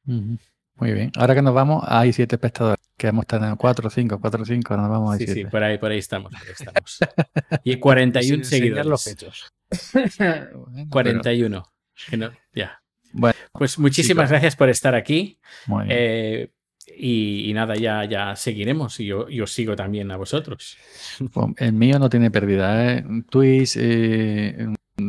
Muy 0.04 0.92
bien. 0.92 1.12
Ahora 1.16 1.34
que 1.34 1.42
nos 1.42 1.54
vamos, 1.54 1.84
hay 1.86 2.12
siete 2.12 2.36
espectadores. 2.36 2.84
Que 2.96 3.08
hemos 3.08 3.26
tenido 3.26 3.56
cuatro, 3.56 3.90
cinco, 3.90 4.20
cuatro, 4.20 4.44
cinco. 4.44 4.76
Nos 4.76 4.88
vamos 4.88 5.14
a 5.14 5.18
Sí, 5.18 5.26
sí, 5.26 5.32
siete. 5.34 5.50
por 5.50 5.62
ahí, 5.62 5.78
por 5.78 5.90
ahí 5.90 5.98
estamos. 5.98 6.32
por 6.32 6.40
ahí 6.42 6.48
estamos. 6.58 6.98
Y 7.64 7.76
41 7.76 8.44
Sin 8.44 8.58
enseñar 8.60 8.86
los 8.86 9.00
seguidores. 9.02 9.50
pechos. 9.70 10.18
Bueno, 10.18 10.86
41. 10.90 11.64
Que 12.10 12.16
no- 12.16 12.30
ya. 12.52 12.80
Bueno, 13.12 13.36
Pues 13.52 13.78
muchísimas 13.78 14.24
chicos. 14.24 14.30
gracias 14.30 14.56
por 14.56 14.68
estar 14.68 14.94
aquí. 14.94 15.38
pero- 15.66 15.76
Muy 15.76 15.86
bien. 15.86 15.98
Eh, 16.00 16.50
y, 16.96 17.50
y 17.50 17.54
nada, 17.54 17.74
ya, 17.76 18.04
ya 18.04 18.36
seguiremos 18.36 18.98
y 19.00 19.06
yo, 19.06 19.28
y 19.28 19.40
os 19.40 19.52
sigo 19.52 19.76
también 19.76 20.10
a 20.10 20.16
vosotros. 20.16 20.76
El 21.58 21.72
mío 21.72 21.98
no 21.98 22.08
tiene 22.08 22.30
pérdida. 22.30 22.92
¿eh? 22.94 23.04
Twitch 23.30 23.76
eh, 23.78 24.68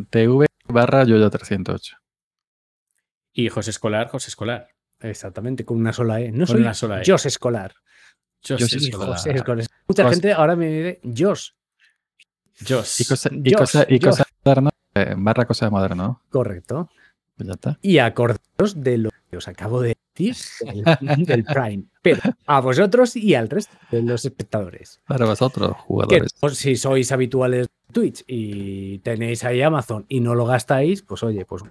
TV 0.09 0.45
barra 0.67 1.03
yo 1.03 1.29
308. 1.29 1.97
Y 3.33 3.49
José 3.49 3.69
Escolar, 3.71 4.07
José 4.09 4.29
Escolar. 4.29 4.69
Exactamente, 5.01 5.65
con 5.65 5.77
una 5.77 5.91
sola 5.93 6.21
E. 6.21 6.31
No 6.31 6.39
Con 6.45 6.47
soy 6.47 6.61
una 6.61 6.73
sola 6.73 7.01
E. 7.01 7.03
Jos 7.05 7.25
Escolar. 7.25 7.73
Sí, 8.41 8.53
Escolar. 8.53 9.09
José 9.17 9.31
Escolar. 9.31 9.65
Mucha 9.87 10.03
Jos- 10.03 10.11
gente 10.13 10.33
ahora 10.33 10.55
me 10.55 10.67
dice 10.67 11.01
Jos. 11.17 11.55
Jos. 12.67 13.01
Y 13.01 13.05
cosa, 13.05 13.29
y 13.33 13.51
Josh, 13.51 13.57
cosa, 13.59 13.85
y 13.89 13.99
Josh. 13.99 14.05
cosa 14.09 14.23
moderna, 14.45 14.69
eh, 14.93 15.13
barra 15.17 15.45
cosa 15.45 15.69
moderna, 15.69 16.03
¿no? 16.03 16.21
Correcto. 16.29 16.89
Pues 17.35 17.47
ya 17.47 17.53
está. 17.53 17.79
Y 17.81 17.97
acordaros 17.97 18.81
de 18.81 18.97
lo 18.97 19.09
que 19.29 19.37
os 19.37 19.47
acabo 19.49 19.81
de 19.81 19.97
decir 20.15 20.35
del, 21.01 21.25
del 21.25 21.43
Prime. 21.43 21.83
Pero 22.01 22.21
a 22.45 22.59
vosotros 22.61 23.15
y 23.15 23.35
al 23.35 23.49
resto 23.49 23.75
de 23.91 24.01
los 24.03 24.23
espectadores. 24.25 25.01
Para 25.07 25.25
vosotros, 25.25 25.75
Que 25.75 25.81
jugadores. 25.81 26.33
pues, 26.39 26.57
si 26.57 26.75
sois 26.75 27.11
habituales 27.11 27.67
de 27.67 27.93
Twitch 27.93 28.23
y 28.27 28.99
tenéis 28.99 29.43
ahí 29.43 29.61
Amazon 29.61 30.05
y 30.07 30.19
no 30.19 30.35
lo 30.35 30.45
gastáis, 30.45 31.01
pues 31.01 31.23
oye, 31.23 31.45
pues 31.45 31.63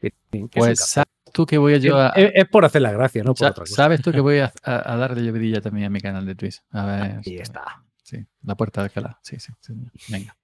que- 0.00 0.10
que 0.30 0.38
un 0.40 0.48
Pues 0.48 0.78
sabes 0.80 1.08
tú 1.32 1.46
que 1.46 1.58
voy 1.58 1.74
a 1.74 1.76
a, 1.76 2.08
es, 2.10 2.32
es 2.34 2.48
por 2.48 2.64
hacer 2.64 2.82
la 2.82 2.92
gracia, 2.92 3.22
no 3.22 3.34
por 3.34 3.46
otra 3.48 3.62
cosa. 3.62 3.74
sabes 3.74 4.02
tú 4.02 4.12
que 4.12 4.20
voy 4.20 4.38
a, 4.38 4.52
a- 4.64 4.92
a 4.92 4.96
darle 4.96 5.22
llovidilla 5.24 5.60
también 5.60 5.86
a 5.86 5.90
mi 5.90 6.00
canal 6.00 6.26
de 6.26 6.34
Twitch. 6.34 6.60
A 6.70 6.84
ver. 6.86 7.20
Ahí 7.26 7.36
está. 7.38 7.82
Sí, 8.02 8.18
la 8.42 8.54
puerta 8.56 8.80
de 8.82 8.86
Alcalá. 8.86 9.18
Sí, 9.22 9.36
sí, 9.38 9.52
sí. 9.60 9.72
Venga. 10.08 10.36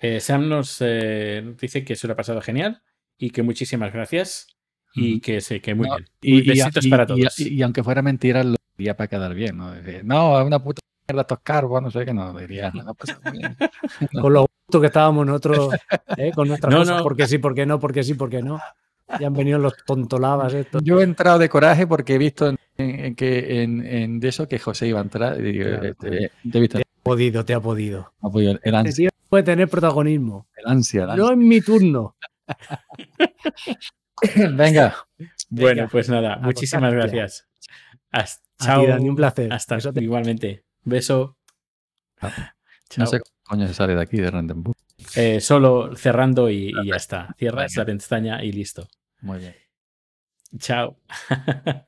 Eh, 0.00 0.20
Sam 0.20 0.48
nos 0.48 0.76
eh, 0.80 1.54
dice 1.60 1.84
que 1.84 1.96
se 1.96 2.06
lo 2.06 2.12
ha 2.12 2.16
pasado 2.16 2.40
genial 2.40 2.82
y 3.16 3.30
que 3.30 3.42
muchísimas 3.42 3.92
gracias 3.92 4.46
y 4.94 5.20
que, 5.20 5.40
se, 5.40 5.60
que 5.60 5.74
muy 5.74 5.88
No, 5.88 5.96
bien. 5.96 6.08
Y, 6.22 6.38
y- 6.38 6.48
Besitos 6.48 6.84
y- 6.84 6.90
para 6.90 7.06
todos. 7.06 7.38
Y, 7.40 7.54
y 7.54 7.62
aunque 7.62 7.82
fuera 7.82 8.02
mentira, 8.02 8.42
lo 8.44 8.56
diría 8.76 8.96
para 8.96 9.08
quedar 9.08 9.34
bien, 9.34 9.56
¿no? 9.56 9.72
No, 10.04 10.40
es 10.40 10.46
una 10.46 10.58
puta 10.62 10.80
mierda 11.08 11.22
estos 11.22 11.38
carbos, 11.42 11.82
no 11.82 11.90
sé 11.90 12.04
qué, 12.04 12.12
no, 12.14 12.36
diría. 12.38 12.70
No, 12.74 12.94
pues, 12.94 13.16
muy 13.24 13.38
bien. 13.38 13.56
Con 14.20 14.32
lo 14.32 14.40
gusto 14.66 14.80
que 14.80 14.86
estábamos 14.88 15.26
nosotros, 15.26 15.70
¿eh? 16.16 16.32
con 16.34 16.48
nuestras 16.48 16.72
No, 16.72 16.80
cosas, 16.80 16.96
no. 16.98 17.02
porque 17.02 17.26
sí, 17.26 17.38
porque 17.38 17.64
no, 17.66 17.78
porque 17.80 18.02
sí, 18.02 18.14
porque 18.14 18.42
no. 18.42 18.60
Ya 19.18 19.26
han 19.28 19.32
venido 19.32 19.58
los 19.58 19.72
tontolabas 19.86 20.52
estos. 20.52 20.82
Yo 20.84 21.00
he 21.00 21.04
entrado 21.04 21.38
de 21.38 21.48
coraje 21.48 21.86
porque 21.86 22.16
he 22.16 22.18
visto 22.18 22.46
en, 22.48 22.58
en- 22.76 23.14
que 23.14 23.62
en, 23.62 23.86
en 23.86 24.20
de 24.20 24.28
eso 24.28 24.46
que 24.46 24.58
José 24.58 24.86
iba 24.88 24.98
a 24.98 25.02
entrar. 25.02 25.40
Y 25.40 25.52
digo, 25.52 25.64
Claro. 25.64 25.84
este, 25.86 26.30
te 26.50 26.58
he 26.58 26.60
visto 26.60 26.76
Te 26.78 26.82
ha 26.84 27.02
podido, 27.02 27.44
te 27.44 27.54
ha 27.54 27.60
podido. 27.60 28.12
apoyo, 28.20 28.50
el 28.50 28.56
Este 28.62 28.76
ansia, 28.76 29.08
tío 29.08 29.18
puede 29.30 29.44
tener 29.44 29.66
protagonismo. 29.68 30.46
el 30.56 30.70
ansia, 30.70 31.04
el 31.04 31.16
No 31.16 31.32
en 31.32 31.38
mi 31.38 31.60
turno. 31.62 32.16
Venga, 34.56 35.06
Bueno, 35.48 35.82
Venga, 35.82 35.88
pues 35.90 36.08
nada, 36.08 36.34
a 36.34 36.38
muchísimas 36.38 36.92
gracias. 36.92 37.48
Hasta, 38.10 38.42
chao. 38.64 38.80
ti, 38.82 38.86
Dani, 38.88 39.08
un 39.08 39.16
placer. 39.16 39.52
Hasta 39.52 39.74
Besote. 39.76 40.00
igualmente. 40.02 40.64
Beso. 40.84 41.36
no 42.22 42.30
Chao. 42.88 43.06
sé 43.06 43.20
cómo 43.20 43.32
coño 43.44 43.66
se 43.66 43.74
sale 43.74 43.94
de 43.94 44.02
aquí 44.02 44.18
de 44.18 44.30
Randenburg. 44.30 44.76
Eh, 45.16 45.40
solo 45.40 45.94
cerrando 45.96 46.50
y, 46.50 46.72
y 46.82 46.86
ya 46.88 46.96
está. 46.96 47.34
Cierras 47.38 47.72
Venga. 47.74 47.82
la 47.82 47.86
pestaña 47.96 48.44
y 48.44 48.52
listo. 48.52 48.88
Muy 49.20 49.38
bien. 49.38 49.54
Chao. 50.58 50.96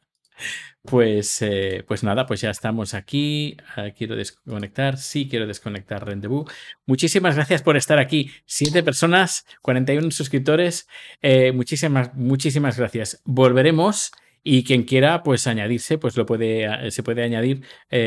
Pues, 0.83 1.43
eh, 1.43 1.85
pues 1.87 2.03
nada, 2.03 2.27
pues 2.27 2.41
ya 2.41 2.51
estamos 2.51 2.95
aquí. 2.95 3.57
Ah, 3.77 3.91
quiero 3.97 4.17
desconectar. 4.17 4.97
Sí, 4.97 5.29
quiero 5.29 5.47
desconectar 5.47 6.07
Rendezvous. 6.07 6.51
Muchísimas 6.87 7.37
gracias 7.37 7.63
por 7.63 7.77
estar 7.77 7.99
aquí. 7.99 8.31
Siete 8.47 8.83
personas, 8.83 9.47
41 9.63 10.11
suscriptores. 10.11 10.89
Eh, 11.21 11.53
muchísimas, 11.53 12.15
muchísimas 12.15 12.79
gracias. 12.79 13.21
Volveremos. 13.25 14.13
Y 14.43 14.65
quien 14.65 14.85
quiera, 14.85 15.23
pues 15.23 15.47
añadirse, 15.47 15.99
pues 15.99 16.17
lo 16.17 16.25
puede, 16.25 16.65
eh, 16.87 16.91
se 16.91 17.03
puede 17.03 17.23
añadir 17.23 17.63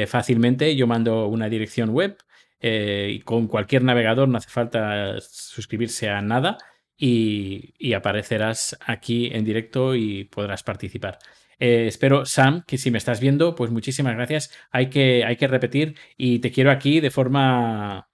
fácilmente. 0.08 0.76
Yo 0.76 0.88
mando 0.88 1.28
una 1.28 1.48
dirección 1.48 1.92
web 1.92 2.18
y 2.60 3.20
con 3.20 3.48
cualquier 3.48 3.84
navegador, 3.84 4.28
no 4.30 4.38
hace 4.40 4.50
falta 4.50 5.20
suscribirse 5.22 6.10
a 6.10 6.22
nada 6.24 6.58
y 6.98 7.94
aparecerás 7.94 8.76
aquí 8.84 9.30
en 9.32 9.46
directo 9.46 9.94
y 9.94 10.24
podrás 10.24 10.64
participar. 10.64 11.20
Eh, 11.66 11.88
espero, 11.88 12.26
Sam, 12.26 12.64
que 12.68 12.78
si 12.78 12.92
me 12.92 12.98
estás 12.98 13.22
viendo, 13.22 13.56
pues 13.56 13.72
muchísimas 13.72 14.16
gracias. 14.16 14.52
Hay 14.70 14.90
que, 14.90 15.24
hay 15.24 15.38
que 15.38 15.48
repetir 15.48 15.98
y 16.18 16.40
te 16.40 16.52
quiero 16.52 16.72
aquí 16.72 17.00
de 17.00 17.10
forma 17.10 18.10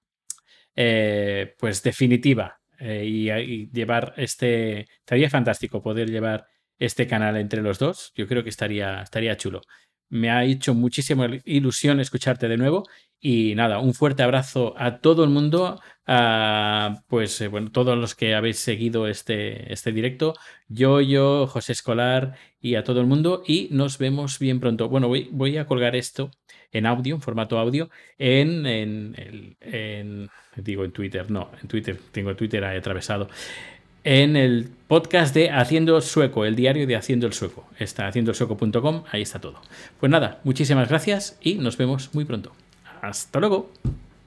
eh, 0.76 1.56
pues 1.58 1.82
definitiva 1.82 2.60
eh, 2.80 3.04
y, 3.08 3.72
llevar 3.72 4.14
este. 4.18 4.82
Estaría 5.00 5.32
fantástico 5.32 5.82
poder 5.82 6.12
llevar 6.12 6.46
este 6.78 7.08
canal 7.08 7.38
entre 7.38 7.64
los 7.64 7.80
dos. 7.80 8.12
Yo 8.16 8.28
creo 8.28 8.44
que 8.44 8.50
estaría, 8.50 9.02
estaría 9.02 9.36
chulo. 9.36 9.62
Me 10.10 10.30
ha 10.30 10.44
hecho 10.44 10.74
muchísima 10.74 11.28
ilusión 11.46 12.00
escucharte 12.00 12.48
de 12.48 12.58
nuevo. 12.58 12.88
Y 13.22 13.54
nada, 13.56 13.80
un 13.80 13.94
fuerte 13.94 14.24
abrazo 14.24 14.74
a 14.78 15.00
todo 15.00 15.24
el 15.26 15.30
mundo, 15.30 15.82
a, 16.08 17.04
pues 17.08 17.48
bueno, 17.50 17.70
todos 17.72 17.98
los 17.98 18.16
que 18.16 18.34
habéis 18.34 18.60
seguido 18.60 19.08
este, 19.08 19.72
este 19.74 19.92
directo, 19.92 20.36
yo, 20.70 21.02
yo, 21.02 21.46
José 21.48 21.74
Escolar 21.74 22.38
y 22.62 22.76
a 22.76 22.84
todo 22.84 23.02
el 23.02 23.08
mundo. 23.08 23.44
Y 23.46 23.68
nos 23.72 23.98
vemos 23.98 24.40
bien 24.40 24.60
pronto. 24.60 24.88
Bueno, 24.90 25.10
voy, 25.10 25.28
voy 25.32 25.58
a 25.58 25.66
colgar 25.66 25.96
esto 25.96 26.32
en 26.72 26.86
audio, 26.86 27.16
en 27.16 27.22
formato 27.22 27.58
audio, 27.58 27.90
en, 28.18 28.66
en, 28.66 30.30
digo 30.56 30.86
en 30.86 30.92
Twitter, 30.92 31.30
no, 31.32 31.52
en 31.62 31.68
Twitter, 31.68 31.98
tengo 32.12 32.36
Twitter 32.36 32.64
atravesado, 32.64 33.30
en 34.04 34.36
el 34.36 34.70
podcast 34.88 35.34
de 35.34 35.52
Haciendo 35.52 36.00
Sueco, 36.02 36.46
el 36.46 36.56
diario 36.56 36.88
de 36.88 36.96
Haciendo 36.96 37.28
el 37.28 37.34
Sueco. 37.34 37.66
Está 37.78 38.08
haciendoelsueco.com, 38.08 39.04
ahí 39.12 39.22
está 39.22 39.40
todo. 39.40 39.62
Pues 40.00 40.10
nada, 40.12 40.40
muchísimas 40.44 40.90
gracias 40.90 41.38
y 41.42 41.56
nos 41.56 41.78
vemos 41.78 42.10
muy 42.14 42.26
pronto. 42.26 42.52
Hasta 43.02 43.40
luego. 43.40 43.72